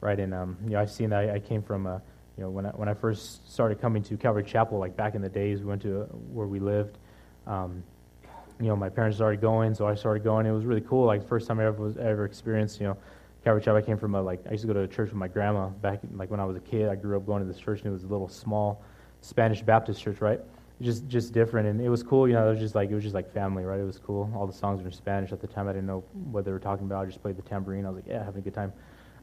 right? 0.00 0.20
And 0.20 0.32
um, 0.32 0.58
you 0.62 0.70
know 0.70 0.80
I've 0.80 0.92
seen 0.92 1.10
that. 1.10 1.28
I, 1.28 1.34
I 1.34 1.38
came 1.40 1.60
from 1.60 1.86
a 1.86 2.00
you 2.36 2.44
know, 2.44 2.50
when 2.50 2.66
I, 2.66 2.70
when 2.70 2.88
I 2.88 2.94
first 2.94 3.52
started 3.52 3.80
coming 3.80 4.02
to 4.04 4.16
Calvary 4.16 4.44
Chapel, 4.44 4.78
like 4.78 4.96
back 4.96 5.14
in 5.14 5.22
the 5.22 5.28
days, 5.28 5.60
we 5.60 5.66
went 5.66 5.82
to 5.82 6.02
where 6.32 6.46
we 6.46 6.60
lived. 6.60 6.98
Um, 7.46 7.82
you 8.60 8.66
know, 8.66 8.76
my 8.76 8.88
parents 8.88 9.16
started 9.16 9.40
going, 9.40 9.74
so 9.74 9.86
I 9.86 9.94
started 9.94 10.22
going. 10.22 10.46
It 10.46 10.52
was 10.52 10.64
really 10.64 10.82
cool. 10.82 11.06
Like 11.06 11.26
first 11.26 11.48
time 11.48 11.58
I 11.60 11.66
ever 11.66 11.82
was 11.82 11.96
ever 11.96 12.24
experienced. 12.24 12.80
You 12.80 12.88
know, 12.88 12.96
Calvary 13.42 13.62
Chapel. 13.62 13.78
I 13.78 13.82
came 13.82 13.96
from 13.96 14.14
a 14.14 14.22
like 14.22 14.40
I 14.46 14.52
used 14.52 14.62
to 14.62 14.66
go 14.66 14.74
to 14.74 14.86
church 14.86 15.08
with 15.08 15.16
my 15.16 15.28
grandma 15.28 15.68
back 15.68 16.00
like 16.14 16.30
when 16.30 16.40
I 16.40 16.44
was 16.44 16.56
a 16.56 16.60
kid. 16.60 16.88
I 16.88 16.94
grew 16.94 17.16
up 17.16 17.26
going 17.26 17.42
to 17.42 17.48
this 17.50 17.60
church, 17.60 17.78
and 17.80 17.88
it 17.88 17.92
was 17.92 18.04
a 18.04 18.08
little 18.08 18.28
small 18.28 18.82
Spanish 19.22 19.62
Baptist 19.62 20.02
church, 20.02 20.20
right? 20.20 20.40
Just 20.82 21.08
just 21.08 21.32
different, 21.32 21.68
and 21.68 21.80
it 21.80 21.88
was 21.88 22.02
cool. 22.02 22.28
You 22.28 22.34
know, 22.34 22.46
it 22.48 22.50
was 22.50 22.58
just 22.58 22.74
like 22.74 22.90
it 22.90 22.94
was 22.94 23.02
just 23.02 23.14
like 23.14 23.32
family, 23.32 23.64
right? 23.64 23.80
It 23.80 23.84
was 23.84 23.98
cool. 23.98 24.30
All 24.34 24.46
the 24.46 24.52
songs 24.52 24.82
were 24.82 24.88
in 24.88 24.92
Spanish 24.92 25.32
at 25.32 25.40
the 25.40 25.46
time. 25.46 25.68
I 25.68 25.72
didn't 25.72 25.86
know 25.86 26.04
what 26.30 26.44
they 26.44 26.52
were 26.52 26.58
talking 26.58 26.86
about. 26.86 27.02
I 27.02 27.06
just 27.06 27.22
played 27.22 27.36
the 27.36 27.42
tambourine. 27.42 27.86
I 27.86 27.88
was 27.88 27.96
like, 27.96 28.06
yeah, 28.08 28.24
having 28.24 28.40
a 28.40 28.44
good 28.44 28.54
time. 28.54 28.72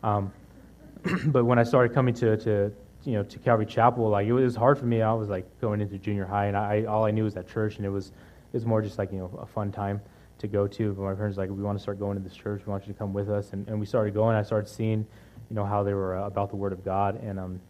Um, 0.03 0.33
but 1.27 1.45
when 1.45 1.59
I 1.59 1.63
started 1.63 1.93
coming 1.93 2.13
to 2.15 2.37
to 2.37 2.71
you 3.07 3.13
know 3.13 3.23
to 3.23 3.39
Calvary 3.39 3.65
Chapel, 3.65 4.09
like 4.09 4.27
it 4.27 4.33
was 4.33 4.57
hard 4.57 4.77
for 4.77 4.85
me. 4.85 5.01
I 5.01 5.13
was 5.13 5.29
like 5.29 5.45
going 5.61 5.79
into 5.79 5.97
junior 5.97 6.25
high, 6.25 6.47
and 6.47 6.57
I 6.57 6.83
all 6.83 7.05
I 7.05 7.11
knew 7.11 7.23
was 7.23 7.35
that 7.35 7.47
church, 7.47 7.77
and 7.77 7.85
it 7.85 7.89
was 7.89 8.07
it 8.07 8.53
was 8.53 8.65
more 8.65 8.81
just 8.81 8.97
like 8.97 9.13
you 9.13 9.19
know 9.19 9.39
a 9.41 9.45
fun 9.45 9.71
time 9.71 10.01
to 10.39 10.47
go 10.47 10.67
to. 10.67 10.91
But 10.91 11.03
my 11.03 11.13
parents 11.13 11.37
were 11.37 11.43
like, 11.43 11.49
we 11.49 11.63
want 11.63 11.77
to 11.77 11.81
start 11.81 11.99
going 11.99 12.17
to 12.17 12.23
this 12.23 12.35
church. 12.35 12.63
We 12.65 12.71
want 12.71 12.85
you 12.85 12.91
to 12.91 12.99
come 12.99 13.13
with 13.13 13.29
us, 13.29 13.53
and, 13.53 13.65
and 13.69 13.79
we 13.79 13.85
started 13.85 14.13
going. 14.13 14.35
I 14.35 14.43
started 14.43 14.67
seeing, 14.67 15.07
you 15.49 15.55
know, 15.55 15.63
how 15.63 15.83
they 15.83 15.93
were 15.93 16.17
uh, 16.17 16.27
about 16.27 16.49
the 16.49 16.57
Word 16.57 16.73
of 16.73 16.83
God, 16.83 17.23
and 17.23 17.39
um, 17.39 17.61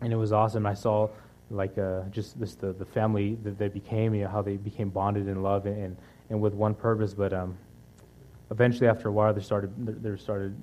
and 0.00 0.12
it 0.12 0.16
was 0.16 0.32
awesome. 0.32 0.66
I 0.66 0.74
saw 0.74 1.08
like 1.48 1.78
uh, 1.78 2.00
just 2.10 2.40
this 2.40 2.56
the, 2.56 2.72
the 2.72 2.84
family 2.84 3.38
that 3.44 3.58
they 3.58 3.68
became, 3.68 4.16
you 4.16 4.24
know, 4.24 4.30
how 4.30 4.42
they 4.42 4.56
became 4.56 4.90
bonded 4.90 5.28
in 5.28 5.44
love 5.44 5.66
and 5.66 5.96
and 6.28 6.40
with 6.40 6.54
one 6.54 6.74
purpose. 6.74 7.14
But 7.14 7.32
um, 7.32 7.56
eventually, 8.50 8.88
after 8.88 9.06
a 9.06 9.12
while, 9.12 9.32
they 9.32 9.42
started 9.42 10.02
there 10.02 10.16
started 10.16 10.56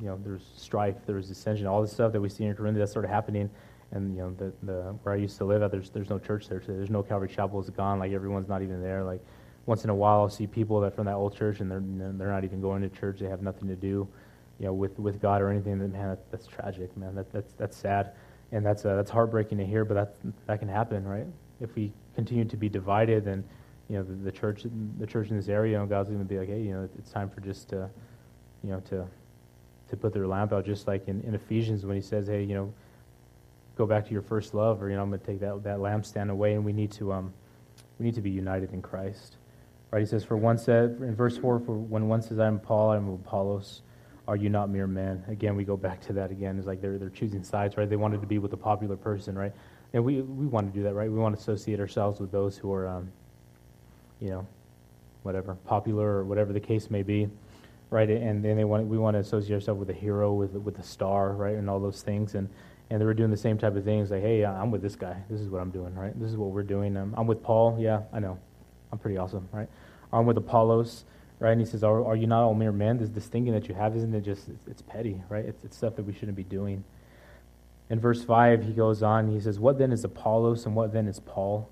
you 0.00 0.08
know, 0.08 0.18
there's 0.22 0.42
strife, 0.56 0.96
there's 1.06 1.28
dissension, 1.28 1.66
all 1.66 1.80
this 1.80 1.92
stuff 1.92 2.12
that 2.12 2.20
we 2.20 2.28
see 2.28 2.44
in 2.44 2.54
Corinth 2.54 2.78
that 2.78 2.88
started 2.88 3.08
happening. 3.08 3.50
And 3.92 4.16
you 4.16 4.22
know, 4.22 4.34
the, 4.34 4.52
the 4.64 4.82
where 5.02 5.14
I 5.14 5.18
used 5.18 5.38
to 5.38 5.44
live 5.44 5.62
at, 5.62 5.70
there's 5.70 5.90
there's 5.90 6.10
no 6.10 6.18
church 6.18 6.48
there. 6.48 6.62
There's 6.66 6.90
no 6.90 7.02
Calvary 7.02 7.28
Chapel. 7.28 7.60
It's 7.60 7.70
gone. 7.70 7.98
Like 7.98 8.12
everyone's 8.12 8.48
not 8.48 8.62
even 8.62 8.82
there. 8.82 9.04
Like 9.04 9.20
once 9.66 9.84
in 9.84 9.90
a 9.90 9.94
while, 9.94 10.20
I'll 10.20 10.30
see 10.30 10.46
people 10.46 10.80
that 10.80 10.94
from 10.94 11.06
that 11.06 11.14
old 11.14 11.36
church, 11.36 11.60
and 11.60 11.70
they're 11.70 11.82
they're 12.16 12.32
not 12.32 12.44
even 12.44 12.60
going 12.60 12.82
to 12.82 12.88
church. 12.88 13.18
They 13.20 13.26
have 13.28 13.42
nothing 13.42 13.68
to 13.68 13.76
do, 13.76 14.08
you 14.58 14.66
know, 14.66 14.72
with, 14.72 14.98
with 14.98 15.20
God 15.20 15.42
or 15.42 15.50
anything. 15.50 15.78
That 15.78 15.92
man, 15.92 16.08
that, 16.08 16.30
that's 16.30 16.46
tragic, 16.46 16.96
man. 16.96 17.14
That, 17.14 17.32
that's 17.32 17.52
that's 17.54 17.76
sad, 17.76 18.12
and 18.52 18.64
that's 18.64 18.84
uh, 18.84 18.96
that's 18.96 19.10
heartbreaking 19.10 19.58
to 19.58 19.66
hear. 19.66 19.84
But 19.84 19.94
that 19.94 20.16
that 20.46 20.58
can 20.60 20.68
happen, 20.68 21.06
right? 21.06 21.26
If 21.60 21.74
we 21.74 21.92
continue 22.14 22.44
to 22.44 22.56
be 22.56 22.68
divided, 22.68 23.24
then 23.24 23.44
you 23.88 23.98
know 23.98 24.04
the, 24.04 24.14
the 24.14 24.32
church 24.32 24.64
the 24.98 25.06
church 25.06 25.30
in 25.30 25.36
this 25.36 25.48
area, 25.48 25.80
and 25.80 25.88
God's 25.88 26.08
going 26.08 26.20
to 26.20 26.24
be 26.24 26.38
like, 26.38 26.48
hey, 26.48 26.60
you 26.60 26.72
know, 26.72 26.88
it's 26.98 27.10
time 27.10 27.28
for 27.28 27.40
just 27.40 27.68
to, 27.70 27.88
you 28.62 28.70
know, 28.70 28.80
to 28.88 29.06
to 29.88 29.96
put 29.96 30.12
their 30.12 30.26
lamp 30.26 30.52
out, 30.52 30.64
just 30.64 30.86
like 30.86 31.08
in, 31.08 31.20
in 31.22 31.34
Ephesians 31.34 31.84
when 31.84 31.96
he 31.96 32.02
says, 32.02 32.26
hey, 32.26 32.42
you 32.42 32.54
know, 32.54 32.72
go 33.76 33.86
back 33.86 34.06
to 34.06 34.12
your 34.12 34.22
first 34.22 34.54
love, 34.54 34.82
or 34.82 34.90
you 34.90 34.96
know, 34.96 35.02
I'm 35.02 35.10
going 35.10 35.20
to 35.20 35.26
take 35.26 35.40
that 35.40 35.62
that 35.64 35.78
lampstand 35.78 36.30
away, 36.30 36.54
and 36.54 36.64
we 36.64 36.72
need 36.72 36.92
to 36.92 37.12
um 37.12 37.32
we 37.98 38.06
need 38.06 38.14
to 38.14 38.22
be 38.22 38.30
united 38.30 38.72
in 38.72 38.82
Christ. 38.82 39.36
Right? 39.90 40.00
He 40.00 40.06
says, 40.06 40.24
for 40.24 40.36
one 40.36 40.58
said 40.58 40.98
in 41.00 41.14
verse 41.14 41.38
four, 41.38 41.60
for 41.60 41.74
when 41.74 42.08
one 42.08 42.20
says, 42.20 42.38
I'm 42.38 42.58
Paul, 42.58 42.92
I'm 42.92 43.08
Apollos, 43.08 43.82
are 44.26 44.36
you 44.36 44.48
not 44.48 44.68
mere 44.68 44.86
men? 44.86 45.24
Again, 45.28 45.56
we 45.56 45.64
go 45.64 45.76
back 45.76 46.00
to 46.02 46.12
that 46.14 46.30
again. 46.30 46.58
It's 46.58 46.66
like 46.66 46.80
they're 46.80 46.98
they're 46.98 47.10
choosing 47.10 47.44
sides, 47.44 47.76
right? 47.76 47.88
They 47.88 47.96
wanted 47.96 48.20
to 48.20 48.26
be 48.26 48.38
with 48.38 48.52
a 48.52 48.56
popular 48.56 48.96
person, 48.96 49.38
right? 49.38 49.52
And 49.92 50.04
we 50.04 50.20
we 50.22 50.46
want 50.46 50.72
to 50.72 50.76
do 50.76 50.82
that, 50.84 50.94
right? 50.94 51.10
We 51.10 51.18
want 51.18 51.36
to 51.36 51.40
associate 51.40 51.78
ourselves 51.80 52.20
with 52.20 52.32
those 52.32 52.56
who 52.56 52.72
are 52.72 52.88
um, 52.88 53.12
you 54.20 54.30
know, 54.30 54.46
whatever, 55.22 55.54
popular 55.66 56.06
or 56.06 56.24
whatever 56.24 56.52
the 56.52 56.60
case 56.60 56.90
may 56.90 57.02
be, 57.02 57.28
right? 57.90 58.08
And 58.08 58.44
then 58.44 58.56
they 58.56 58.64
want 58.64 58.86
we 58.86 58.98
want 58.98 59.14
to 59.14 59.20
associate 59.20 59.54
ourselves 59.54 59.78
with 59.78 59.90
a 59.90 59.98
hero, 59.98 60.32
with 60.32 60.52
with 60.52 60.78
a 60.78 60.82
star, 60.82 61.32
right, 61.32 61.54
and 61.54 61.70
all 61.70 61.80
those 61.80 62.02
things. 62.02 62.34
And 62.34 62.48
and 62.90 63.00
they 63.00 63.04
were 63.04 63.14
doing 63.14 63.30
the 63.30 63.36
same 63.36 63.58
type 63.58 63.74
of 63.76 63.84
things, 63.84 64.10
like, 64.10 64.22
hey, 64.22 64.44
I'm 64.44 64.70
with 64.70 64.82
this 64.82 64.96
guy. 64.96 65.16
This 65.28 65.40
is 65.40 65.48
what 65.48 65.60
I'm 65.60 65.70
doing, 65.70 65.94
right? 65.94 66.18
This 66.18 66.30
is 66.30 66.36
what 66.36 66.50
we're 66.50 66.62
doing. 66.62 66.96
Um, 66.96 67.14
I'm 67.16 67.26
with 67.26 67.42
Paul. 67.42 67.76
Yeah, 67.80 68.02
I 68.12 68.20
know. 68.20 68.38
I'm 68.92 68.98
pretty 68.98 69.16
awesome, 69.16 69.48
right? 69.52 69.68
I'm 70.12 70.26
with 70.26 70.36
Apollos, 70.36 71.04
right? 71.40 71.50
And 71.50 71.60
he 71.60 71.66
says, 71.66 71.82
are, 71.82 72.04
are 72.04 72.16
you 72.16 72.26
not 72.26 72.44
all 72.44 72.54
mere 72.54 72.72
men? 72.72 72.98
This, 72.98 73.10
this 73.10 73.26
thinking 73.26 73.52
that 73.54 73.68
you 73.68 73.74
have, 73.74 73.96
isn't 73.96 74.14
it 74.14 74.20
just, 74.20 74.48
it's, 74.48 74.66
it's 74.68 74.82
petty, 74.82 75.20
right? 75.28 75.44
It's, 75.44 75.64
it's 75.64 75.76
stuff 75.76 75.96
that 75.96 76.04
we 76.04 76.12
shouldn't 76.12 76.36
be 76.36 76.44
doing. 76.44 76.84
In 77.90 77.98
verse 78.00 78.24
5, 78.24 78.64
he 78.64 78.72
goes 78.72 79.02
on, 79.02 79.32
he 79.32 79.40
says, 79.40 79.58
What 79.58 79.78
then 79.78 79.92
is 79.92 80.04
Apollos 80.04 80.66
and 80.66 80.74
what 80.74 80.92
then 80.92 81.08
is 81.08 81.20
Paul? 81.20 81.68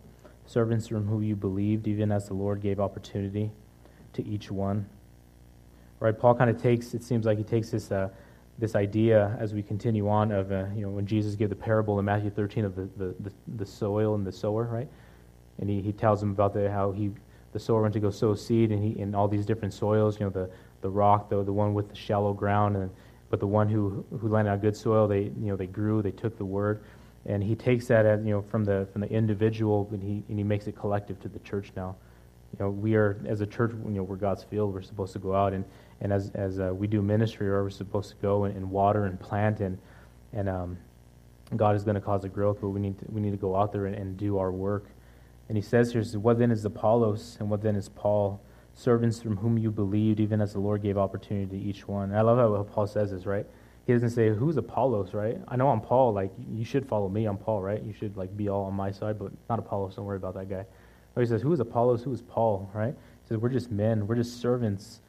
servants 0.47 0.89
from 0.89 1.07
whom 1.07 1.23
you 1.23 1.37
believed, 1.37 1.87
even 1.87 2.13
as 2.13 2.29
the 2.29 2.35
Lord 2.35 2.61
gave 2.61 2.81
opportunity 2.81 3.51
to 4.13 4.25
each 4.27 4.51
one. 4.51 4.87
Right? 6.01 6.19
Paul 6.19 6.35
kind 6.35 6.51
of 6.51 6.61
takes, 6.61 6.95
it 6.95 7.03
seems 7.03 7.25
like 7.25 7.39
he 7.39 7.45
takes 7.45 7.71
this, 7.71 7.91
uh, 7.91 8.11
this 8.59 8.75
idea 8.75 9.37
as 9.41 9.53
we 9.53 9.63
continue 9.63 10.09
on 10.09 10.31
of, 10.31 10.53
uh, 10.53 10.67
you 10.75 10.83
know, 10.83 10.91
when 10.91 11.07
Jesus 11.07 11.35
gave 11.35 11.49
the 11.49 11.57
parable 11.57 11.99
in 11.99 12.05
Matthew 12.05 12.31
13 12.31 12.65
of 12.65 12.77
the, 12.77 12.89
the, 12.97 13.15
the, 13.21 13.33
the 13.57 13.67
soil 13.67 14.15
and 14.15 14.27
the 14.27 14.33
sower, 14.33 14.65
right? 14.65 14.89
And 15.61 15.69
he, 15.69 15.81
he 15.81 15.93
tells 15.93 16.21
them 16.21 16.31
about 16.31 16.55
the, 16.55 16.71
how 16.71 16.93
he, 16.93 17.11
the 17.53 17.59
sower 17.59 17.83
went 17.83 17.95
to 17.95 18.01
go 18.01 18.11
sow 18.11 18.35
seed 18.35 18.71
and 18.71 18.83
he, 18.83 18.99
in 19.01 19.15
all 19.15 19.29
these 19.29 19.47
different 19.47 19.75
soils, 19.75 20.19
you 20.21 20.27
know, 20.27 20.31
the, 20.31 20.51
the 20.83 20.91
rock, 20.91 21.29
the, 21.29 21.43
the 21.43 21.53
one 21.53 21.75
with 21.75 21.89
the 21.89 21.97
shallow 21.97 22.33
ground, 22.33 22.77
and, 22.77 22.91
but 23.31 23.41
the 23.41 23.47
one 23.47 23.69
who, 23.69 24.05
who 24.21 24.29
landed 24.29 24.53
on 24.53 24.61
good 24.61 24.77
soil, 24.77 25.09
they, 25.09 25.23
you 25.23 25.33
know, 25.49 25.57
they 25.57 25.67
grew, 25.67 26.03
they 26.03 26.13
took 26.13 26.39
the 26.39 26.45
word. 26.45 26.83
And 27.27 27.43
he 27.43 27.55
takes 27.55 27.87
that 27.87 28.05
as, 28.05 28.25
you 28.25 28.33
know 28.33 28.43
from 28.43 28.65
the 28.65 28.87
from 28.93 29.01
the 29.01 29.11
individual 29.11 29.89
and 29.93 30.03
he 30.03 30.23
and 30.29 30.39
he 30.39 30.45
makes 30.45 30.67
it 30.67 30.77
collective 30.77 31.21
to 31.23 31.29
the 31.29 31.39
church 31.39 31.73
now. 31.75 31.97
You 32.53 32.65
know 32.65 32.71
we 32.71 32.97
are 32.97 33.19
as 33.27 33.41
a 33.41 33.47
church 33.47 33.73
you 33.73 33.93
know 33.93 34.03
we're 34.03 34.17
god's 34.17 34.45
field. 34.45 34.75
We're 34.75 34.83
supposed 34.83 35.15
to 35.15 35.19
go 35.19 35.35
out 35.35 35.55
and 35.55 35.65
and 36.01 36.13
as 36.13 36.31
as 36.35 36.59
uh, 36.59 36.73
we 36.75 36.87
do 36.87 37.03
ministry 37.03 37.49
or 37.49 37.63
we're 37.63 37.71
supposed 37.71 38.11
to 38.11 38.17
go 38.17 38.45
and, 38.45 38.57
and 38.57 38.71
water 38.71 39.05
and 39.05 39.19
plant 39.21 39.61
and 39.61 39.79
and 40.33 40.49
um, 40.49 40.79
god 41.57 41.77
is 41.77 41.85
going 41.85 41.95
to 41.95 42.01
cause 42.01 42.25
a 42.25 42.29
growth 42.29 42.59
but 42.61 42.69
we 42.69 42.81
need 42.81 42.99
to 42.99 43.05
we 43.09 43.21
need 43.21 43.31
to 43.31 43.37
go 43.37 43.57
out 43.57 43.73
there 43.73 43.87
and, 43.87 43.95
and 43.95 44.17
do 44.17 44.39
our 44.39 44.53
work 44.53 44.87
and 45.49 45.57
he 45.57 45.63
says 45.63 45.93
here 45.93 46.03
what 46.19 46.39
then 46.39 46.51
is 46.51 46.65
apollos 46.65 47.37
and 47.41 47.51
what 47.51 47.63
then 47.63 47.77
is 47.77 47.89
paul 47.89 48.41
servants 48.75 49.23
from 49.23 49.37
whom 49.37 49.57
you 49.57 49.71
believed 49.71 50.21
even 50.21 50.41
as 50.41 50.53
the 50.53 50.61
lord 50.61 50.83
gave 50.83 50.99
opportunity 50.99 51.59
to 51.59 51.65
each 51.65 51.87
one 51.87 52.11
and 52.11 52.19
i 52.19 52.21
love 52.21 52.39
how 52.39 52.63
paul 52.75 52.87
says 52.87 53.11
this 53.11 53.27
right 53.27 53.47
he 53.87 53.93
doesn't 53.93 54.11
say 54.11 54.31
who's 54.31 54.57
Apollos, 54.57 55.13
right? 55.13 55.39
I 55.47 55.57
know 55.57 55.69
I'm 55.69 55.81
Paul. 55.81 56.13
Like 56.15 56.33
you 56.51 56.65
should 56.65 56.87
follow 56.87 57.09
me. 57.09 57.27
I'm 57.27 57.37
Paul, 57.37 57.61
right? 57.61 57.83
You 57.83 57.93
should 57.93 58.17
like 58.17 58.35
be 58.37 58.49
all 58.49 58.65
on 58.65 58.75
my 58.75 58.91
side, 58.91 59.19
but 59.19 59.31
not 59.51 59.59
Apollos. 59.59 59.97
Don't 59.97 60.07
worry 60.07 60.17
about 60.17 60.35
that 60.35 60.49
guy. 60.49 60.65
No, 61.15 61.21
he 61.21 61.27
says 61.27 61.43
who 61.43 61.53
is 61.53 61.61
Apollos? 61.61 62.03
Who 62.03 62.13
is 62.13 62.23
Paul, 62.23 62.71
right? 62.73 62.95
He 62.95 63.29
says 63.29 63.37
we're 63.37 63.51
just 63.51 63.71
men. 63.71 64.07
We're 64.07 64.17
just 64.17 64.41
servants 64.41 65.01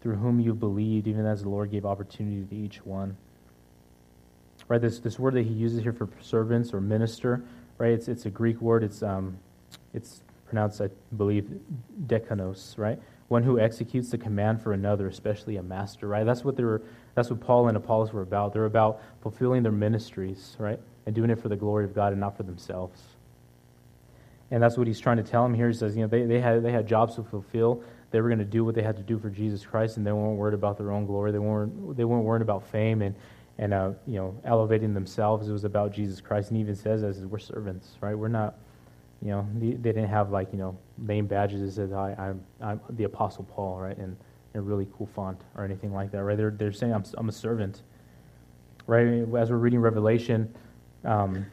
through 0.00 0.16
whom 0.16 0.40
you 0.40 0.54
believed, 0.54 1.06
even 1.06 1.26
as 1.26 1.42
the 1.42 1.48
Lord 1.48 1.70
gave 1.70 1.84
opportunity 1.84 2.44
to 2.44 2.54
each 2.54 2.84
one. 2.84 3.16
Right? 4.68 4.80
This 4.80 4.98
this 4.98 5.18
word 5.18 5.34
that 5.34 5.46
he 5.46 5.52
uses 5.52 5.82
here 5.82 5.92
for 5.92 6.08
servants 6.20 6.74
or 6.74 6.80
minister, 6.80 7.42
right? 7.78 7.92
It's 7.92 8.08
it's 8.08 8.26
a 8.26 8.30
Greek 8.30 8.60
word. 8.60 8.84
It's 8.84 9.02
um, 9.02 9.38
it's 9.94 10.20
pronounced, 10.46 10.80
I 10.80 10.88
believe, 11.16 11.48
decanos, 12.06 12.76
right? 12.76 12.98
One 13.28 13.42
who 13.42 13.58
executes 13.58 14.10
the 14.10 14.18
command 14.18 14.62
for 14.62 14.72
another, 14.72 15.06
especially 15.06 15.56
a 15.56 15.62
master, 15.62 16.08
right? 16.08 16.24
That's 16.24 16.44
what 16.44 16.56
they 16.56 16.64
were 16.64 16.82
that's 17.14 17.30
what 17.30 17.40
Paul 17.40 17.68
and 17.68 17.76
Apollos 17.76 18.12
were 18.12 18.22
about. 18.22 18.52
They're 18.52 18.66
about 18.66 19.00
fulfilling 19.22 19.62
their 19.62 19.72
ministries, 19.72 20.56
right? 20.58 20.78
And 21.06 21.14
doing 21.14 21.30
it 21.30 21.40
for 21.40 21.48
the 21.48 21.56
glory 21.56 21.84
of 21.84 21.94
God 21.94 22.12
and 22.12 22.20
not 22.20 22.36
for 22.36 22.44
themselves. 22.44 23.02
And 24.50 24.62
that's 24.62 24.78
what 24.78 24.86
he's 24.86 25.00
trying 25.00 25.18
to 25.18 25.22
tell 25.22 25.42
them 25.42 25.52
here. 25.52 25.68
He 25.68 25.74
says, 25.74 25.96
you 25.96 26.02
know, 26.02 26.08
they, 26.08 26.22
they, 26.22 26.40
had, 26.40 26.62
they 26.62 26.72
had 26.72 26.86
jobs 26.86 27.16
to 27.16 27.22
fulfill. 27.22 27.82
They 28.10 28.20
were 28.20 28.28
going 28.28 28.38
to 28.38 28.44
do 28.44 28.64
what 28.64 28.74
they 28.74 28.82
had 28.82 28.96
to 28.96 29.02
do 29.02 29.18
for 29.18 29.30
Jesus 29.30 29.64
Christ, 29.64 29.96
and 29.96 30.06
they 30.06 30.12
weren't 30.12 30.38
worried 30.38 30.54
about 30.54 30.78
their 30.78 30.92
own 30.92 31.06
glory. 31.06 31.30
They 31.32 31.38
weren't, 31.38 31.96
they 31.96 32.04
weren't 32.04 32.24
worried 32.24 32.42
about 32.42 32.66
fame 32.66 33.02
and, 33.02 33.14
and 33.58 33.74
uh, 33.74 33.90
you 34.06 34.14
know, 34.14 34.34
elevating 34.44 34.94
themselves. 34.94 35.48
It 35.48 35.52
was 35.52 35.64
about 35.64 35.92
Jesus 35.92 36.20
Christ. 36.20 36.50
And 36.50 36.58
even 36.58 36.74
says, 36.74 37.02
as 37.02 37.18
we're 37.26 37.38
servants, 37.38 37.96
right? 38.00 38.16
We're 38.16 38.28
not, 38.28 38.54
you 39.20 39.28
know, 39.28 39.46
they, 39.54 39.72
they 39.72 39.92
didn't 39.92 40.08
have, 40.08 40.30
like, 40.30 40.52
you 40.52 40.58
know, 40.58 40.78
name 40.96 41.26
badges 41.26 41.60
that 41.60 41.72
said, 41.72 41.92
I, 41.92 42.14
I'm, 42.18 42.40
I'm 42.60 42.80
the 42.90 43.04
Apostle 43.04 43.44
Paul, 43.44 43.78
right? 43.78 43.96
And 43.96 44.16
a 44.54 44.60
really 44.60 44.86
cool 44.96 45.06
font 45.06 45.40
or 45.56 45.64
anything 45.64 45.92
like 45.92 46.10
that, 46.12 46.22
right? 46.24 46.36
They're, 46.36 46.50
they're 46.50 46.72
saying, 46.72 46.92
I'm, 46.92 47.04
I'm 47.16 47.28
a 47.28 47.32
servant, 47.32 47.82
right? 48.86 49.06
As 49.36 49.50
we're 49.50 49.56
reading 49.56 49.80
Revelation, 49.80 50.52
um, 51.04 51.46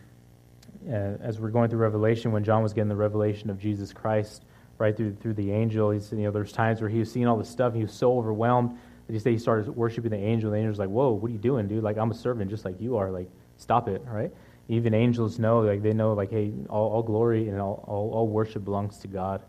uh, 0.88 1.18
as 1.22 1.40
we're 1.40 1.50
going 1.50 1.70
through 1.70 1.80
Revelation, 1.80 2.32
when 2.32 2.44
John 2.44 2.64
was 2.64 2.74
getting 2.74 2.90
the 2.90 2.96
revelation 2.96 3.50
of 3.50 3.60
Jesus 3.60 3.92
Christ, 3.92 4.44
right, 4.78 4.96
through, 4.96 5.16
through 5.16 5.34
the 5.34 5.52
angel, 5.52 5.92
he's, 5.92 6.12
you 6.12 6.20
know, 6.20 6.32
there's 6.32 6.52
times 6.52 6.82
where 6.82 6.90
he 6.90 7.00
was 7.00 7.12
seeing 7.12 7.28
all 7.28 7.38
this 7.38 7.50
stuff, 7.50 7.74
and 7.74 7.78
he 7.78 7.84
was 7.84 7.94
so 7.94 8.18
overwhelmed 8.18 8.78
that 9.08 9.14
he 9.14 9.20
said 9.20 9.32
he 9.32 9.38
started 9.38 9.68
worshiping 9.70 10.12
the 10.12 10.18
angel. 10.18 10.52
The 10.52 10.58
angel's 10.58 10.80
like, 10.80 10.90
whoa, 10.90 11.12
what 11.12 11.30
are 11.30 11.34
you 11.34 11.40
doing, 11.40 11.68
dude? 11.68 11.84
Like, 11.84 11.98
I'm 11.98 12.12
a 12.12 12.16
servant 12.16 12.50
just 12.50 12.66
like 12.66 12.80
you 12.82 12.98
are. 12.98 13.12
Like, 13.12 13.30
stop 13.58 13.88
it, 13.88 14.02
right? 14.06 14.32
Even 14.68 14.94
angels 14.94 15.38
know, 15.38 15.60
like, 15.60 15.82
they 15.84 15.94
know, 15.94 16.14
like, 16.14 16.32
hey, 16.32 16.52
all, 16.70 16.92
all 16.92 17.04
glory 17.04 17.50
and 17.50 17.62
all, 17.62 17.84
all, 17.88 18.12
all 18.12 18.28
worship 18.28 18.66
belongs 18.66 18.98
to 19.00 19.08
God. 19.08 19.42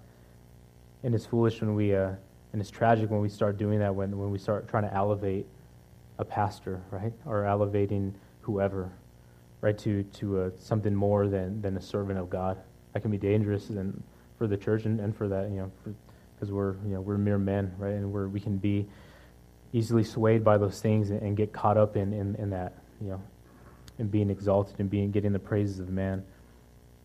And 1.02 1.14
it's 1.14 1.26
foolish 1.26 1.60
when 1.60 1.74
we, 1.74 1.94
uh, 1.94 2.12
and 2.52 2.60
it's 2.60 2.70
tragic 2.70 3.10
when 3.10 3.20
we 3.20 3.28
start 3.28 3.56
doing 3.56 3.78
that, 3.78 3.94
when, 3.94 4.16
when 4.16 4.30
we 4.30 4.38
start 4.38 4.68
trying 4.68 4.84
to 4.84 4.94
elevate 4.94 5.46
a 6.18 6.24
pastor, 6.24 6.82
right? 6.90 7.12
Or 7.24 7.46
elevating 7.46 8.14
whoever, 8.42 8.92
right, 9.60 9.76
to, 9.78 10.02
to 10.02 10.40
uh, 10.40 10.50
something 10.58 10.94
more 10.94 11.28
than, 11.28 11.60
than 11.62 11.76
a 11.76 11.80
servant 11.80 12.18
of 12.18 12.30
God. 12.30 12.58
That 12.92 13.00
can 13.00 13.10
be 13.10 13.18
dangerous 13.18 13.70
and 13.70 14.02
for 14.38 14.46
the 14.46 14.56
church 14.56 14.84
and, 14.84 15.00
and 15.00 15.16
for 15.16 15.28
that, 15.28 15.50
you 15.50 15.56
know, 15.56 15.72
because 16.34 16.52
we're, 16.52 16.74
you 16.84 16.94
know, 16.94 17.00
we're 17.00 17.18
mere 17.18 17.38
men, 17.38 17.74
right? 17.78 17.94
And 17.94 18.12
we're, 18.12 18.28
we 18.28 18.40
can 18.40 18.56
be 18.58 18.86
easily 19.72 20.04
swayed 20.04 20.44
by 20.44 20.58
those 20.58 20.80
things 20.80 21.10
and, 21.10 21.20
and 21.22 21.36
get 21.36 21.52
caught 21.52 21.76
up 21.76 21.96
in, 21.96 22.12
in, 22.12 22.34
in 22.36 22.50
that, 22.50 22.74
you 23.00 23.08
know, 23.08 23.22
in 23.98 24.08
being 24.08 24.30
exalted 24.30 24.78
and 24.78 24.90
being 24.90 25.10
getting 25.10 25.32
the 25.32 25.38
praises 25.38 25.78
of 25.78 25.88
man. 25.88 26.24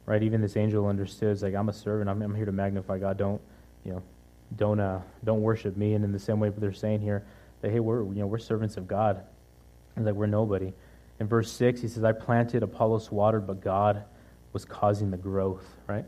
Right? 0.06 0.24
Even 0.24 0.42
this 0.42 0.58
angel 0.58 0.88
understood, 0.88 1.32
it's 1.32 1.42
like, 1.42 1.54
I'm 1.54 1.70
a 1.70 1.74
servant. 1.74 2.10
I'm, 2.10 2.22
I'm 2.22 2.36
here 2.36 2.46
to 2.46 2.52
magnify 2.52 2.98
God. 2.98 3.18
Don't, 3.18 3.42
you 3.86 3.94
know, 3.94 4.04
don't 4.56 4.80
uh, 4.80 5.02
don't 5.24 5.42
worship 5.42 5.78
me. 5.78 5.94
And 5.94 6.04
in 6.04 6.12
the 6.12 6.20
same 6.20 6.40
way, 6.40 6.50
they're 6.50 6.74
saying 6.74 7.02
here 7.02 7.26
that 7.62 7.72
hey, 7.72 7.80
we're 7.80 8.04
you 8.04 8.20
know 8.20 8.28
we're 8.28 8.40
servants 8.40 8.78
of 8.78 8.88
God, 8.88 9.22
and 9.96 10.06
like 10.06 10.16
we're 10.16 10.28
nobody. 10.28 10.74
In 11.20 11.28
verse 11.28 11.52
six, 11.52 11.82
he 11.82 11.88
says, 11.88 12.04
"I 12.04 12.12
planted, 12.12 12.64
Apollos 12.64 13.12
watered, 13.12 13.48
but 13.48 13.62
God 13.62 14.04
was 14.54 14.66
causing 14.66 15.12
the 15.12 15.18
growth." 15.18 15.66
Right. 15.88 16.06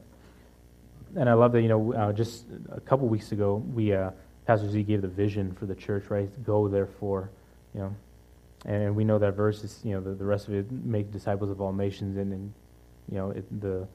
And 1.16 1.30
I 1.30 1.34
love 1.34 1.52
that 1.54 1.62
you 1.62 1.70
know 1.70 1.94
uh, 1.94 2.14
just 2.14 2.46
a 2.72 2.82
couple 2.82 3.08
weeks 3.08 3.32
ago 3.32 3.64
we 3.74 3.94
uh, 3.94 4.12
Pastor 4.46 4.70
Z 4.70 4.84
gave 4.84 5.02
the 5.02 5.08
vision 5.08 5.54
for 5.54 5.66
the 5.66 5.76
church. 5.76 6.10
Right, 6.10 6.30
go 6.44 6.68
therefore, 6.68 7.30
you 7.74 7.82
know, 7.82 7.96
and 8.66 8.96
we 8.96 9.04
know 9.04 9.20
that 9.20 9.36
verse 9.36 9.64
is 9.64 9.80
you 9.84 9.92
know 9.92 10.02
the, 10.02 10.12
the 10.12 10.26
rest 10.26 10.48
of 10.48 10.54
it 10.54 10.72
make 10.72 11.12
disciples 11.12 11.50
of 11.50 11.62
all 11.62 11.74
nations, 11.74 12.18
and, 12.18 12.34
and 12.34 12.54
you 13.10 13.18
know 13.18 13.30
it, 13.32 13.62
the 13.62 13.88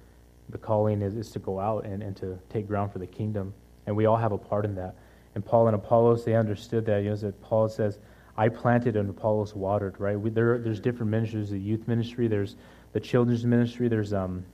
the 0.51 0.59
calling 0.59 1.03
is, 1.03 1.15
is 1.15 1.31
to 1.33 1.39
go 1.39 1.61
out 1.61 1.85
and, 1.85 2.03
and 2.03 2.17
to 2.17 2.39
take 2.49 2.67
ground 2.67 2.91
for 2.91 2.99
the 2.99 3.07
kingdom 3.07 3.53
and 3.89 3.97
we 3.97 4.05
all 4.05 4.19
have 4.19 4.33
a 4.33 4.39
part 4.39 4.67
in 4.67 4.75
that. 4.75 4.95
And 5.35 5.43
Paul 5.43 5.67
and 5.67 5.75
Apollos, 5.75 6.23
they 6.23 6.35
understood 6.35 6.85
that. 6.87 7.03
You 7.03 7.11
know, 7.11 7.17
that 7.17 7.41
Paul 7.41 7.71
says, 7.71 7.99
I 8.37 8.51
planted 8.51 8.97
and 8.97 9.09
Apollos 9.09 9.55
watered, 9.55 9.99
right? 9.99 10.21
We, 10.21 10.29
there, 10.29 10.59
there's 10.59 10.79
different 10.79 11.11
ministries, 11.11 11.49
the 11.49 11.59
youth 11.59 11.89
ministry, 11.89 12.29
there's 12.29 12.57
the 12.93 13.01
children's 13.01 13.47
ministry, 13.47 13.89
there's, 13.89 14.13
um, 14.13 14.45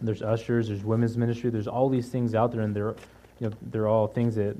there's 0.00 0.22
ushers, 0.22 0.68
there's 0.68 0.84
women's 0.84 1.16
ministry, 1.16 1.50
there's 1.50 1.68
all 1.68 1.88
these 1.88 2.08
things 2.08 2.34
out 2.34 2.52
there, 2.52 2.62
and 2.62 2.74
they're, 2.74 2.94
you 3.40 3.48
know, 3.48 3.52
they're 3.70 3.88
all 3.88 4.06
things 4.06 4.34
that, 4.36 4.56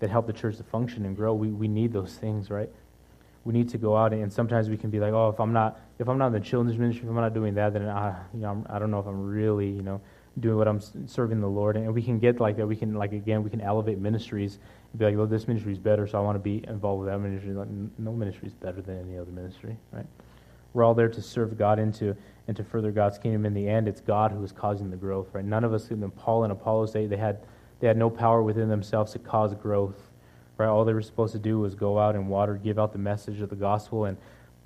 that 0.00 0.10
help 0.10 0.26
the 0.26 0.32
church 0.32 0.56
to 0.56 0.62
function 0.62 1.04
and 1.04 1.16
grow. 1.16 1.34
We, 1.34 1.48
we 1.48 1.68
need 1.68 1.92
those 1.92 2.14
things, 2.14 2.50
right? 2.50 2.70
we 3.46 3.52
need 3.52 3.68
to 3.68 3.78
go 3.78 3.96
out 3.96 4.12
and 4.12 4.30
sometimes 4.30 4.68
we 4.68 4.76
can 4.76 4.90
be 4.90 4.98
like, 4.98 5.12
oh, 5.12 5.28
if 5.28 5.38
I'm 5.38 5.52
not 5.52 5.80
if 6.00 6.08
I'm 6.08 6.18
not 6.18 6.26
in 6.26 6.32
the 6.32 6.40
children's 6.40 6.76
ministry, 6.76 7.04
if 7.04 7.08
I'm 7.08 7.14
not 7.14 7.32
doing 7.32 7.54
that, 7.54 7.72
then 7.72 7.88
I, 7.88 8.14
you 8.34 8.40
know, 8.40 8.50
I'm, 8.50 8.66
I 8.68 8.74
do 8.74 8.80
not 8.80 8.90
know 8.90 8.98
if 8.98 9.06
I'm 9.06 9.24
really, 9.24 9.68
you 9.68 9.82
know, 9.82 10.00
doing 10.40 10.56
what 10.56 10.68
I'm 10.68 10.80
serving 11.06 11.40
the 11.40 11.48
Lord. 11.48 11.76
And 11.76 11.94
we 11.94 12.02
can 12.02 12.18
get 12.18 12.40
like 12.40 12.56
that. 12.56 12.66
We 12.66 12.74
can 12.74 12.94
like 12.94 13.12
again, 13.12 13.44
we 13.44 13.48
can 13.48 13.60
elevate 13.60 13.98
ministries 13.98 14.58
and 14.92 14.98
be 14.98 15.04
like, 15.04 15.16
well, 15.16 15.28
this 15.28 15.46
ministry 15.46 15.72
is 15.72 15.78
better, 15.78 16.08
so 16.08 16.18
I 16.18 16.20
want 16.22 16.34
to 16.34 16.40
be 16.40 16.64
involved 16.66 17.04
with 17.04 17.08
that 17.08 17.18
ministry. 17.20 17.52
Like, 17.52 17.68
no 17.98 18.12
ministry 18.12 18.48
is 18.48 18.54
better 18.54 18.82
than 18.82 18.98
any 18.98 19.16
other 19.16 19.30
ministry, 19.30 19.76
right? 19.92 20.06
We're 20.74 20.82
all 20.82 20.94
there 20.94 21.08
to 21.08 21.22
serve 21.22 21.56
God 21.56 21.78
into 21.78 22.14
to 22.14 22.16
and 22.48 22.56
to 22.56 22.64
further 22.64 22.92
God's 22.92 23.18
kingdom. 23.18 23.44
In 23.44 23.54
the 23.54 23.68
end, 23.68 23.88
it's 23.88 24.00
God 24.00 24.32
who 24.32 24.42
is 24.44 24.52
causing 24.52 24.90
the 24.90 24.96
growth, 24.96 25.28
right? 25.32 25.44
None 25.44 25.64
of 25.64 25.72
us, 25.72 25.90
even 25.90 26.10
Paul 26.10 26.44
and 26.44 26.52
Apollos, 26.52 26.92
they, 26.92 27.06
they 27.06 27.16
had 27.16 27.40
they 27.80 27.86
had 27.86 27.96
no 27.96 28.08
power 28.08 28.42
within 28.42 28.68
themselves 28.68 29.12
to 29.12 29.18
cause 29.18 29.54
growth 29.54 30.00
Right? 30.58 30.68
All 30.68 30.84
they 30.84 30.94
were 30.94 31.02
supposed 31.02 31.32
to 31.32 31.38
do 31.38 31.58
was 31.58 31.74
go 31.74 31.98
out 31.98 32.14
and 32.14 32.28
water, 32.28 32.54
give 32.54 32.78
out 32.78 32.92
the 32.92 32.98
message 32.98 33.40
of 33.40 33.50
the 33.50 33.56
gospel, 33.56 34.06
and 34.06 34.16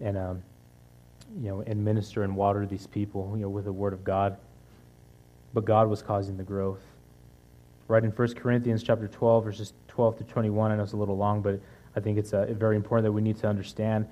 and 0.01 0.17
um, 0.17 0.43
you 1.41 1.49
know, 1.49 1.61
and 1.67 1.85
minister 1.85 2.23
and 2.23 2.37
water 2.37 2.65
these 2.67 2.87
people, 2.87 3.33
you 3.35 3.43
know, 3.43 3.49
with 3.49 3.65
the 3.65 3.73
word 3.73 3.93
of 3.93 4.05
God. 4.05 4.37
But 5.53 5.65
God 5.65 5.89
was 5.89 6.01
causing 6.01 6.37
the 6.37 6.45
growth. 6.45 6.83
Right 7.89 8.05
in 8.05 8.11
1 8.11 8.35
Corinthians 8.35 8.85
chapter 8.85 9.09
12, 9.09 9.45
verses 9.45 9.73
12 9.89 10.19
to 10.19 10.25
21, 10.25 10.71
I 10.71 10.77
know 10.77 10.85
it's 10.85 10.93
a 10.93 10.97
little 10.97 11.17
long, 11.17 11.43
but 11.43 11.61
I 11.97 12.01
think 12.01 12.19
it's 12.19 12.33
uh, 12.33 12.47
very 12.51 12.77
important 12.77 13.05
that 13.05 13.13
we 13.13 13.21
need 13.21 13.37
to 13.39 13.49
understand. 13.49 14.07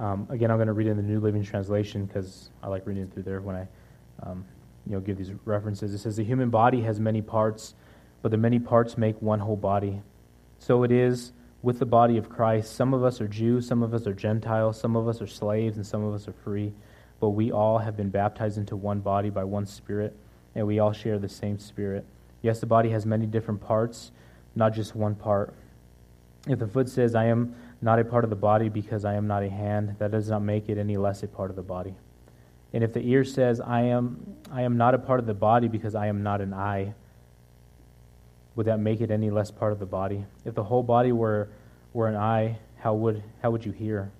Um, 0.00 0.26
again, 0.30 0.50
I'm 0.50 0.56
going 0.56 0.66
to 0.66 0.72
read 0.72 0.86
in 0.86 0.96
the 0.96 1.02
New 1.02 1.20
Living 1.20 1.44
Translation 1.44 2.06
because 2.06 2.48
I 2.62 2.68
like 2.68 2.86
reading 2.86 3.06
through 3.08 3.24
there 3.24 3.42
when 3.42 3.54
I, 3.54 3.68
um, 4.22 4.46
you 4.86 4.92
know, 4.92 5.00
give 5.00 5.18
these 5.18 5.32
references. 5.44 5.92
It 5.92 5.98
says, 5.98 6.16
"The 6.16 6.24
human 6.24 6.48
body 6.48 6.80
has 6.80 6.98
many 6.98 7.20
parts, 7.20 7.74
but 8.22 8.30
the 8.30 8.38
many 8.38 8.58
parts 8.58 8.96
make 8.96 9.20
one 9.20 9.40
whole 9.40 9.56
body." 9.56 10.00
So 10.58 10.84
it 10.84 10.90
is 10.90 11.32
with 11.62 11.78
the 11.78 11.86
body 11.86 12.16
of 12.16 12.30
Christ. 12.30 12.74
Some 12.74 12.94
of 12.94 13.04
us 13.04 13.20
are 13.20 13.28
Jews, 13.28 13.66
some 13.66 13.82
of 13.82 13.92
us 13.92 14.06
are 14.06 14.14
Gentiles, 14.14 14.80
some 14.80 14.96
of 14.96 15.06
us 15.06 15.20
are 15.20 15.26
slaves, 15.26 15.76
and 15.76 15.86
some 15.86 16.02
of 16.02 16.14
us 16.14 16.26
are 16.26 16.32
free. 16.32 16.72
But 17.20 17.30
we 17.30 17.52
all 17.52 17.76
have 17.76 17.94
been 17.94 18.08
baptized 18.08 18.56
into 18.56 18.76
one 18.76 19.00
body 19.00 19.28
by 19.28 19.44
one 19.44 19.66
Spirit, 19.66 20.16
and 20.54 20.66
we 20.66 20.78
all 20.78 20.92
share 20.92 21.18
the 21.18 21.28
same 21.28 21.58
Spirit. 21.58 22.06
Yes, 22.40 22.58
the 22.58 22.66
body 22.66 22.88
has 22.88 23.04
many 23.04 23.26
different 23.26 23.60
parts, 23.60 24.12
not 24.54 24.72
just 24.72 24.96
one 24.96 25.14
part. 25.14 25.52
If 26.48 26.58
the 26.58 26.66
foot 26.66 26.88
says, 26.88 27.14
I 27.14 27.26
am 27.26 27.54
not 27.82 27.98
a 27.98 28.04
part 28.04 28.24
of 28.24 28.30
the 28.30 28.36
body 28.36 28.68
because 28.68 29.04
I 29.04 29.14
am 29.14 29.26
not 29.26 29.42
a 29.42 29.50
hand, 29.50 29.96
that 29.98 30.10
does 30.10 30.28
not 30.28 30.42
make 30.42 30.68
it 30.68 30.78
any 30.78 30.96
less 30.96 31.22
a 31.22 31.28
part 31.28 31.50
of 31.50 31.56
the 31.56 31.62
body. 31.62 31.94
And 32.72 32.84
if 32.84 32.92
the 32.92 33.00
ear 33.00 33.24
says, 33.24 33.60
I 33.60 33.82
am, 33.82 34.36
I 34.52 34.62
am 34.62 34.76
not 34.76 34.94
a 34.94 34.98
part 34.98 35.18
of 35.18 35.26
the 35.26 35.34
body 35.34 35.66
because 35.68 35.94
I 35.94 36.06
am 36.06 36.22
not 36.22 36.40
an 36.40 36.52
eye, 36.52 36.94
would 38.54 38.66
that 38.66 38.78
make 38.78 39.00
it 39.00 39.10
any 39.10 39.30
less 39.30 39.50
part 39.50 39.72
of 39.72 39.78
the 39.78 39.86
body? 39.86 40.24
If 40.44 40.54
the 40.54 40.64
whole 40.64 40.82
body 40.82 41.12
were, 41.12 41.48
were 41.92 42.08
an 42.08 42.16
eye, 42.16 42.58
how 42.78 42.94
would, 42.94 43.22
how 43.42 43.50
would 43.50 43.64
you 43.64 43.72
hear? 43.72 44.12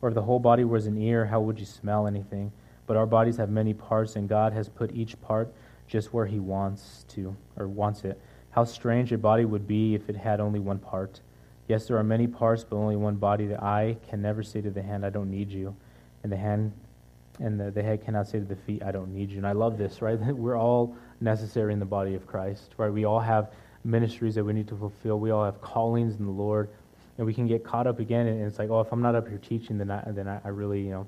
Or 0.00 0.08
if 0.08 0.14
the 0.14 0.22
whole 0.22 0.38
body 0.38 0.64
was 0.64 0.86
an 0.86 1.00
ear, 1.00 1.26
how 1.26 1.40
would 1.40 1.58
you 1.58 1.66
smell 1.66 2.06
anything? 2.06 2.52
But 2.86 2.96
our 2.96 3.06
bodies 3.06 3.36
have 3.36 3.50
many 3.50 3.74
parts, 3.74 4.16
and 4.16 4.28
God 4.28 4.52
has 4.52 4.68
put 4.68 4.92
each 4.92 5.20
part 5.20 5.52
just 5.88 6.12
where 6.12 6.26
He 6.26 6.38
wants 6.38 7.04
to, 7.08 7.36
or 7.56 7.68
wants 7.68 8.04
it. 8.04 8.20
How 8.50 8.64
strange 8.64 9.12
a 9.12 9.18
body 9.18 9.44
would 9.44 9.66
be 9.66 9.94
if 9.94 10.08
it 10.08 10.16
had 10.16 10.40
only 10.40 10.60
one 10.60 10.78
part. 10.78 11.20
Yes, 11.68 11.86
there 11.86 11.96
are 11.96 12.04
many 12.04 12.26
parts, 12.26 12.64
but 12.64 12.76
only 12.76 12.96
one 12.96 13.16
body. 13.16 13.46
The 13.46 13.62
eye 13.62 13.96
can 14.08 14.22
never 14.22 14.42
say 14.42 14.60
to 14.60 14.70
the 14.70 14.82
hand, 14.82 15.04
I 15.04 15.10
don't 15.10 15.30
need 15.30 15.50
you. 15.50 15.74
And 16.22 16.30
the 16.30 16.36
hand 16.36 16.72
and 17.40 17.60
the, 17.60 17.70
the 17.70 17.82
head 17.82 18.04
cannot 18.04 18.28
say 18.28 18.38
to 18.38 18.44
the 18.44 18.56
feet, 18.56 18.82
I 18.82 18.92
don't 18.92 19.12
need 19.12 19.30
you. 19.30 19.38
And 19.38 19.46
I 19.46 19.52
love 19.52 19.76
this, 19.76 20.00
right? 20.02 20.18
We're 20.18 20.58
all 20.58 20.96
necessary 21.20 21.72
in 21.72 21.78
the 21.78 21.86
body 21.86 22.14
of 22.14 22.26
Christ, 22.26 22.74
right? 22.76 22.92
We 22.92 23.04
all 23.04 23.20
have 23.20 23.52
ministries 23.84 24.34
that 24.34 24.44
we 24.44 24.52
need 24.52 24.68
to 24.68 24.76
fulfill. 24.76 25.18
We 25.18 25.30
all 25.30 25.44
have 25.44 25.60
callings 25.60 26.16
in 26.16 26.24
the 26.24 26.32
Lord. 26.32 26.68
And 27.18 27.26
we 27.26 27.32
can 27.32 27.46
get 27.46 27.64
caught 27.64 27.86
up 27.86 27.98
again, 27.98 28.26
and 28.26 28.42
it's 28.42 28.58
like, 28.58 28.68
oh, 28.68 28.80
if 28.80 28.92
I'm 28.92 29.00
not 29.00 29.14
up 29.14 29.26
here 29.26 29.38
teaching, 29.38 29.78
then 29.78 29.90
I, 29.90 30.02
then 30.08 30.28
I, 30.28 30.38
I 30.44 30.48
really, 30.48 30.82
you 30.82 30.90
know, 30.90 31.06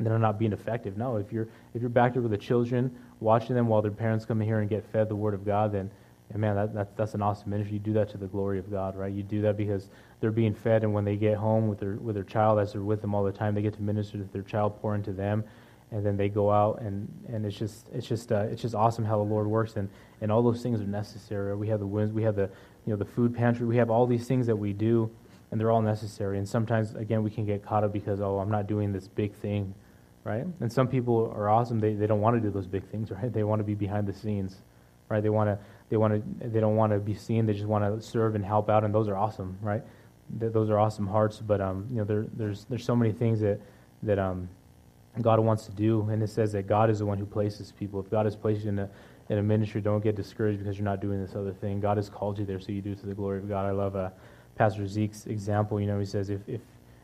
then 0.00 0.12
I'm 0.12 0.20
not 0.20 0.36
being 0.36 0.52
effective. 0.52 0.96
No, 0.96 1.16
if 1.16 1.32
you're 1.32 1.46
if 1.74 1.80
you're 1.80 1.90
back 1.90 2.14
there 2.14 2.22
with 2.22 2.32
the 2.32 2.38
children, 2.38 2.90
watching 3.20 3.54
them 3.54 3.68
while 3.68 3.82
their 3.82 3.92
parents 3.92 4.24
come 4.24 4.40
in 4.40 4.48
here 4.48 4.58
and 4.60 4.68
get 4.68 4.84
fed 4.90 5.08
the 5.08 5.14
Word 5.14 5.34
of 5.34 5.44
God, 5.44 5.72
then 5.72 5.90
and 6.30 6.40
man, 6.40 6.54
that, 6.54 6.74
that, 6.74 6.96
that's 6.96 7.14
an 7.14 7.22
awesome 7.22 7.50
ministry. 7.50 7.74
You 7.74 7.80
do 7.80 7.92
that 7.94 8.08
to 8.10 8.18
the 8.18 8.26
glory 8.26 8.58
of 8.58 8.70
God, 8.70 8.96
right? 8.96 9.12
You 9.12 9.22
do 9.22 9.42
that 9.42 9.56
because 9.56 9.88
they're 10.20 10.30
being 10.30 10.54
fed, 10.54 10.84
and 10.84 10.94
when 10.94 11.04
they 11.04 11.16
get 11.16 11.36
home 11.36 11.68
with 11.68 11.80
their 11.80 11.94
with 11.96 12.14
their 12.14 12.24
child, 12.24 12.58
as 12.58 12.72
they're 12.72 12.82
with 12.82 13.00
them 13.00 13.14
all 13.14 13.24
the 13.24 13.32
time, 13.32 13.54
they 13.54 13.62
get 13.62 13.74
to 13.74 13.82
minister 13.82 14.18
to 14.18 14.24
their 14.24 14.42
child, 14.42 14.80
pour 14.80 14.94
into 14.94 15.12
them, 15.12 15.44
and 15.90 16.06
then 16.06 16.16
they 16.16 16.28
go 16.28 16.50
out, 16.50 16.80
and, 16.80 17.08
and 17.28 17.44
it's 17.44 17.56
just 17.56 17.88
it's 17.92 18.06
just 18.06 18.30
uh, 18.30 18.42
it's 18.42 18.62
just 18.62 18.74
awesome 18.74 19.04
how 19.04 19.16
the 19.16 19.24
Lord 19.24 19.46
works, 19.46 19.74
and, 19.76 19.88
and 20.20 20.30
all 20.30 20.42
those 20.42 20.62
things 20.62 20.80
are 20.80 20.86
necessary. 20.86 21.56
We 21.56 21.68
have 21.68 21.80
the 21.80 21.86
we 21.86 22.22
have 22.22 22.36
the 22.36 22.48
you 22.86 22.92
know 22.92 22.96
the 22.96 23.04
food 23.04 23.34
pantry, 23.34 23.66
we 23.66 23.76
have 23.76 23.90
all 23.90 24.06
these 24.06 24.26
things 24.26 24.46
that 24.46 24.56
we 24.56 24.72
do, 24.72 25.10
and 25.50 25.60
they're 25.60 25.70
all 25.70 25.82
necessary. 25.82 26.38
And 26.38 26.48
sometimes 26.48 26.94
again 26.94 27.24
we 27.24 27.30
can 27.30 27.44
get 27.44 27.64
caught 27.64 27.82
up 27.82 27.92
because 27.92 28.20
oh 28.20 28.38
I'm 28.38 28.50
not 28.50 28.68
doing 28.68 28.92
this 28.92 29.08
big 29.08 29.34
thing, 29.34 29.74
right? 30.22 30.44
And 30.60 30.72
some 30.72 30.86
people 30.86 31.32
are 31.34 31.48
awesome; 31.48 31.80
they 31.80 31.94
they 31.94 32.06
don't 32.06 32.20
want 32.20 32.36
to 32.36 32.40
do 32.40 32.50
those 32.50 32.68
big 32.68 32.84
things, 32.84 33.10
right? 33.22 33.32
They 33.32 33.42
want 33.42 33.58
to 33.58 33.64
be 33.64 33.74
behind 33.74 34.06
the 34.06 34.14
scenes, 34.14 34.58
right? 35.08 35.22
They 35.22 35.30
want 35.30 35.48
to 35.48 35.58
they 35.90 35.96
want 35.96 36.40
to 36.40 36.48
they 36.48 36.60
don't 36.60 36.76
want 36.76 36.92
to 36.92 36.98
be 36.98 37.14
seen. 37.14 37.46
They 37.46 37.52
just 37.52 37.66
want 37.66 37.84
to 37.84 38.00
serve 38.04 38.34
and 38.34 38.44
help 38.44 38.70
out, 38.70 38.84
and 38.84 38.94
those 38.94 39.08
are 39.08 39.16
awesome, 39.16 39.58
right? 39.60 39.82
those 40.38 40.70
are 40.70 40.78
awesome 40.78 41.06
hearts. 41.06 41.38
But 41.38 41.60
um, 41.60 41.86
you 41.90 41.96
know, 41.96 42.04
there, 42.04 42.26
there's 42.32 42.64
there's 42.66 42.84
so 42.84 42.96
many 42.96 43.12
things 43.12 43.40
that 43.40 43.60
that 44.02 44.18
um, 44.18 44.48
God 45.20 45.40
wants 45.40 45.66
to 45.66 45.72
do, 45.72 46.08
and 46.10 46.22
it 46.22 46.28
says 46.28 46.52
that 46.52 46.66
God 46.66 46.90
is 46.90 47.00
the 47.00 47.06
one 47.06 47.18
who 47.18 47.26
places 47.26 47.72
people. 47.72 48.00
If 48.00 48.10
God 48.10 48.26
has 48.26 48.36
placed 48.36 48.64
you 48.64 48.70
in 48.70 48.78
a 48.78 48.90
in 49.28 49.38
a 49.38 49.42
ministry, 49.42 49.80
don't 49.80 50.02
get 50.02 50.16
discouraged 50.16 50.58
because 50.58 50.78
you're 50.78 50.84
not 50.84 51.00
doing 51.00 51.20
this 51.20 51.34
other 51.34 51.52
thing. 51.52 51.80
God 51.80 51.96
has 51.96 52.08
called 52.08 52.38
you 52.38 52.44
there, 52.44 52.60
so 52.60 52.72
you 52.72 52.82
do 52.82 52.92
it 52.92 53.00
to 53.00 53.06
the 53.06 53.14
glory 53.14 53.38
of 53.38 53.48
God. 53.48 53.66
I 53.66 53.72
love 53.72 53.96
uh, 53.96 54.10
Pastor 54.56 54.86
Zeke's 54.86 55.26
example. 55.26 55.80
You 55.80 55.86
know, 55.86 55.98
he 55.98 56.06
says 56.06 56.30
if 56.30 56.40
if 56.48 56.60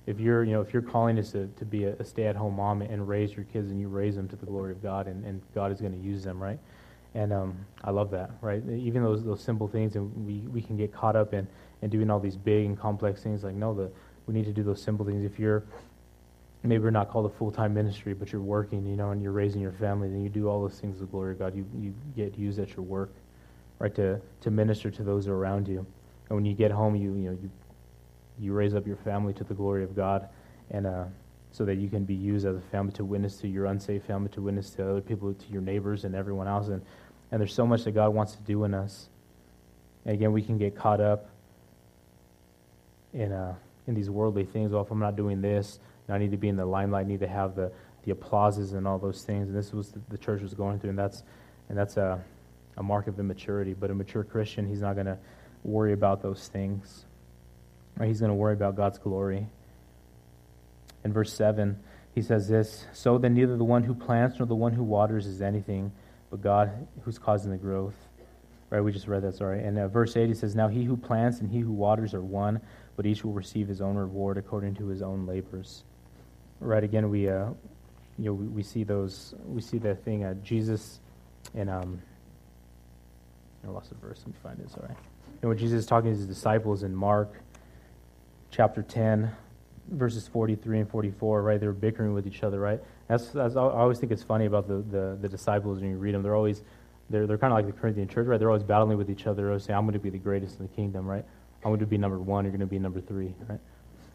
if 0.06 0.20
you're 0.20 0.44
you 0.44 0.52
know 0.52 0.60
if 0.60 0.72
your 0.72 0.82
calling 0.82 1.18
is 1.18 1.32
to, 1.32 1.48
to 1.48 1.64
be 1.64 1.84
a, 1.84 1.94
a 1.96 2.04
stay-at-home 2.04 2.54
mom 2.54 2.82
and 2.82 3.08
raise 3.08 3.34
your 3.34 3.44
kids 3.46 3.70
and 3.70 3.80
you 3.80 3.88
raise 3.88 4.14
them 4.14 4.28
to 4.28 4.36
the 4.36 4.46
glory 4.46 4.72
of 4.72 4.82
God 4.82 5.08
and, 5.08 5.24
and 5.24 5.42
God 5.54 5.72
is 5.72 5.80
going 5.80 5.92
to 5.92 5.98
use 5.98 6.22
them 6.22 6.40
right 6.40 6.60
and 7.16 7.32
um, 7.32 7.66
I 7.82 7.90
love 7.90 8.10
that, 8.10 8.30
right? 8.42 8.62
Even 8.68 9.02
those 9.02 9.24
those 9.24 9.42
simple 9.42 9.66
things, 9.66 9.96
and 9.96 10.26
we, 10.26 10.40
we 10.52 10.60
can 10.60 10.76
get 10.76 10.92
caught 10.92 11.16
up 11.16 11.32
in, 11.32 11.48
in 11.80 11.88
doing 11.88 12.10
all 12.10 12.20
these 12.20 12.36
big 12.36 12.66
and 12.66 12.78
complex 12.78 13.22
things. 13.22 13.42
Like, 13.42 13.54
no, 13.54 13.72
the, 13.72 13.90
we 14.26 14.34
need 14.34 14.44
to 14.44 14.52
do 14.52 14.62
those 14.62 14.82
simple 14.82 15.06
things. 15.06 15.24
If 15.24 15.38
you're 15.38 15.64
maybe 16.62 16.82
you're 16.82 16.90
not 16.90 17.08
called 17.08 17.24
a 17.24 17.34
full 17.34 17.50
time 17.50 17.72
ministry, 17.72 18.12
but 18.12 18.32
you're 18.32 18.42
working, 18.42 18.84
you 18.84 18.96
know, 18.96 19.12
and 19.12 19.22
you're 19.22 19.32
raising 19.32 19.62
your 19.62 19.72
family, 19.72 20.08
then 20.08 20.22
you 20.22 20.28
do 20.28 20.46
all 20.46 20.60
those 20.60 20.78
things 20.78 20.96
to 20.96 21.00
the 21.00 21.06
glory 21.06 21.32
of 21.32 21.38
God. 21.38 21.56
You 21.56 21.64
you 21.80 21.94
get 22.14 22.38
used 22.38 22.58
at 22.58 22.76
your 22.76 22.84
work, 22.84 23.14
right? 23.78 23.94
To 23.94 24.20
to 24.42 24.50
minister 24.50 24.90
to 24.90 25.02
those 25.02 25.26
around 25.26 25.68
you, 25.68 25.86
and 26.28 26.36
when 26.36 26.44
you 26.44 26.54
get 26.54 26.70
home, 26.70 26.96
you 26.96 27.14
you 27.14 27.30
know 27.30 27.38
you 27.40 27.50
you 28.38 28.52
raise 28.52 28.74
up 28.74 28.86
your 28.86 28.96
family 28.96 29.32
to 29.32 29.44
the 29.44 29.54
glory 29.54 29.84
of 29.84 29.96
God, 29.96 30.28
and 30.70 30.86
uh, 30.86 31.04
so 31.50 31.64
that 31.64 31.76
you 31.76 31.88
can 31.88 32.04
be 32.04 32.14
used 32.14 32.44
as 32.44 32.56
a 32.56 32.60
family 32.60 32.92
to 32.92 33.02
witness 33.02 33.36
to 33.38 33.48
your 33.48 33.64
unsafe 33.64 34.04
family, 34.04 34.28
to 34.28 34.42
witness 34.42 34.68
to 34.68 34.86
other 34.90 35.00
people, 35.00 35.32
to 35.32 35.46
your 35.48 35.62
neighbors 35.62 36.04
and 36.04 36.14
everyone 36.14 36.46
else. 36.46 36.68
And 36.68 36.82
and 37.30 37.40
there's 37.40 37.54
so 37.54 37.66
much 37.66 37.84
that 37.84 37.92
God 37.92 38.14
wants 38.14 38.34
to 38.36 38.42
do 38.42 38.64
in 38.64 38.74
us. 38.74 39.08
And 40.04 40.14
again, 40.14 40.32
we 40.32 40.42
can 40.42 40.58
get 40.58 40.76
caught 40.76 41.00
up 41.00 41.28
in, 43.12 43.32
uh, 43.32 43.54
in 43.86 43.94
these 43.94 44.08
worldly 44.08 44.44
things. 44.44 44.72
Well, 44.72 44.82
if 44.82 44.90
I'm 44.90 44.98
not 44.98 45.16
doing 45.16 45.40
this, 45.40 45.80
I 46.08 46.18
need 46.18 46.30
to 46.30 46.36
be 46.36 46.48
in 46.48 46.56
the 46.56 46.64
limelight, 46.66 47.06
I 47.06 47.08
need 47.08 47.20
to 47.20 47.26
have 47.26 47.56
the, 47.56 47.72
the 48.04 48.12
applauses 48.12 48.74
and 48.74 48.86
all 48.86 48.98
those 48.98 49.22
things. 49.22 49.48
And 49.48 49.56
this 49.56 49.72
was 49.72 49.90
the, 49.90 50.00
the 50.08 50.18
church 50.18 50.40
was 50.40 50.54
going 50.54 50.78
through, 50.78 50.90
and 50.90 50.98
that's, 50.98 51.24
and 51.68 51.76
that's 51.76 51.96
a, 51.96 52.22
a 52.76 52.82
mark 52.82 53.08
of 53.08 53.18
immaturity. 53.18 53.74
But 53.74 53.90
a 53.90 53.94
mature 53.94 54.22
Christian, 54.22 54.68
he's 54.68 54.80
not 54.80 54.94
going 54.94 55.06
to 55.06 55.18
worry 55.64 55.92
about 55.92 56.22
those 56.22 56.46
things. 56.46 57.04
Right? 57.96 58.06
He's 58.06 58.20
going 58.20 58.30
to 58.30 58.36
worry 58.36 58.52
about 58.52 58.76
God's 58.76 58.98
glory. 58.98 59.48
In 61.02 61.12
verse 61.12 61.32
7, 61.32 61.76
he 62.14 62.22
says 62.22 62.46
this 62.46 62.86
So 62.92 63.18
then, 63.18 63.34
neither 63.34 63.56
the 63.56 63.64
one 63.64 63.82
who 63.82 63.94
plants 63.94 64.38
nor 64.38 64.46
the 64.46 64.54
one 64.54 64.72
who 64.72 64.84
waters 64.84 65.26
is 65.26 65.42
anything 65.42 65.90
but 66.30 66.40
God 66.40 66.86
who's 67.02 67.18
causing 67.18 67.50
the 67.50 67.56
growth. 67.56 67.94
Right, 68.68 68.80
we 68.80 68.90
just 68.90 69.06
read 69.06 69.22
that, 69.22 69.36
sorry. 69.36 69.62
And 69.62 69.78
uh, 69.78 69.86
verse 69.86 70.16
8, 70.16 70.26
he 70.26 70.34
says, 70.34 70.56
Now 70.56 70.66
he 70.66 70.82
who 70.82 70.96
plants 70.96 71.40
and 71.40 71.48
he 71.48 71.60
who 71.60 71.70
waters 71.70 72.14
are 72.14 72.22
one, 72.22 72.60
but 72.96 73.06
each 73.06 73.24
will 73.24 73.32
receive 73.32 73.68
his 73.68 73.80
own 73.80 73.94
reward 73.96 74.38
according 74.38 74.74
to 74.76 74.88
his 74.88 75.02
own 75.02 75.24
labors. 75.24 75.84
Right, 76.58 76.82
again, 76.82 77.08
we, 77.08 77.28
uh, 77.28 77.50
you 78.18 78.24
know, 78.24 78.32
we, 78.32 78.46
we 78.46 78.62
see 78.64 78.82
those, 78.82 79.34
we 79.46 79.62
see 79.62 79.78
that 79.78 80.04
thing, 80.04 80.24
uh, 80.24 80.34
Jesus 80.42 80.98
and, 81.54 81.70
um, 81.70 82.02
I 83.64 83.70
lost 83.70 83.90
the 83.90 83.96
verse, 83.96 84.18
let 84.20 84.28
me 84.28 84.34
find 84.42 84.60
it, 84.60 84.70
sorry. 84.70 84.94
And 85.42 85.48
when 85.48 85.58
Jesus 85.58 85.80
is 85.80 85.86
talking 85.86 86.12
to 86.12 86.16
his 86.16 86.26
disciples 86.26 86.82
in 86.82 86.94
Mark 86.94 87.40
chapter 88.50 88.82
10, 88.82 89.30
verses 89.90 90.28
43 90.28 90.80
and 90.80 90.90
44, 90.90 91.42
right? 91.42 91.60
They 91.60 91.66
were 91.66 91.72
bickering 91.72 92.14
with 92.14 92.26
each 92.26 92.42
other, 92.42 92.58
right? 92.58 92.80
That's, 93.08 93.28
that's 93.28 93.56
I 93.56 93.60
always 93.60 93.98
think 93.98 94.12
it's 94.12 94.22
funny 94.22 94.46
about 94.46 94.66
the, 94.66 94.76
the, 94.76 95.18
the 95.20 95.28
disciples 95.28 95.80
when 95.80 95.90
you 95.90 95.96
read 95.96 96.14
them. 96.14 96.22
They're 96.22 96.34
always, 96.34 96.62
they're, 97.08 97.26
they're 97.26 97.38
kind 97.38 97.52
of 97.52 97.56
like 97.58 97.66
the 97.66 97.80
Corinthian 97.80 98.08
church, 98.08 98.26
right? 98.26 98.38
They're 98.38 98.50
always 98.50 98.64
battling 98.64 98.98
with 98.98 99.10
each 99.10 99.26
other. 99.26 99.42
They're 99.42 99.50
always 99.50 99.64
saying, 99.64 99.76
I'm 99.76 99.84
going 99.84 99.94
to 99.94 99.98
be 99.98 100.10
the 100.10 100.18
greatest 100.18 100.58
in 100.58 100.66
the 100.66 100.72
kingdom, 100.72 101.06
right? 101.06 101.24
I'm 101.64 101.70
going 101.70 101.80
to 101.80 101.86
be 101.86 101.98
number 101.98 102.18
one. 102.18 102.44
You're 102.44 102.52
going 102.52 102.60
to 102.60 102.66
be 102.66 102.78
number 102.78 103.00
three, 103.00 103.34
right? 103.48 103.60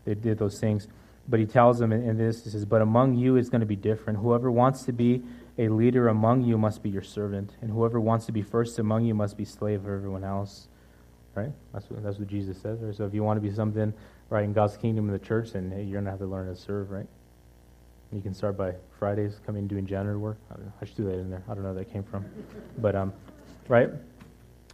They 0.06 0.16
did 0.16 0.38
those 0.38 0.60
things. 0.60 0.88
But 1.28 1.40
he 1.40 1.46
tells 1.46 1.80
them 1.80 1.92
in, 1.92 2.02
in 2.08 2.18
this, 2.18 2.44
he 2.44 2.50
says, 2.50 2.66
But 2.66 2.82
among 2.82 3.16
you 3.16 3.36
it's 3.38 3.50
going 3.50 3.62
to 3.62 3.68
be 3.68 3.76
different. 3.76 4.20
Whoever 4.20 4.52
wants 4.52 4.84
to 4.84 4.92
be 4.92 5.22
a 5.58 5.70
leader 5.70 6.08
among 6.08 6.44
you 6.44 6.58
must 6.58 6.82
be 6.82 6.90
your 6.90 7.02
servant, 7.02 7.56
and 7.62 7.72
whoever 7.72 8.00
wants 8.00 8.26
to 8.26 8.32
be 8.32 8.42
first 8.42 8.80
among 8.80 9.06
you 9.06 9.14
must 9.14 9.38
be 9.38 9.46
slave 9.46 9.82
of 9.82 9.88
everyone 9.88 10.24
else. 10.24 10.68
right? 11.36 11.52
That's 11.74 11.90
what, 11.90 12.04
that's 12.04 12.18
what 12.18 12.28
Jesus 12.28 12.58
says, 12.62 12.80
right? 12.82 12.96
So 12.96 13.06
if 13.06 13.14
you 13.14 13.24
want 13.24 13.38
to 13.38 13.42
be 13.42 13.54
something, 13.54 13.94
right, 14.30 14.44
in 14.44 14.54
God's 14.54 14.78
kingdom 14.78 15.08
in 15.08 15.14
the 15.14 15.20
church, 15.20 15.52
then 15.52 15.72
hey, 15.72 15.84
you're 15.84 15.94
going 15.94 16.06
to 16.06 16.12
have 16.12 16.20
to 16.20 16.26
learn 16.26 16.48
to 16.48 16.56
serve, 16.56 16.92
right? 16.92 17.08
You 18.14 18.22
can 18.22 18.34
start 18.34 18.58
by 18.58 18.74
Fridays 19.00 19.40
coming 19.46 19.68
doing 19.68 19.86
janitor 19.86 20.20
work. 20.20 20.38
I, 20.52 20.56
I 20.82 20.86
should 20.86 20.98
do 20.98 21.06
that 21.06 21.14
in 21.14 21.30
there. 21.30 21.44
I 21.50 21.54
don't 21.54 21.64
know 21.64 21.74
where 21.74 21.84
that 21.84 21.92
came 21.92 22.04
from. 22.04 22.26
But, 22.78 22.96
um, 22.96 23.14
right? 23.70 23.90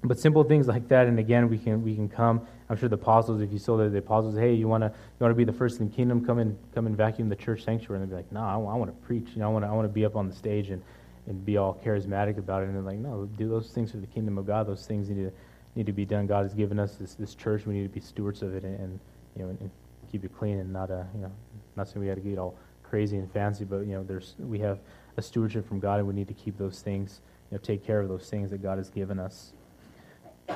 But 0.03 0.19
simple 0.19 0.43
things 0.43 0.67
like 0.67 0.87
that, 0.89 1.07
and 1.07 1.17
again, 1.17 1.49
we 1.49 1.57
can 1.57 1.83
we 1.83 1.95
can 1.95 2.07
come. 2.07 2.45
I'm 2.69 2.77
sure 2.77 2.87
the 2.87 2.95
apostles, 2.95 3.41
if 3.41 3.51
you 3.51 3.57
saw 3.57 3.77
the, 3.77 3.89
the 3.89 3.97
apostles, 3.97 4.37
hey, 4.37 4.53
you 4.53 4.67
want 4.67 4.83
to 4.83 4.87
you 4.87 5.19
want 5.19 5.31
to 5.31 5.35
be 5.35 5.43
the 5.43 5.53
first 5.53 5.79
in 5.79 5.89
the 5.89 5.95
kingdom? 5.95 6.23
Come 6.23 6.37
and 6.37 6.57
come 6.75 6.85
and 6.85 6.95
vacuum 6.95 7.29
the 7.29 7.35
church 7.35 7.63
sanctuary, 7.63 8.01
and 8.01 8.11
they'd 8.11 8.13
be 8.13 8.17
like, 8.17 8.31
no, 8.31 8.41
I, 8.41 8.55
want 8.55 8.91
to 8.91 9.07
preach. 9.07 9.29
You 9.33 9.39
know, 9.39 9.49
I 9.49 9.51
want 9.51 9.65
to 9.65 9.69
I 9.69 9.71
want 9.71 9.85
to 9.85 9.93
be 9.93 10.05
up 10.05 10.15
on 10.15 10.29
the 10.29 10.35
stage 10.35 10.69
and, 10.69 10.83
and 11.25 11.43
be 11.43 11.57
all 11.57 11.79
charismatic 11.83 12.37
about 12.37 12.61
it. 12.61 12.67
And 12.67 12.75
they're 12.75 12.83
like, 12.83 12.99
no, 12.99 13.27
do 13.37 13.49
those 13.49 13.69
things 13.71 13.89
for 13.89 13.97
the 13.97 14.07
kingdom 14.07 14.37
of 14.37 14.45
God. 14.45 14.67
Those 14.67 14.85
things 14.85 15.09
need 15.09 15.23
to 15.23 15.31
need 15.75 15.87
to 15.87 15.93
be 15.93 16.05
done. 16.05 16.27
God 16.27 16.43
has 16.43 16.53
given 16.53 16.77
us 16.77 16.95
this 16.95 17.15
this 17.15 17.33
church. 17.33 17.65
We 17.65 17.73
need 17.73 17.83
to 17.83 17.89
be 17.89 17.99
stewards 17.99 18.43
of 18.43 18.53
it, 18.53 18.63
and, 18.63 18.79
and 18.79 18.99
you 19.35 19.43
know, 19.43 19.49
and, 19.49 19.61
and, 19.61 19.71
keep 20.11 20.23
it 20.23 20.31
clean, 20.37 20.59
and 20.59 20.71
not 20.71 20.89
a 20.89 21.05
you 21.13 21.21
know, 21.21 21.31
not 21.75 21.89
saying 21.89 21.99
we 21.99 22.07
got 22.07 22.15
to 22.15 22.21
get 22.21 22.37
all 22.37 22.55
crazy 22.89 23.17
and 23.17 23.31
fancy, 23.31 23.65
but 23.65 23.79
you 23.79 23.93
know, 23.93 24.03
there's 24.03 24.35
we 24.39 24.59
have 24.59 24.79
a 25.17 25.21
stewardship 25.21 25.67
from 25.67 25.79
God, 25.79 25.99
and 25.99 26.07
we 26.07 26.13
need 26.13 26.27
to 26.27 26.33
keep 26.33 26.57
those 26.57 26.81
things, 26.81 27.21
you 27.49 27.57
know, 27.57 27.61
take 27.61 27.85
care 27.85 27.99
of 27.99 28.09
those 28.09 28.29
things 28.29 28.51
that 28.51 28.61
God 28.61 28.77
has 28.77 28.89
given 28.89 29.19
us. 29.19 29.53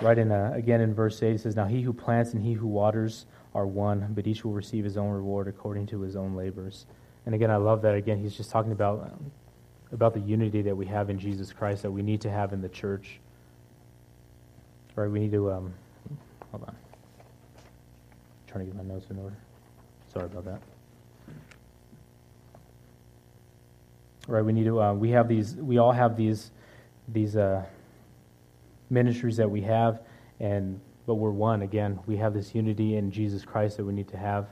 Right 0.02 0.18
in 0.18 0.32
uh, 0.32 0.52
again 0.56 0.82
in 0.82 0.94
verse 0.94 1.22
eight, 1.22 1.36
it 1.36 1.42
says, 1.42 1.56
"Now 1.56 1.66
he 1.66 1.82
who 1.82 1.94
plants 1.94 2.34
and 2.34 2.42
he 2.44 2.54
who 2.54 2.68
waters 2.68 3.26
are 3.54 3.68
one, 3.68 4.14
but 4.14 4.26
each 4.26 4.46
will 4.46 4.54
receive 4.54 4.84
his 4.84 4.98
own 4.98 5.12
reward 5.12 5.48
according 5.48 5.88
to 5.88 6.02
his 6.02 6.16
own 6.16 6.36
labors." 6.36 6.86
And 7.26 7.36
again, 7.36 7.52
I 7.52 7.58
love 7.58 7.82
that. 7.84 7.96
Again, 7.96 8.20
he's 8.20 8.36
just 8.36 8.50
talking 8.50 8.72
about 8.72 9.02
um, 9.02 9.32
about 9.92 10.14
the 10.14 10.22
unity 10.22 10.62
that 10.62 10.76
we 10.76 10.86
have 10.86 11.10
in 11.10 11.20
Jesus 11.20 11.52
Christ 11.52 11.84
that 11.84 11.92
we 11.92 12.02
need 12.02 12.22
to 12.22 12.30
have 12.30 12.54
in 12.54 12.62
the 12.62 12.70
church. 12.70 13.20
Right? 14.96 15.10
We 15.10 15.20
need 15.20 15.32
to 15.32 15.52
um, 15.52 15.74
hold 16.52 16.64
on. 16.64 16.70
I'm 16.70 16.76
trying 18.48 18.66
to 18.66 18.72
get 18.72 18.76
my 18.76 18.94
notes 18.94 19.10
in 19.10 19.18
order. 19.18 19.38
Sorry 20.14 20.26
about 20.26 20.46
that. 20.46 20.62
Right? 24.28 24.44
We 24.44 24.54
need 24.54 24.66
to. 24.66 24.82
Uh, 24.82 24.94
we 24.94 25.12
have 25.12 25.28
these. 25.28 25.56
We 25.56 25.78
all 25.78 25.92
have 25.92 26.16
these. 26.16 26.52
These. 27.08 27.36
Uh, 27.36 27.66
ministries 28.92 29.38
that 29.38 29.50
we 29.50 29.62
have, 29.62 30.02
and 30.40 30.80
but 31.08 31.16
we're 31.16 31.32
one. 31.32 31.64
Again, 31.64 32.00
we 32.06 32.18
have 32.18 32.34
this 32.34 32.54
unity 32.54 32.98
in 32.98 33.10
Jesus 33.10 33.44
Christ 33.44 33.78
that 33.78 33.86
we 33.86 33.94
need 33.94 34.10
to 34.10 34.18
have, 34.18 34.50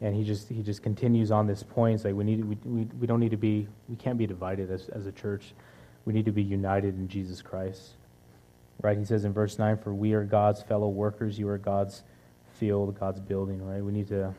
and 0.00 0.16
he 0.16 0.24
just 0.24 0.48
he 0.48 0.62
just 0.62 0.82
continues 0.82 1.30
on 1.30 1.46
this 1.46 1.62
point. 1.62 1.96
It's 1.96 2.04
like 2.04 2.14
we 2.14 2.24
need 2.24 2.44
we, 2.44 2.56
we 2.64 2.84
we 3.00 3.06
don't 3.06 3.20
need 3.20 3.30
to 3.30 3.36
be 3.36 3.68
we 3.88 3.94
can't 3.96 4.18
be 4.18 4.26
divided 4.26 4.70
as 4.70 4.88
as 4.88 5.06
a 5.06 5.12
church. 5.12 5.52
We 6.04 6.12
need 6.12 6.24
to 6.24 6.32
be 6.32 6.42
united 6.42 6.96
in 6.96 7.06
Jesus 7.06 7.42
Christ. 7.42 7.92
Right? 8.80 8.98
He 8.98 9.04
says 9.04 9.24
in 9.24 9.32
verse 9.32 9.58
nine, 9.58 9.76
"For 9.76 9.94
we 9.94 10.14
are 10.14 10.24
God's 10.24 10.62
fellow 10.62 10.88
workers. 10.88 11.38
You 11.38 11.48
are 11.48 11.58
God's 11.58 12.02
field, 12.54 12.98
God's 12.98 13.20
building." 13.20 13.64
Right? 13.64 13.84
We 13.84 13.92
need 13.92 14.08
to. 14.08 14.34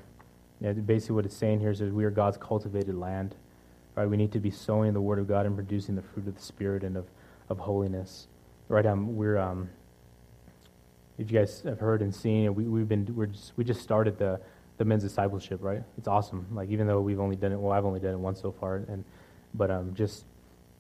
Yeah, 0.60 0.72
basically, 0.74 1.16
what 1.16 1.26
it's 1.26 1.36
saying 1.36 1.60
here 1.60 1.72
is 1.72 1.80
that 1.80 1.94
we 1.94 2.06
are 2.06 2.12
God's 2.12 2.38
cultivated 2.38 2.96
land. 2.96 3.36
Right? 3.96 4.08
We 4.08 4.18
need 4.18 4.32
to 4.32 4.40
be 4.40 4.52
sowing 4.52 4.94
the 4.94 5.02
word 5.02 5.20
of 5.20 5.28
God 5.28 5.46
and 5.46 5.56
producing 5.56 5.96
the 5.96 6.02
fruit 6.02 6.28
of 6.28 6.36
the 6.36 6.42
Spirit 6.42 6.84
and 6.84 6.98
of, 6.98 7.06
of 7.50 7.60
holiness. 7.60 8.28
Right 8.70 8.86
um 8.86 9.16
we're 9.16 9.38
um 9.38 9.70
if 11.18 11.30
you 11.32 11.38
guys 11.38 11.62
have 11.62 11.80
heard 11.80 12.02
and 12.02 12.14
seen 12.14 12.56
we, 12.56 12.64
we've 12.64 12.88
been 12.88 13.14
we're 13.16 13.28
just, 13.28 13.54
we 13.56 13.64
just 13.64 13.82
started 13.82 14.18
the 14.18 14.40
the 14.78 14.86
men's 14.86 15.04
discipleship 15.04 15.60
right? 15.62 15.84
It's 15.98 16.08
awesome. 16.08 16.48
Like 16.52 16.70
even 16.70 16.88
though 16.88 17.02
we've 17.02 17.20
only 17.20 17.36
done 17.36 17.52
it 17.52 17.60
well 17.60 17.72
i've 17.72 17.86
only 17.86 18.00
done 18.00 18.14
it 18.14 18.20
once 18.20 18.42
so 18.42 18.52
far 18.52 18.78
and 18.88 19.04
but 19.54 19.70
um 19.70 19.94
just 19.94 20.26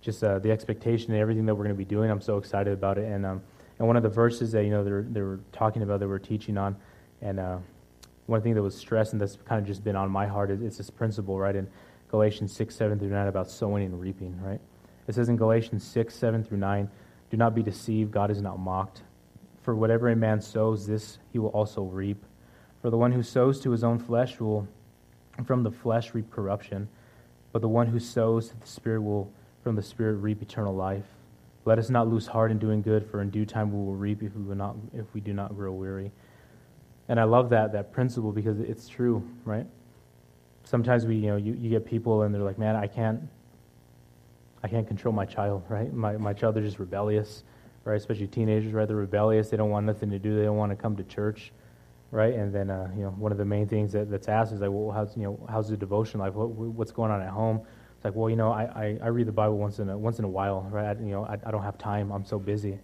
just 0.01 0.24
uh, 0.24 0.39
the 0.39 0.51
expectation 0.51 1.11
and 1.11 1.22
everything 1.22 1.45
that 1.45 1.55
we're 1.55 1.64
going 1.64 1.76
to 1.76 1.78
be 1.78 1.86
doing 1.86 2.11
i'm 2.11 2.22
so 2.22 2.38
excited 2.38 2.74
about 2.74 2.97
it. 2.97 3.05
And 3.05 3.26
um 3.26 3.41
and 3.80 3.88
one 3.88 3.97
of 3.97 4.03
the 4.03 4.09
verses 4.09 4.51
that 4.53 4.64
you 4.64 4.72
know 4.72 4.84
they 4.84 4.91
were, 4.91 5.05
they 5.09 5.22
were 5.22 5.39
talking 5.51 5.82
about 5.82 5.99
that 5.99 6.07
we're 6.07 6.20
teaching 6.20 6.57
on 6.57 6.76
and 7.22 7.39
uh 7.39 7.57
one 8.26 8.41
thing 8.41 8.53
that 8.53 8.61
was 8.61 8.76
stressed 8.76 9.11
and 9.11 9.22
that's 9.22 9.38
kind 9.45 9.59
of 9.59 9.68
just 9.68 9.84
been 9.84 9.95
on 9.95 10.09
my 10.09 10.26
heart 10.26 10.49
is 10.49 10.61
it's 10.61 10.78
this 10.78 10.89
principle 10.89 11.38
right? 11.38 11.55
In 11.55 11.68
galatians 12.14 12.53
6 12.53 12.76
7 12.76 12.99
through 12.99 13.09
9 13.09 13.28
about 13.28 13.49
sowing 13.49 13.86
and 13.86 13.99
reaping 13.99 14.39
right 14.41 14.61
it 15.07 15.16
says 15.16 15.30
in 15.30 15.36
galatians 15.36 15.84
6 15.84 16.14
7 16.14 16.43
through 16.43 16.59
9 16.59 16.89
do 17.34 17.38
not 17.38 17.55
be 17.55 17.64
deceived, 17.64 18.11
God 18.11 18.30
is 18.30 18.43
not 18.43 18.59
mocked. 18.59 19.01
For 19.64 19.74
whatever 19.74 20.07
a 20.09 20.16
man 20.16 20.39
sows, 20.39 20.86
this 20.86 21.18
he 21.32 21.39
will 21.39 21.49
also 21.49 21.82
reap. 21.82 22.24
For 22.84 22.91
the 22.91 22.97
one 22.97 23.11
who 23.11 23.24
sows 23.24 23.59
to 23.61 23.72
his 23.72 23.84
own 23.84 23.97
flesh 23.97 24.39
will 24.39 24.68
from 25.43 25.64
the 25.64 25.72
flesh 25.72 26.14
reap 26.14 26.30
corruption, 26.30 26.88
but 27.51 27.64
the 27.64 27.68
one 27.68 27.88
who 27.88 27.97
sows 27.97 28.49
to 28.49 28.59
the 28.59 28.68
Spirit 28.68 29.01
will 29.01 29.32
from 29.64 29.76
the 29.76 29.82
Spirit 29.82 30.18
reap 30.18 30.43
eternal 30.43 30.76
life. 30.76 31.07
Let 31.66 31.80
us 31.80 31.89
not 31.89 32.07
lose 32.07 32.28
heart 32.28 32.51
in 32.51 32.59
doing 32.59 32.84
good, 32.84 33.09
for 33.09 33.20
in 33.20 33.32
due 33.32 33.47
time 33.47 33.72
we 33.72 33.84
will 33.84 33.95
reap 33.95 34.22
if 34.22 34.36
we, 34.36 34.43
will 34.43 34.53
not, 34.53 34.76
if 34.93 35.11
we 35.16 35.20
do 35.20 35.34
not 35.34 35.55
grow 35.55 35.74
weary. 35.74 36.11
And 37.09 37.20
I 37.20 37.24
love 37.24 37.49
that, 37.49 37.72
that 37.74 37.91
principle 37.91 38.32
because 38.32 38.59
it's 38.59 38.88
true, 38.88 39.28
right? 39.43 39.66
Sometimes 40.64 41.05
we, 41.05 41.16
you 41.16 41.28
know, 41.28 41.36
you, 41.36 41.53
you 41.53 41.70
get 41.70 41.86
people 41.86 42.24
and 42.24 42.34
they're 42.34 42.41
like, 42.41 42.57
man, 42.57 42.76
I 42.76 42.88
can't, 42.88 43.22
I 44.64 44.68
can't 44.68 44.88
control 44.88 45.14
my 45.14 45.26
child, 45.26 45.64
right? 45.70 45.93
My, 45.93 46.18
my 46.18 46.34
child, 46.34 46.55
they're 46.55 46.64
just 46.64 46.80
rebellious, 46.80 47.43
right? 47.84 47.95
Especially 47.95 48.28
teenagers, 48.28 48.74
right? 48.74 48.88
They're 48.88 48.95
rebellious. 48.95 49.49
They 49.49 49.57
don't 49.57 49.70
want 49.70 49.86
nothing 49.86 50.09
to 50.11 50.20
do. 50.20 50.36
They 50.36 50.43
don't 50.43 50.57
want 50.57 50.72
to 50.72 50.76
come 50.76 50.95
to 50.95 51.03
church, 51.03 51.51
right? 52.11 52.34
And 52.34 52.53
then, 52.53 52.70
uh, 52.70 52.89
you 52.95 53.03
know, 53.03 53.09
one 53.11 53.32
of 53.32 53.38
the 53.38 53.45
main 53.45 53.68
things 53.68 53.91
that, 53.93 54.09
that's 54.09 54.30
asked 54.30 54.53
is 54.53 54.61
like, 54.61 54.72
well, 54.72 54.91
how's, 54.91 55.16
you 55.18 55.24
know, 55.24 55.39
how's 55.49 55.70
the 55.70 55.78
devotion 55.78 56.20
life? 56.20 56.34
What, 56.34 56.49
what's 56.49 56.91
going 56.91 57.11
on 57.11 57.22
at 57.22 57.30
home? 57.30 57.61
It's 57.95 58.05
like, 58.05 58.16
well, 58.16 58.30
you 58.30 58.36
know, 58.36 58.51
I, 58.51 58.64
I, 58.64 58.99
I 59.03 59.07
read 59.07 59.28
the 59.28 59.32
Bible 59.32 59.57
once 59.57 59.80
in 59.80 59.89
a, 59.89 59.97
once 59.97 60.20
in 60.20 60.26
a 60.26 60.30
while, 60.30 60.68
right? 60.72 60.97
I, 60.97 60.99
you 60.99 61.11
know, 61.11 61.26
I, 61.26 61.38
I 61.45 61.51
don't 61.51 61.64
have 61.64 61.78
time. 61.78 62.11
I'm 62.11 62.26
so 62.26 62.39
busy. 62.39 62.78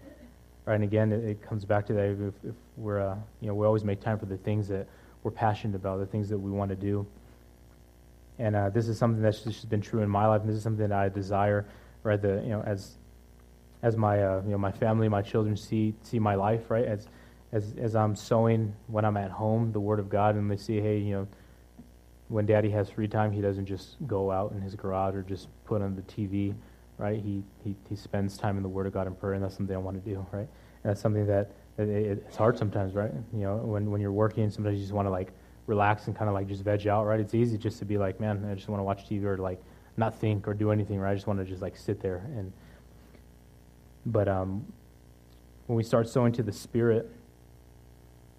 Right? 0.65 0.75
And 0.75 0.83
again, 0.83 1.11
it, 1.11 1.23
it 1.23 1.41
comes 1.41 1.65
back 1.65 1.85
to 1.87 1.93
that. 1.93 2.05
If, 2.05 2.33
if 2.43 2.55
we're, 2.77 3.01
uh, 3.01 3.15
you 3.41 3.47
know, 3.47 3.55
we 3.55 3.65
always 3.65 3.83
make 3.83 3.99
time 3.99 4.19
for 4.19 4.27
the 4.27 4.37
things 4.37 4.67
that 4.67 4.87
we're 5.23 5.31
passionate 5.31 5.75
about, 5.75 5.99
the 5.99 6.05
things 6.05 6.29
that 6.29 6.37
we 6.37 6.51
want 6.51 6.69
to 6.69 6.75
do. 6.75 7.05
And 8.39 8.55
uh, 8.55 8.69
this 8.69 8.87
is 8.87 8.97
something 8.97 9.21
that's 9.21 9.41
just 9.41 9.69
been 9.69 9.81
true 9.81 10.01
in 10.01 10.09
my 10.09 10.25
life, 10.25 10.41
and 10.41 10.49
this 10.49 10.55
is 10.55 10.63
something 10.63 10.87
that 10.87 10.97
I 10.97 11.09
desire, 11.09 11.67
right? 12.03 12.21
The 12.21 12.41
you 12.43 12.49
know 12.49 12.61
as 12.61 12.97
as 13.83 13.97
my 13.97 14.23
uh, 14.23 14.41
you 14.45 14.51
know 14.51 14.57
my 14.57 14.71
family, 14.71 15.09
my 15.09 15.21
children 15.21 15.55
see 15.57 15.93
see 16.03 16.19
my 16.19 16.35
life, 16.35 16.71
right? 16.71 16.85
As 16.85 17.07
as 17.51 17.75
as 17.77 17.95
I'm 17.95 18.15
sowing 18.15 18.73
when 18.87 19.03
I'm 19.03 19.17
at 19.17 19.31
home 19.31 19.71
the 19.73 19.79
Word 19.79 19.99
of 19.99 20.09
God, 20.09 20.35
and 20.35 20.49
they 20.49 20.57
see, 20.57 20.79
hey, 20.79 20.99
you 20.99 21.13
know, 21.13 21.27
when 22.29 22.45
Daddy 22.45 22.69
has 22.69 22.89
free 22.89 23.07
time, 23.07 23.31
he 23.31 23.41
doesn't 23.41 23.65
just 23.65 23.95
go 24.07 24.31
out 24.31 24.53
in 24.53 24.61
his 24.61 24.73
garage 24.75 25.15
or 25.15 25.23
just 25.23 25.49
put 25.65 25.81
on 25.81 25.95
the 25.95 26.01
TV, 26.03 26.55
right? 26.97 27.19
He 27.19 27.43
he 27.63 27.75
he 27.89 27.95
spends 27.97 28.37
time 28.37 28.55
in 28.55 28.63
the 28.63 28.69
Word 28.69 28.87
of 28.87 28.93
God 28.93 29.05
and 29.05 29.19
prayer, 29.19 29.33
and 29.33 29.43
that's 29.43 29.57
something 29.57 29.75
I 29.75 29.79
want 29.79 30.01
to 30.03 30.09
do, 30.09 30.25
right? 30.31 30.47
And 30.83 30.91
that's 30.91 31.01
something 31.01 31.27
that 31.27 31.51
it, 31.77 31.89
it, 31.89 32.23
it's 32.27 32.37
hard 32.37 32.57
sometimes, 32.57 32.93
right? 32.93 33.11
You 33.33 33.41
know, 33.41 33.57
when 33.57 33.91
when 33.91 33.99
you're 33.99 34.13
working, 34.13 34.49
sometimes 34.49 34.77
you 34.77 34.83
just 34.83 34.93
want 34.93 35.07
to 35.07 35.11
like 35.11 35.33
relax 35.69 36.07
and 36.07 36.15
kind 36.15 36.27
of 36.27 36.33
like 36.33 36.47
just 36.47 36.63
veg 36.63 36.87
out, 36.87 37.05
right? 37.05 37.19
It's 37.19 37.33
easy 37.33 37.57
just 37.57 37.79
to 37.79 37.85
be 37.85 37.97
like, 37.97 38.19
man, 38.19 38.45
I 38.51 38.55
just 38.55 38.67
want 38.67 38.79
to 38.79 38.83
watch 38.83 39.07
TV 39.07 39.23
or 39.23 39.37
like 39.37 39.61
not 39.95 40.15
think 40.15 40.47
or 40.47 40.53
do 40.53 40.71
anything, 40.71 40.99
right? 40.99 41.11
I 41.11 41.15
just 41.15 41.27
want 41.27 41.39
to 41.39 41.45
just 41.45 41.61
like 41.61 41.77
sit 41.77 42.01
there 42.01 42.25
and. 42.35 42.51
But 44.05 44.27
um, 44.27 44.65
when 45.67 45.75
we 45.75 45.83
start 45.83 46.09
sowing 46.09 46.31
to 46.33 46.41
the 46.41 46.53
Spirit, 46.53 47.11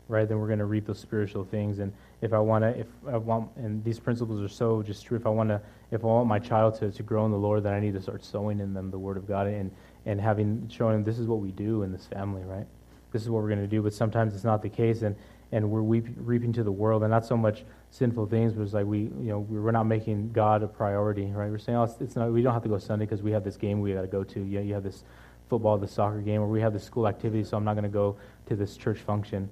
right, 0.09 0.29
then 0.29 0.41
we're 0.41 0.49
going 0.49 0.59
to 0.59 0.65
reap 0.65 0.87
those 0.87 0.99
spiritual 0.99 1.45
things. 1.45 1.79
And 1.79 1.93
if 2.23 2.33
I 2.33 2.39
want 2.39 2.65
to, 2.65 2.79
if 2.79 2.87
I 3.09 3.17
want, 3.17 3.51
and 3.57 3.85
these 3.85 4.01
principles 4.01 4.43
are 4.43 4.49
so 4.49 4.83
just 4.83 5.05
true. 5.05 5.17
If 5.17 5.27
I 5.27 5.31
want 5.31 5.51
to, 5.51 5.61
if 5.91 6.03
I 6.03 6.07
want 6.07 6.27
my 6.27 6.39
child 6.39 6.75
to, 6.81 6.91
to 6.91 7.03
grow 7.03 7.25
in 7.27 7.31
the 7.31 7.39
Lord, 7.39 7.63
then 7.63 7.73
I 7.73 7.81
need 7.81 7.95
to 7.95 8.03
start 8.03 8.25
sowing 8.25 8.59
in 8.59 8.75
them 8.75 8.91
the 8.91 8.99
Word 8.99 9.17
of 9.17 9.29
God 9.29 9.47
and 9.47 9.71
and 10.07 10.21
having 10.21 10.69
showing 10.69 10.95
them 10.95 11.05
this 11.05 11.19
is 11.19 11.27
what 11.27 11.39
we 11.39 11.53
do 11.53 11.83
in 11.83 11.93
this 11.93 12.07
family, 12.07 12.43
right? 12.43 12.67
This 13.13 13.23
is 13.23 13.31
what 13.31 13.43
we're 13.43 13.49
going 13.49 13.61
to 13.61 13.67
do. 13.67 13.83
But 13.83 13.93
sometimes 13.95 14.35
it's 14.35 14.45
not 14.45 14.63
the 14.63 14.69
case, 14.69 15.03
and 15.03 15.15
and 15.53 15.69
we're 15.69 15.83
weep, 15.83 16.07
reaping 16.17 16.53
to 16.53 16.63
the 16.63 16.73
world, 16.73 17.03
and 17.03 17.11
not 17.11 17.27
so 17.27 17.37
much 17.37 17.65
sinful 17.91 18.27
things, 18.27 18.53
but 18.53 18.63
it's 18.63 18.73
like 18.73 18.87
we, 18.87 19.01
you 19.01 19.29
know, 19.29 19.41
we're 19.41 19.73
not 19.73 19.85
making 19.85 20.33
God 20.33 20.63
a 20.63 20.69
priority, 20.69 21.27
right? 21.27 21.51
We're 21.51 21.59
saying, 21.59 21.77
oh, 21.77 21.85
it's, 21.85 22.01
it's 22.01 22.17
not, 22.17 22.31
we 22.33 22.43
don't 22.43 22.53
have 22.53 22.63
to 22.63 22.69
go 22.69 22.79
Sunday 22.79 23.05
because 23.05 23.23
we 23.23 23.33
have 23.33 23.43
this 23.43 23.57
game 23.57 23.81
we 23.81 23.93
got 23.93 24.03
to 24.03 24.07
go 24.07 24.23
to. 24.23 24.41
Yeah, 24.41 24.61
you 24.61 24.75
have 24.75 24.85
this 24.85 25.03
football, 25.49 25.77
the 25.77 25.89
soccer 25.89 26.21
game, 26.21 26.41
or 26.41 26.47
we 26.47 26.61
have 26.61 26.73
this 26.73 26.85
school 26.85 27.09
activity, 27.09 27.43
so 27.43 27.57
I'm 27.57 27.65
not 27.65 27.75
going 27.75 27.83
to 27.83 27.89
go 27.89 28.17
to 28.47 28.55
this 28.55 28.77
church 28.77 28.99
function. 28.99 29.51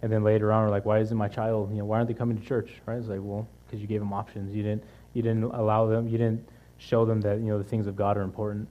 And 0.00 0.10
then 0.10 0.24
later 0.24 0.50
on, 0.52 0.64
we're 0.64 0.70
like, 0.70 0.86
why 0.86 0.98
isn't 1.00 1.16
my 1.16 1.28
child, 1.28 1.70
you 1.70 1.78
know, 1.78 1.84
why 1.84 1.96
aren't 1.96 2.08
they 2.08 2.14
coming 2.14 2.38
to 2.38 2.44
church, 2.44 2.70
right? 2.86 2.96
It's 2.96 3.08
like, 3.08 3.20
well, 3.22 3.46
because 3.66 3.80
you 3.80 3.86
gave 3.86 4.00
them 4.00 4.12
options. 4.12 4.54
You 4.54 4.62
didn't, 4.62 4.84
you 5.12 5.22
didn't 5.22 5.44
allow 5.44 5.86
them, 5.86 6.08
you 6.08 6.16
didn't 6.18 6.48
show 6.78 7.04
them 7.04 7.20
that, 7.20 7.38
you 7.38 7.46
know, 7.46 7.58
the 7.58 7.64
things 7.64 7.86
of 7.86 7.96
God 7.96 8.16
are 8.16 8.22
important, 8.22 8.68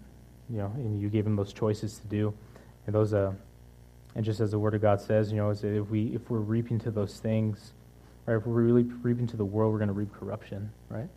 you 0.50 0.58
know, 0.58 0.72
and 0.76 1.00
you 1.00 1.10
gave 1.10 1.24
them 1.24 1.36
those 1.36 1.54
choices 1.54 2.00
to 2.00 2.08
do. 2.08 2.34
And 2.86 2.96
those, 2.96 3.14
uh, 3.14 3.34
and 4.16 4.24
just 4.24 4.40
as 4.40 4.52
the 4.52 4.60
Word 4.60 4.76
of 4.76 4.82
God 4.82 5.02
says, 5.02 5.32
you 5.32 5.38
know, 5.38 5.50
is 5.50 5.64
if 5.64 5.90
we 5.90 6.14
if 6.14 6.30
we're 6.30 6.40
reaping 6.40 6.80
to 6.80 6.92
those 6.92 7.20
things, 7.20 7.74
right? 8.26 8.36
If 8.36 8.46
we're 8.46 8.62
really 8.62 8.84
reaping 9.02 9.28
to 9.28 9.38
the 9.38 9.46
world, 9.46 9.72
we're 9.72 9.80
going 9.80 9.88
to 9.88 9.94
reap 9.94 10.14
corruption, 10.14 10.72
right? 10.90 11.10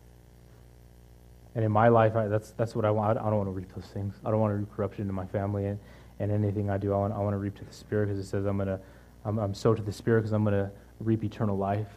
And 1.55 1.63
in 1.63 1.71
my 1.71 1.89
life, 1.89 2.15
I, 2.15 2.27
that's 2.27 2.51
that's 2.51 2.75
what 2.75 2.85
I 2.85 2.91
want. 2.91 3.17
I 3.19 3.23
don't 3.23 3.37
want 3.37 3.47
to 3.47 3.51
reap 3.51 3.73
those 3.73 3.87
things. 3.87 4.15
I 4.25 4.31
don't 4.31 4.39
want 4.39 4.51
to 4.51 4.57
reap 4.57 4.75
corruption 4.75 5.07
in 5.07 5.13
my 5.13 5.25
family 5.25 5.65
and, 5.65 5.79
and 6.19 6.31
anything 6.31 6.69
I 6.69 6.77
do. 6.77 6.93
I 6.93 6.97
want 6.97 7.13
I 7.13 7.19
want 7.19 7.33
to 7.33 7.37
reap 7.37 7.55
to 7.55 7.65
the 7.65 7.73
Spirit 7.73 8.07
because 8.07 8.19
it 8.19 8.27
says 8.27 8.45
I'm 8.45 8.57
gonna 8.57 8.79
I'm, 9.25 9.37
I'm 9.37 9.53
sow 9.53 9.75
to 9.75 9.81
the 9.81 9.91
Spirit 9.91 10.21
because 10.21 10.33
I'm 10.33 10.43
gonna 10.43 10.71
reap 10.99 11.23
eternal 11.23 11.57
life. 11.57 11.87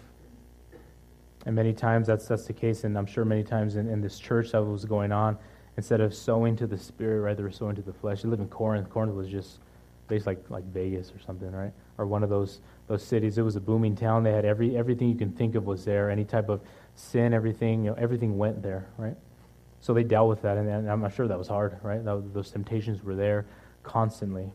And 1.47 1.55
many 1.55 1.73
times 1.73 2.07
that's 2.07 2.27
that's 2.27 2.45
the 2.45 2.53
case, 2.53 2.85
and 2.85 2.99
I'm 2.99 3.07
sure 3.07 3.25
many 3.25 3.43
times 3.43 3.77
in, 3.77 3.89
in 3.89 4.03
this 4.03 4.19
church 4.19 4.53
that 4.53 4.63
was 4.63 4.85
going 4.85 5.13
on, 5.13 5.39
instead 5.79 6.03
of 6.03 6.15
sowing 6.15 6.57
to 6.57 6.67
the 6.67 6.77
Spirit, 6.77 7.21
right, 7.21 7.37
they 7.37 7.43
were 7.43 7.51
sowing 7.51 7.77
to 7.77 7.83
the 7.83 7.95
flesh. 7.95 8.23
You 8.23 8.29
live 8.29 8.41
in 8.41 8.49
Corinth. 8.49 8.91
Corinth 8.91 9.15
was 9.15 9.29
just 9.29 9.61
basically 10.11 10.35
like, 10.35 10.51
like 10.51 10.65
Vegas 10.65 11.11
or 11.15 11.21
something, 11.25 11.51
right? 11.51 11.73
Or 11.97 12.07
one 12.07 12.23
of 12.23 12.29
those 12.29 12.61
those 12.89 13.03
cities. 13.03 13.39
It 13.39 13.43
was 13.43 13.57
a 13.57 13.61
booming 13.61 13.97
town. 13.97 14.25
They 14.25 14.33
had 14.33 14.45
every 14.45 14.77
everything 14.77 15.09
you 15.09 15.15
can 15.15 15.33
think 15.33 15.55
of 15.55 15.65
was 15.65 15.85
there. 15.85 16.11
Any 16.11 16.25
type 16.25 16.51
of 16.51 16.61
sin, 16.97 17.33
everything, 17.33 17.85
you 17.85 17.91
know, 17.91 17.97
everything 17.97 18.37
went 18.37 18.63
there, 18.63 18.87
right? 18.99 19.17
So 19.81 19.95
they 19.95 20.03
dealt 20.03 20.29
with 20.29 20.43
that, 20.43 20.59
and, 20.59 20.69
and 20.69 20.91
I'm 20.91 21.01
not 21.01 21.15
sure 21.15 21.27
that 21.27 21.39
was 21.39 21.49
hard, 21.49 21.79
right? 21.83 22.05
That, 22.05 22.35
those 22.35 22.51
temptations 22.51 23.03
were 23.03 23.15
there 23.15 23.47
constantly. 23.83 24.53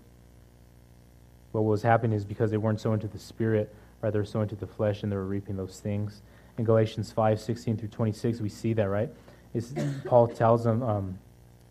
But 1.51 1.63
what 1.63 1.71
was 1.71 1.81
happening 1.81 2.15
is 2.15 2.25
because 2.25 2.51
they 2.51 2.57
weren't 2.57 2.79
so 2.79 2.93
into 2.93 3.07
the 3.07 3.17
spirit, 3.17 3.73
right? 4.01 4.13
They 4.13 4.19
were 4.19 4.25
so 4.25 4.41
into 4.41 4.55
the 4.55 4.67
flesh, 4.67 5.01
and 5.01 5.11
they 5.11 5.15
were 5.15 5.25
reaping 5.25 5.55
those 5.55 5.79
things. 5.79 6.21
In 6.57 6.63
Galatians 6.63 7.11
5, 7.11 7.39
16 7.39 7.77
through 7.77 7.87
26, 7.87 8.39
we 8.39 8.49
see 8.49 8.73
that, 8.73 8.87
right? 8.87 9.09
It's, 9.53 9.73
Paul 10.05 10.27
tells 10.27 10.63
them, 10.63 10.83
um, 10.83 11.17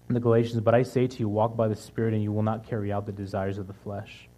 the 0.08 0.20
Galatians, 0.20 0.60
but 0.60 0.74
I 0.74 0.82
say 0.82 1.06
to 1.06 1.18
you, 1.18 1.28
walk 1.28 1.56
by 1.56 1.66
the 1.66 1.76
Spirit, 1.76 2.12
and 2.12 2.22
you 2.22 2.30
will 2.30 2.42
not 2.42 2.68
carry 2.68 2.92
out 2.92 3.06
the 3.06 3.12
desires 3.12 3.56
of 3.56 3.66
the 3.66 3.72
flesh. 3.72 4.28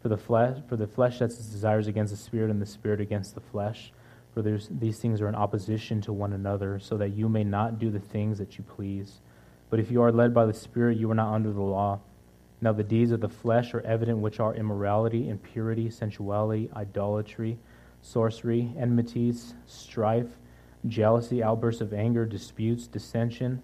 For 0.00 0.08
the 0.08 0.16
flesh, 0.16 0.58
for 0.68 0.76
the 0.76 0.86
flesh 0.86 1.18
sets 1.18 1.36
its 1.38 1.48
desires 1.48 1.88
against 1.88 2.12
the 2.12 2.16
Spirit, 2.16 2.50
and 2.50 2.62
the 2.62 2.66
Spirit 2.66 3.00
against 3.00 3.34
the 3.34 3.40
flesh. 3.40 3.92
For 4.34 4.42
these 4.42 4.98
things 4.98 5.20
are 5.20 5.28
in 5.28 5.34
opposition 5.34 6.00
to 6.02 6.12
one 6.12 6.32
another, 6.32 6.78
so 6.78 6.96
that 6.98 7.10
you 7.10 7.28
may 7.28 7.44
not 7.44 7.78
do 7.78 7.90
the 7.90 7.98
things 8.00 8.38
that 8.38 8.56
you 8.56 8.64
please. 8.64 9.20
But 9.70 9.80
if 9.80 9.90
you 9.90 10.02
are 10.02 10.12
led 10.12 10.32
by 10.32 10.46
the 10.46 10.54
Spirit, 10.54 10.98
you 10.98 11.10
are 11.10 11.14
not 11.14 11.34
under 11.34 11.52
the 11.52 11.60
law. 11.60 12.00
Now 12.60 12.72
the 12.72 12.84
deeds 12.84 13.10
of 13.10 13.20
the 13.20 13.28
flesh 13.28 13.74
are 13.74 13.80
evident, 13.80 14.18
which 14.18 14.40
are 14.40 14.54
immorality, 14.54 15.28
impurity, 15.28 15.90
sensuality, 15.90 16.70
idolatry, 16.74 17.58
sorcery, 18.00 18.72
enmities, 18.78 19.54
strife, 19.66 20.38
jealousy, 20.86 21.42
outbursts 21.42 21.80
of 21.80 21.92
anger, 21.92 22.24
disputes, 22.24 22.86
dissension 22.86 23.62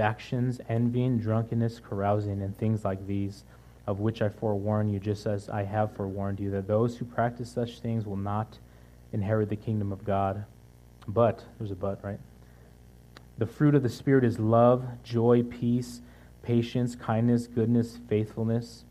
factions, 0.00 0.62
envying, 0.66 1.18
drunkenness, 1.18 1.78
carousing, 1.78 2.40
and 2.40 2.56
things 2.56 2.86
like 2.86 3.06
these, 3.06 3.44
of 3.86 4.00
which 4.00 4.22
I 4.22 4.30
forewarn 4.30 4.88
you, 4.88 4.98
just 4.98 5.26
as 5.26 5.50
I 5.50 5.64
have 5.64 5.94
forewarned 5.94 6.40
you, 6.40 6.50
that 6.52 6.66
those 6.66 6.96
who 6.96 7.04
practice 7.04 7.52
such 7.52 7.80
things 7.80 8.06
will 8.06 8.16
not 8.16 8.58
inherit 9.12 9.50
the 9.50 9.56
kingdom 9.56 9.92
of 9.92 10.02
God. 10.02 10.46
But, 11.06 11.44
there's 11.58 11.70
a 11.70 11.74
but, 11.74 12.02
right? 12.02 12.18
The 13.36 13.44
fruit 13.44 13.74
of 13.74 13.82
the 13.82 13.90
Spirit 13.90 14.24
is 14.24 14.38
love, 14.38 14.86
joy, 15.04 15.42
peace, 15.42 16.00
patience, 16.42 16.96
kindness, 16.96 17.46
goodness, 17.46 17.98
faithfulness, 18.08 18.86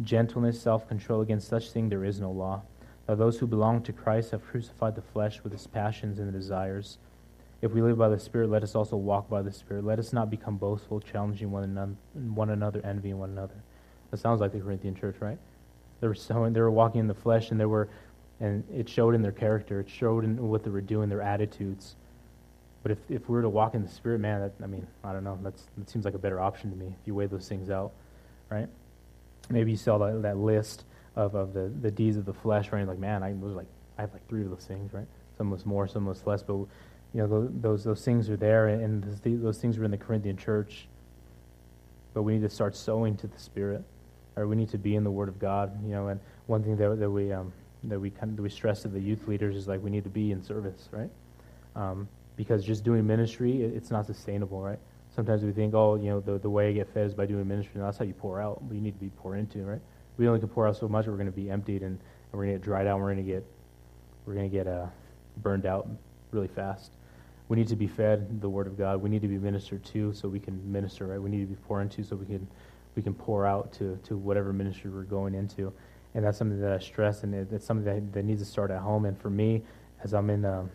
gentleness, 0.00 0.60
self 0.62 0.86
control. 0.86 1.22
Against 1.22 1.48
such 1.48 1.72
thing 1.72 1.88
there 1.88 2.04
is 2.04 2.20
no 2.20 2.30
law. 2.30 2.62
Now, 3.08 3.16
those 3.16 3.40
who 3.40 3.48
belong 3.48 3.82
to 3.82 3.92
Christ 3.92 4.30
have 4.30 4.46
crucified 4.46 4.94
the 4.94 5.02
flesh 5.02 5.42
with 5.42 5.52
its 5.52 5.66
passions 5.66 6.20
and 6.20 6.32
desires. 6.32 6.98
If 7.62 7.70
we 7.70 7.80
live 7.80 7.96
by 7.96 8.08
the 8.08 8.18
Spirit, 8.18 8.50
let 8.50 8.64
us 8.64 8.74
also 8.74 8.96
walk 8.96 9.30
by 9.30 9.40
the 9.40 9.52
Spirit. 9.52 9.84
Let 9.84 10.00
us 10.00 10.12
not 10.12 10.30
become 10.30 10.56
boastful, 10.56 11.00
challenging 11.00 11.52
one 11.52 11.62
another, 11.62 11.94
one 12.12 12.50
another 12.50 12.80
envying 12.84 13.18
one 13.18 13.30
another. 13.30 13.54
That 14.10 14.16
sounds 14.18 14.40
like 14.40 14.52
the 14.52 14.58
Corinthian 14.58 14.96
church, 14.96 15.16
right? 15.20 15.38
They 16.00 16.08
were 16.08 16.14
sowing, 16.14 16.52
they 16.52 16.60
were 16.60 16.72
walking 16.72 17.00
in 17.00 17.06
the 17.06 17.14
flesh, 17.14 17.52
and 17.52 17.60
they 17.60 17.64
were, 17.64 17.88
and 18.40 18.64
it 18.74 18.88
showed 18.88 19.14
in 19.14 19.22
their 19.22 19.32
character. 19.32 19.78
It 19.78 19.88
showed 19.88 20.24
in 20.24 20.36
what 20.48 20.64
they 20.64 20.70
were 20.70 20.80
doing, 20.80 21.08
their 21.08 21.22
attitudes. 21.22 21.94
But 22.82 22.90
if 22.90 22.98
if 23.08 23.28
we 23.28 23.36
were 23.36 23.42
to 23.42 23.48
walk 23.48 23.76
in 23.76 23.82
the 23.82 23.88
Spirit, 23.88 24.18
man, 24.18 24.40
that, 24.40 24.52
I 24.60 24.66
mean, 24.66 24.84
I 25.04 25.12
don't 25.12 25.22
know. 25.22 25.38
That's 25.40 25.62
that 25.78 25.88
seems 25.88 26.04
like 26.04 26.14
a 26.14 26.18
better 26.18 26.40
option 26.40 26.70
to 26.70 26.76
me 26.76 26.86
if 27.00 27.06
you 27.06 27.14
weigh 27.14 27.26
those 27.26 27.48
things 27.48 27.70
out, 27.70 27.92
right? 28.50 28.68
Maybe 29.50 29.70
you 29.70 29.76
saw 29.76 29.98
that, 29.98 30.22
that 30.22 30.36
list 30.36 30.84
of, 31.14 31.36
of 31.36 31.52
the, 31.52 31.70
the 31.80 31.92
deeds 31.92 32.16
of 32.16 32.24
the 32.24 32.32
flesh, 32.32 32.72
right? 32.72 32.86
Like, 32.86 32.98
man, 32.98 33.22
I 33.22 33.32
was 33.34 33.54
like, 33.54 33.66
I 33.98 34.00
have 34.00 34.12
like 34.12 34.26
three 34.28 34.42
of 34.42 34.50
those 34.50 34.64
things, 34.64 34.92
right? 34.92 35.06
Some 35.38 35.48
of 35.48 35.52
was 35.52 35.66
more, 35.66 35.86
some 35.86 36.08
of 36.08 36.08
was 36.08 36.26
less, 36.26 36.42
but 36.42 36.56
you 37.14 37.20
know, 37.20 37.48
those, 37.52 37.84
those 37.84 38.04
things 38.04 38.30
are 38.30 38.36
there, 38.36 38.68
and 38.68 39.02
those 39.24 39.58
things 39.58 39.76
are 39.76 39.84
in 39.84 39.90
the 39.90 39.98
Corinthian 39.98 40.36
church. 40.36 40.88
But 42.14 42.22
we 42.22 42.34
need 42.34 42.42
to 42.42 42.48
start 42.48 42.74
sowing 42.74 43.16
to 43.18 43.26
the 43.26 43.38
Spirit, 43.38 43.84
or 44.36 44.46
we 44.46 44.56
need 44.56 44.70
to 44.70 44.78
be 44.78 44.96
in 44.96 45.04
the 45.04 45.10
Word 45.10 45.28
of 45.28 45.38
God. 45.38 45.78
You 45.84 45.92
know, 45.92 46.08
and 46.08 46.20
one 46.46 46.62
thing 46.62 46.76
that, 46.76 46.98
that 46.98 47.10
we 47.10 47.32
um, 47.32 47.52
that 47.84 48.00
we 48.00 48.10
kind 48.10 48.30
of 48.30 48.36
that 48.36 48.42
we 48.42 48.48
stress 48.48 48.82
to 48.82 48.88
the 48.88 49.00
youth 49.00 49.28
leaders 49.28 49.56
is 49.56 49.68
like 49.68 49.82
we 49.82 49.90
need 49.90 50.04
to 50.04 50.10
be 50.10 50.32
in 50.32 50.42
service, 50.42 50.88
right? 50.90 51.10
Um, 51.76 52.08
because 52.36 52.64
just 52.64 52.82
doing 52.82 53.06
ministry, 53.06 53.62
it, 53.62 53.74
it's 53.74 53.90
not 53.90 54.06
sustainable, 54.06 54.62
right? 54.62 54.78
Sometimes 55.14 55.42
we 55.42 55.52
think, 55.52 55.74
oh, 55.74 55.96
you 55.96 56.08
know, 56.08 56.20
the, 56.20 56.38
the 56.38 56.48
way 56.48 56.70
I 56.70 56.72
get 56.72 56.88
fed 56.94 57.06
is 57.06 57.14
by 57.14 57.26
doing 57.26 57.46
ministry. 57.46 57.74
And 57.74 57.84
that's 57.84 57.98
how 57.98 58.06
you 58.06 58.14
pour 58.14 58.40
out. 58.40 58.66
But 58.66 58.74
you 58.74 58.80
need 58.80 58.94
to 58.94 59.00
be 59.00 59.10
poured 59.10 59.38
into, 59.38 59.62
right? 59.62 59.80
We 60.16 60.26
only 60.26 60.40
can 60.40 60.48
pour 60.48 60.66
out 60.66 60.78
so 60.78 60.88
much, 60.88 61.06
we're 61.06 61.14
going 61.14 61.26
to 61.26 61.32
be 61.32 61.50
emptied, 61.50 61.82
and, 61.82 61.98
and 61.98 62.32
we're 62.32 62.44
going 62.44 62.54
to 62.54 62.58
get 62.58 62.64
dried 62.64 62.86
out. 62.86 62.94
And 62.94 63.02
we're 63.02 63.12
going 63.12 63.26
to 63.26 63.32
get 63.32 63.44
we're 64.24 64.34
going 64.34 64.50
to 64.50 64.56
get 64.56 64.66
uh, 64.66 64.86
burned 65.42 65.66
out 65.66 65.86
really 66.30 66.48
fast 66.48 66.92
we 67.52 67.58
need 67.58 67.68
to 67.68 67.76
be 67.76 67.86
fed 67.86 68.40
the 68.40 68.48
Word 68.48 68.66
of 68.66 68.78
God. 68.78 69.02
We 69.02 69.10
need 69.10 69.20
to 69.20 69.28
be 69.28 69.36
ministered 69.36 69.84
to 69.84 70.14
so 70.14 70.26
we 70.26 70.40
can 70.40 70.72
minister, 70.72 71.08
right? 71.08 71.20
We 71.20 71.28
need 71.28 71.40
to 71.40 71.46
be 71.46 71.54
poured 71.54 71.82
into 71.82 72.02
so 72.02 72.16
we 72.16 72.24
can 72.24 72.48
we 72.96 73.02
can 73.02 73.12
pour 73.12 73.46
out 73.46 73.70
to, 73.74 73.98
to 74.04 74.16
whatever 74.16 74.54
ministry 74.54 74.90
we're 74.90 75.02
going 75.02 75.34
into. 75.34 75.70
And 76.14 76.24
that's 76.24 76.38
something 76.38 76.58
that 76.62 76.72
I 76.72 76.78
stress, 76.78 77.24
and 77.24 77.34
it, 77.34 77.52
it's 77.52 77.66
something 77.66 77.84
that, 77.84 78.14
that 78.14 78.24
needs 78.24 78.40
to 78.40 78.46
start 78.46 78.70
at 78.70 78.80
home. 78.80 79.04
And 79.04 79.20
for 79.20 79.28
me, 79.28 79.60
as 80.02 80.14
I'm 80.14 80.30
in 80.30 80.46
um, 80.46 80.70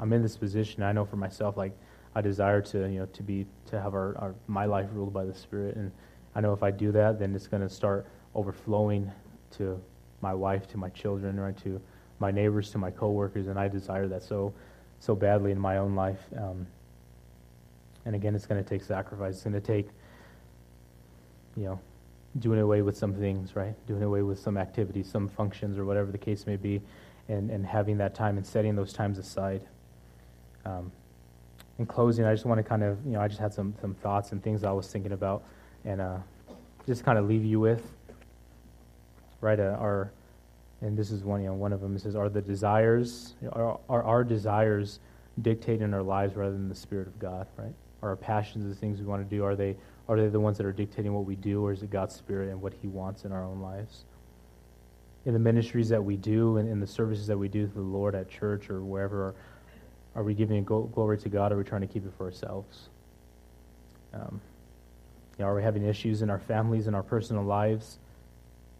I'm 0.00 0.12
in 0.12 0.20
this 0.20 0.36
position, 0.36 0.82
I 0.82 0.90
know 0.90 1.04
for 1.04 1.14
myself, 1.14 1.56
like 1.56 1.78
I 2.16 2.22
desire 2.22 2.60
to 2.60 2.78
you 2.88 2.98
know 2.98 3.06
to 3.06 3.22
be 3.22 3.46
to 3.66 3.80
have 3.80 3.94
our, 3.94 4.18
our 4.18 4.34
my 4.48 4.64
life 4.64 4.88
ruled 4.92 5.12
by 5.12 5.24
the 5.24 5.34
Spirit, 5.34 5.76
and 5.76 5.92
I 6.34 6.40
know 6.40 6.52
if 6.52 6.64
I 6.64 6.72
do 6.72 6.90
that, 6.90 7.20
then 7.20 7.36
it's 7.36 7.46
going 7.46 7.62
to 7.62 7.70
start 7.70 8.04
overflowing 8.34 9.12
to 9.58 9.80
my 10.22 10.34
wife, 10.34 10.66
to 10.70 10.76
my 10.76 10.88
children, 10.88 11.38
right, 11.38 11.56
to 11.58 11.80
my 12.18 12.32
neighbors, 12.32 12.72
to 12.72 12.78
my 12.78 12.90
coworkers, 12.90 13.46
and 13.46 13.60
I 13.60 13.68
desire 13.68 14.08
that 14.08 14.24
so 14.24 14.52
so 15.00 15.14
badly 15.14 15.50
in 15.50 15.58
my 15.58 15.78
own 15.78 15.94
life. 15.94 16.20
Um, 16.36 16.66
and 18.04 18.14
again, 18.14 18.34
it's 18.34 18.46
going 18.46 18.62
to 18.62 18.68
take 18.68 18.82
sacrifice. 18.82 19.34
It's 19.34 19.42
going 19.42 19.54
to 19.54 19.60
take, 19.60 19.88
you 21.56 21.64
know, 21.64 21.80
doing 22.38 22.60
away 22.60 22.82
with 22.82 22.96
some 22.96 23.14
things, 23.14 23.56
right? 23.56 23.74
Doing 23.86 24.02
away 24.02 24.22
with 24.22 24.38
some 24.38 24.56
activities, 24.56 25.10
some 25.10 25.28
functions, 25.28 25.78
or 25.78 25.84
whatever 25.84 26.12
the 26.12 26.18
case 26.18 26.46
may 26.46 26.56
be, 26.56 26.80
and, 27.28 27.50
and 27.50 27.66
having 27.66 27.98
that 27.98 28.14
time 28.14 28.36
and 28.36 28.46
setting 28.46 28.76
those 28.76 28.92
times 28.92 29.18
aside. 29.18 29.62
Um, 30.64 30.92
in 31.78 31.86
closing, 31.86 32.24
I 32.26 32.32
just 32.32 32.44
want 32.44 32.58
to 32.58 32.62
kind 32.62 32.82
of, 32.82 32.98
you 33.04 33.12
know, 33.12 33.20
I 33.20 33.28
just 33.28 33.40
had 33.40 33.52
some, 33.52 33.74
some 33.80 33.94
thoughts 33.94 34.32
and 34.32 34.42
things 34.42 34.64
I 34.64 34.72
was 34.72 34.86
thinking 34.86 35.12
about, 35.12 35.42
and 35.84 36.00
uh, 36.00 36.18
just 36.86 37.04
kind 37.04 37.18
of 37.18 37.26
leave 37.26 37.44
you 37.44 37.58
with, 37.58 37.82
right? 39.40 39.58
Uh, 39.58 39.76
our 39.80 40.12
and 40.80 40.96
this 40.96 41.10
is 41.10 41.24
one, 41.24 41.42
you 41.42 41.48
know, 41.48 41.54
one 41.54 41.72
of 41.72 41.80
them. 41.80 41.94
It 41.94 42.02
says, 42.02 42.16
"Are 42.16 42.28
the 42.28 42.40
desires, 42.40 43.34
are, 43.52 43.78
are 43.88 44.02
our 44.02 44.24
desires 44.24 45.00
dictating 45.42 45.92
our 45.94 46.02
lives 46.02 46.34
rather 46.36 46.52
than 46.52 46.68
the 46.68 46.74
Spirit 46.74 47.06
of 47.06 47.18
God? 47.18 47.46
Right? 47.56 47.74
Are 48.02 48.10
our 48.10 48.16
passions, 48.16 48.66
the 48.66 48.74
things 48.74 48.98
we 48.98 49.06
want 49.06 49.28
to 49.28 49.36
do, 49.36 49.44
are 49.44 49.56
they 49.56 49.76
are 50.08 50.20
they 50.20 50.26
the 50.28 50.40
ones 50.40 50.56
that 50.56 50.66
are 50.66 50.72
dictating 50.72 51.14
what 51.14 51.24
we 51.24 51.36
do, 51.36 51.64
or 51.64 51.72
is 51.72 51.84
it 51.84 51.90
God's 51.90 52.16
Spirit 52.16 52.48
and 52.48 52.60
what 52.60 52.72
He 52.82 52.88
wants 52.88 53.24
in 53.24 53.30
our 53.30 53.44
own 53.44 53.60
lives? 53.60 54.04
In 55.24 55.34
the 55.34 55.38
ministries 55.38 55.88
that 55.90 56.02
we 56.02 56.16
do 56.16 56.56
and 56.56 56.68
in 56.68 56.80
the 56.80 56.86
services 56.86 57.28
that 57.28 57.38
we 57.38 57.48
do 57.48 57.66
to 57.66 57.72
the 57.72 57.80
Lord 57.80 58.16
at 58.16 58.28
church 58.28 58.70
or 58.70 58.82
wherever, 58.82 59.26
are, 59.26 59.34
are 60.16 60.24
we 60.24 60.34
giving 60.34 60.64
glory 60.64 61.16
to 61.18 61.28
God, 61.28 61.52
or 61.52 61.54
are 61.54 61.58
we 61.58 61.64
trying 61.64 61.82
to 61.82 61.86
keep 61.86 62.04
it 62.04 62.12
for 62.18 62.24
ourselves? 62.24 62.88
Um, 64.12 64.40
you 65.38 65.44
know, 65.44 65.50
are 65.50 65.54
we 65.54 65.62
having 65.62 65.84
issues 65.84 66.22
in 66.22 66.30
our 66.30 66.40
families 66.40 66.88
and 66.88 66.96
our 66.96 67.04
personal 67.04 67.44
lives? 67.44 67.99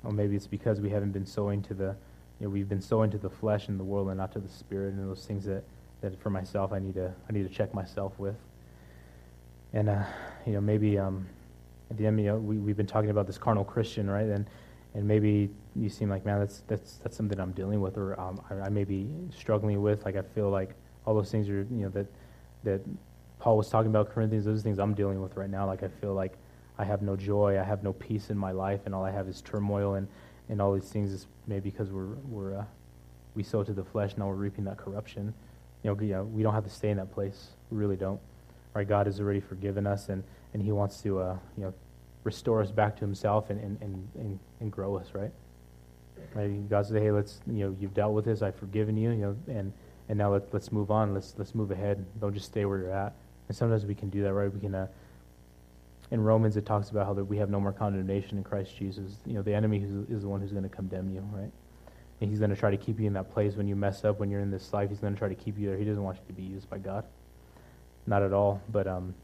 Or 0.04 0.12
maybe 0.12 0.36
it's 0.36 0.46
because 0.46 0.80
we 0.80 0.90
haven't 0.90 1.12
been 1.12 1.26
sowing 1.26 1.62
to 1.62 1.74
the, 1.74 1.96
you 2.38 2.46
know, 2.46 2.48
we've 2.48 2.68
been 2.68 2.80
sowing 2.80 3.10
to 3.10 3.18
the 3.18 3.28
flesh 3.28 3.68
and 3.68 3.78
the 3.78 3.84
world 3.84 4.08
and 4.08 4.16
not 4.16 4.32
to 4.32 4.38
the 4.38 4.48
spirit 4.48 4.94
and 4.94 5.08
those 5.08 5.26
things 5.26 5.44
that, 5.44 5.62
that 6.00 6.20
for 6.20 6.30
myself 6.30 6.72
I 6.72 6.78
need 6.78 6.94
to, 6.94 7.12
I 7.28 7.32
need 7.32 7.46
to 7.46 7.54
check 7.54 7.74
myself 7.74 8.18
with. 8.18 8.36
And, 9.72 9.88
uh, 9.88 10.02
you 10.46 10.54
know, 10.54 10.60
maybe 10.60 10.98
um, 10.98 11.26
at 11.90 11.98
the 11.98 12.06
end, 12.06 12.18
you 12.18 12.26
know, 12.26 12.36
we, 12.36 12.56
we've 12.56 12.76
been 12.76 12.86
talking 12.86 13.10
about 13.10 13.26
this 13.26 13.38
carnal 13.38 13.64
Christian, 13.64 14.08
right? 14.08 14.26
And, 14.26 14.48
and 14.94 15.06
maybe 15.06 15.50
you 15.76 15.88
seem 15.88 16.08
like, 16.08 16.24
man, 16.24 16.40
that's, 16.40 16.60
that's, 16.66 16.96
that's 16.96 17.16
something 17.16 17.38
I'm 17.38 17.52
dealing 17.52 17.80
with 17.80 17.96
or 17.96 18.18
um, 18.18 18.40
I, 18.50 18.54
I 18.54 18.68
may 18.70 18.84
be 18.84 19.08
struggling 19.36 19.82
with. 19.82 20.04
Like 20.04 20.16
I 20.16 20.22
feel 20.22 20.50
like 20.50 20.74
all 21.04 21.14
those 21.14 21.30
things 21.30 21.48
are, 21.48 21.66
you 21.70 21.84
know, 21.84 21.88
that, 21.90 22.06
that 22.64 22.80
Paul 23.38 23.56
was 23.56 23.68
talking 23.68 23.90
about 23.90 24.10
Corinthians, 24.10 24.44
those 24.44 24.62
things 24.62 24.78
I'm 24.78 24.94
dealing 24.94 25.20
with 25.20 25.36
right 25.36 25.50
now. 25.50 25.66
Like 25.66 25.82
I 25.82 25.88
feel 25.88 26.14
like 26.14 26.36
I 26.80 26.84
have 26.84 27.02
no 27.02 27.14
joy, 27.14 27.60
I 27.60 27.62
have 27.62 27.82
no 27.82 27.92
peace 27.92 28.30
in 28.30 28.38
my 28.38 28.52
life, 28.52 28.80
and 28.86 28.94
all 28.94 29.04
I 29.04 29.10
have 29.10 29.28
is 29.28 29.42
turmoil 29.42 29.94
and, 29.96 30.08
and 30.48 30.62
all 30.62 30.72
these 30.72 30.88
things 30.88 31.12
is 31.12 31.26
maybe 31.46 31.68
because 31.68 31.90
we're, 31.90 32.14
we're 32.30 32.56
uh, 32.56 32.64
we 33.34 33.42
sow 33.42 33.62
to 33.62 33.72
the 33.74 33.84
flesh, 33.84 34.16
now 34.16 34.26
we're 34.28 34.34
reaping 34.34 34.64
that 34.64 34.78
corruption. 34.78 35.34
You 35.82 35.90
know, 35.90 36.00
yeah, 36.00 36.22
we 36.22 36.42
don't 36.42 36.54
have 36.54 36.64
to 36.64 36.70
stay 36.70 36.88
in 36.88 36.96
that 36.96 37.12
place. 37.12 37.48
We 37.70 37.76
really 37.76 37.96
don't. 37.96 38.18
Right? 38.72 38.88
God 38.88 39.06
has 39.06 39.20
already 39.20 39.40
forgiven 39.40 39.86
us, 39.86 40.08
and, 40.08 40.24
and 40.54 40.62
He 40.62 40.72
wants 40.72 41.02
to, 41.02 41.20
uh, 41.20 41.36
you 41.58 41.64
know, 41.64 41.74
restore 42.24 42.62
us 42.62 42.70
back 42.70 42.96
to 42.96 43.00
Himself 43.02 43.50
and, 43.50 43.60
and, 43.60 43.82
and, 43.82 44.08
and, 44.14 44.38
and 44.60 44.72
grow 44.72 44.96
us, 44.96 45.08
right? 45.12 45.32
Right? 46.34 46.68
God 46.70 46.86
said, 46.86 47.02
hey, 47.02 47.10
let's, 47.10 47.40
you 47.46 47.66
know, 47.66 47.76
you've 47.78 47.94
dealt 47.94 48.14
with 48.14 48.24
this, 48.24 48.40
I've 48.40 48.56
forgiven 48.56 48.96
you, 48.96 49.10
you 49.10 49.16
know, 49.16 49.36
and, 49.48 49.72
and 50.08 50.18
now 50.18 50.32
let, 50.32 50.52
let's 50.54 50.72
move 50.72 50.90
on. 50.90 51.12
Let's, 51.12 51.34
let's 51.36 51.54
move 51.54 51.70
ahead. 51.70 52.04
Don't 52.20 52.32
just 52.32 52.46
stay 52.46 52.64
where 52.64 52.78
you're 52.78 52.94
at. 52.94 53.12
And 53.48 53.56
sometimes 53.56 53.84
we 53.84 53.94
can 53.94 54.08
do 54.08 54.22
that, 54.22 54.32
right? 54.32 54.52
We 54.52 54.60
can, 54.60 54.74
uh, 54.74 54.86
in 56.10 56.20
Romans, 56.20 56.56
it 56.56 56.66
talks 56.66 56.90
about 56.90 57.06
how 57.06 57.14
that 57.14 57.24
we 57.24 57.36
have 57.38 57.50
no 57.50 57.60
more 57.60 57.72
condemnation 57.72 58.36
in 58.38 58.44
Christ 58.44 58.76
Jesus. 58.76 59.18
You 59.24 59.34
know, 59.34 59.42
the 59.42 59.54
enemy 59.54 59.78
is 60.08 60.22
the 60.22 60.28
one 60.28 60.40
who's 60.40 60.52
going 60.52 60.64
to 60.64 60.68
condemn 60.68 61.10
you, 61.14 61.20
right? 61.32 61.50
And 62.20 62.28
he's 62.28 62.38
going 62.38 62.50
to 62.50 62.56
try 62.56 62.70
to 62.70 62.76
keep 62.76 62.98
you 63.00 63.06
in 63.06 63.12
that 63.14 63.32
place 63.32 63.54
when 63.54 63.68
you 63.68 63.76
mess 63.76 64.04
up, 64.04 64.18
when 64.18 64.30
you're 64.30 64.40
in 64.40 64.50
this 64.50 64.72
life. 64.72 64.90
He's 64.90 64.98
going 64.98 65.14
to 65.14 65.18
try 65.18 65.28
to 65.28 65.34
keep 65.34 65.58
you 65.58 65.68
there. 65.68 65.78
He 65.78 65.84
doesn't 65.84 66.02
want 66.02 66.18
you 66.18 66.24
to 66.26 66.32
be 66.32 66.42
used 66.42 66.68
by 66.68 66.78
God. 66.78 67.04
Not 68.06 68.22
at 68.22 68.32
all. 68.32 68.60
But 68.70 68.86
um, 68.86 69.14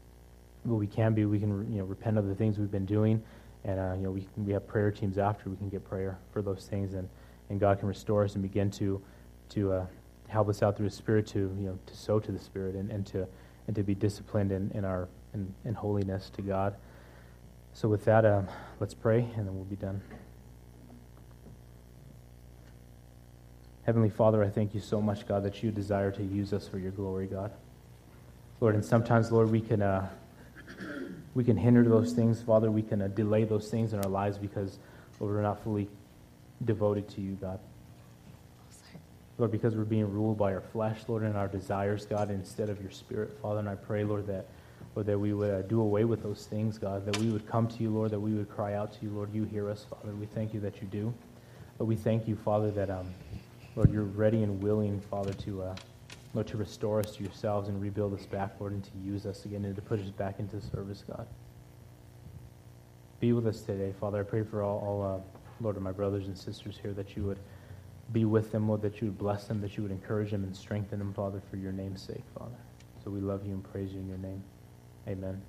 we 0.65 0.87
can 0.87 1.13
be, 1.13 1.25
we 1.25 1.39
can 1.39 1.71
you 1.71 1.79
know 1.79 1.85
repent 1.85 2.17
of 2.17 2.27
the 2.27 2.35
things 2.35 2.57
we've 2.57 2.71
been 2.71 2.85
doing, 2.85 3.21
And, 3.63 3.79
uh, 3.79 3.93
you 3.95 4.03
know, 4.03 4.11
we, 4.11 4.27
we 4.37 4.53
have 4.53 4.65
prayer 4.65 4.91
teams 4.91 5.17
after. 5.17 5.49
We 5.49 5.57
can 5.57 5.69
get 5.69 5.87
prayer 5.87 6.17
for 6.31 6.41
those 6.41 6.65
things. 6.69 6.93
And, 6.93 7.09
and 7.49 7.59
God 7.59 7.79
can 7.79 7.87
restore 7.87 8.23
us 8.23 8.33
and 8.33 8.41
begin 8.41 8.71
to, 8.71 9.01
to 9.49 9.73
uh, 9.73 9.85
help 10.27 10.49
us 10.49 10.63
out 10.63 10.77
through 10.77 10.85
His 10.85 10.95
Spirit 10.95 11.27
to, 11.27 11.39
you 11.39 11.67
know, 11.67 11.79
to 11.85 11.95
sow 11.95 12.19
to 12.19 12.31
the 12.31 12.39
Spirit 12.39 12.75
and, 12.75 12.89
and, 12.91 13.05
to, 13.07 13.27
and 13.67 13.75
to 13.75 13.83
be 13.83 13.93
disciplined 13.93 14.51
in, 14.51 14.71
in 14.73 14.85
our 14.85 15.07
in, 15.37 15.53
in 15.65 15.73
holiness 15.73 16.29
to 16.35 16.41
God. 16.41 16.75
So 17.73 17.87
with 17.87 18.05
that, 18.05 18.25
um, 18.25 18.47
let's 18.79 18.93
pray, 18.93 19.19
and 19.19 19.47
then 19.47 19.55
we'll 19.55 19.65
be 19.65 19.75
done. 19.75 20.01
Heavenly 23.85 24.09
Father, 24.09 24.43
I 24.43 24.49
thank 24.49 24.73
you 24.73 24.81
so 24.81 24.99
much, 24.99 25.27
God, 25.27 25.43
that 25.43 25.63
you 25.63 25.71
desire 25.71 26.11
to 26.11 26.23
use 26.23 26.51
us 26.51 26.67
for 26.67 26.79
your 26.79 26.91
glory, 26.91 27.27
God. 27.27 27.51
Lord, 28.59 28.75
and 28.75 28.83
sometimes, 28.83 29.31
Lord, 29.31 29.51
we 29.51 29.61
can, 29.61 29.81
uh, 29.81 30.09
we 31.35 31.43
can 31.43 31.55
hinder 31.55 31.87
those 31.87 32.11
things, 32.13 32.41
Father. 32.41 32.71
We 32.71 32.81
can 32.81 33.01
uh, 33.01 33.07
delay 33.07 33.43
those 33.43 33.69
things 33.69 33.93
in 33.93 33.99
our 33.99 34.09
lives 34.09 34.37
because, 34.37 34.79
Lord, 35.19 35.35
we're 35.35 35.41
not 35.41 35.63
fully 35.63 35.87
devoted 36.65 37.07
to 37.09 37.21
you, 37.21 37.37
God. 37.39 37.59
Lord, 39.37 39.51
because 39.51 39.75
we're 39.75 39.83
being 39.85 40.11
ruled 40.11 40.37
by 40.37 40.53
our 40.53 40.61
flesh, 40.61 40.99
Lord, 41.07 41.21
and 41.21 41.37
our 41.37 41.47
desires, 41.47 42.07
God, 42.07 42.31
instead 42.31 42.69
of 42.69 42.81
your 42.81 42.89
spirit, 42.89 43.37
Father. 43.39 43.59
And 43.59 43.69
I 43.69 43.75
pray, 43.75 44.03
Lord, 44.03 44.25
that, 44.27 44.47
Lord, 44.97 45.05
that 45.05 45.19
we 45.19 45.31
would 45.31 45.51
uh, 45.51 45.61
do 45.61 45.79
away 45.79 46.05
with 46.05 46.23
those 46.23 46.47
things, 46.47 46.79
God, 46.79 47.05
that 47.05 47.17
we 47.17 47.29
would 47.29 47.47
come 47.47 47.67
to 47.67 47.83
you, 47.83 47.91
Lord, 47.91 48.09
that 48.09 48.19
we 48.19 48.33
would 48.33 48.49
cry 48.49 48.73
out 48.73 48.93
to 48.93 48.97
you, 49.03 49.11
Lord. 49.11 49.31
You 49.31 49.43
hear 49.43 49.69
us, 49.69 49.85
Father. 49.87 50.11
We 50.15 50.25
thank 50.25 50.55
you 50.55 50.59
that 50.61 50.81
you 50.81 50.87
do. 50.87 51.13
But 51.77 51.85
we 51.85 51.95
thank 51.95 52.27
you, 52.27 52.35
Father, 52.35 52.71
that, 52.71 52.89
um, 52.89 53.13
Lord, 53.75 53.93
you're 53.93 54.05
ready 54.05 54.41
and 54.41 54.59
willing, 54.59 54.99
Father, 54.99 55.33
to, 55.33 55.61
uh, 55.61 55.75
Lord, 56.33 56.47
to 56.47 56.57
restore 56.57 56.99
us 56.99 57.15
to 57.15 57.23
yourselves 57.23 57.69
and 57.69 57.79
rebuild 57.79 58.15
us 58.15 58.25
back, 58.25 58.55
Lord, 58.59 58.73
and 58.73 58.83
to 58.85 58.91
use 59.05 59.27
us 59.27 59.45
again 59.45 59.65
and 59.65 59.75
to 59.75 59.83
push 59.83 60.01
us 60.01 60.09
back 60.09 60.39
into 60.39 60.59
service, 60.59 61.03
God. 61.05 61.27
Be 63.19 63.33
with 63.33 63.45
us 63.45 63.61
today, 63.61 63.93
Father. 63.99 64.21
I 64.21 64.23
pray 64.23 64.41
for 64.41 64.63
all, 64.63 64.79
all 64.79 65.03
uh, 65.03 65.39
Lord, 65.61 65.77
of 65.77 65.83
my 65.83 65.91
brothers 65.91 66.25
and 66.25 66.35
sisters 66.35 66.79
here 66.81 66.93
that 66.93 67.15
you 67.15 67.21
would 67.21 67.39
be 68.13 68.25
with 68.25 68.51
them, 68.51 68.67
Lord, 68.67 68.81
that 68.81 68.99
you 68.99 69.09
would 69.09 69.19
bless 69.19 69.45
them, 69.45 69.61
that 69.61 69.77
you 69.77 69.83
would 69.83 69.91
encourage 69.91 70.31
them 70.31 70.43
and 70.43 70.55
strengthen 70.55 70.97
them, 70.97 71.13
Father, 71.13 71.39
for 71.51 71.57
your 71.57 71.71
name's 71.71 72.01
sake, 72.01 72.23
Father. 72.35 72.57
So 73.03 73.11
we 73.11 73.19
love 73.19 73.45
you 73.45 73.53
and 73.53 73.63
praise 73.63 73.93
you 73.93 73.99
in 73.99 74.07
your 74.07 74.17
name. 74.17 74.41
Amen. 75.07 75.47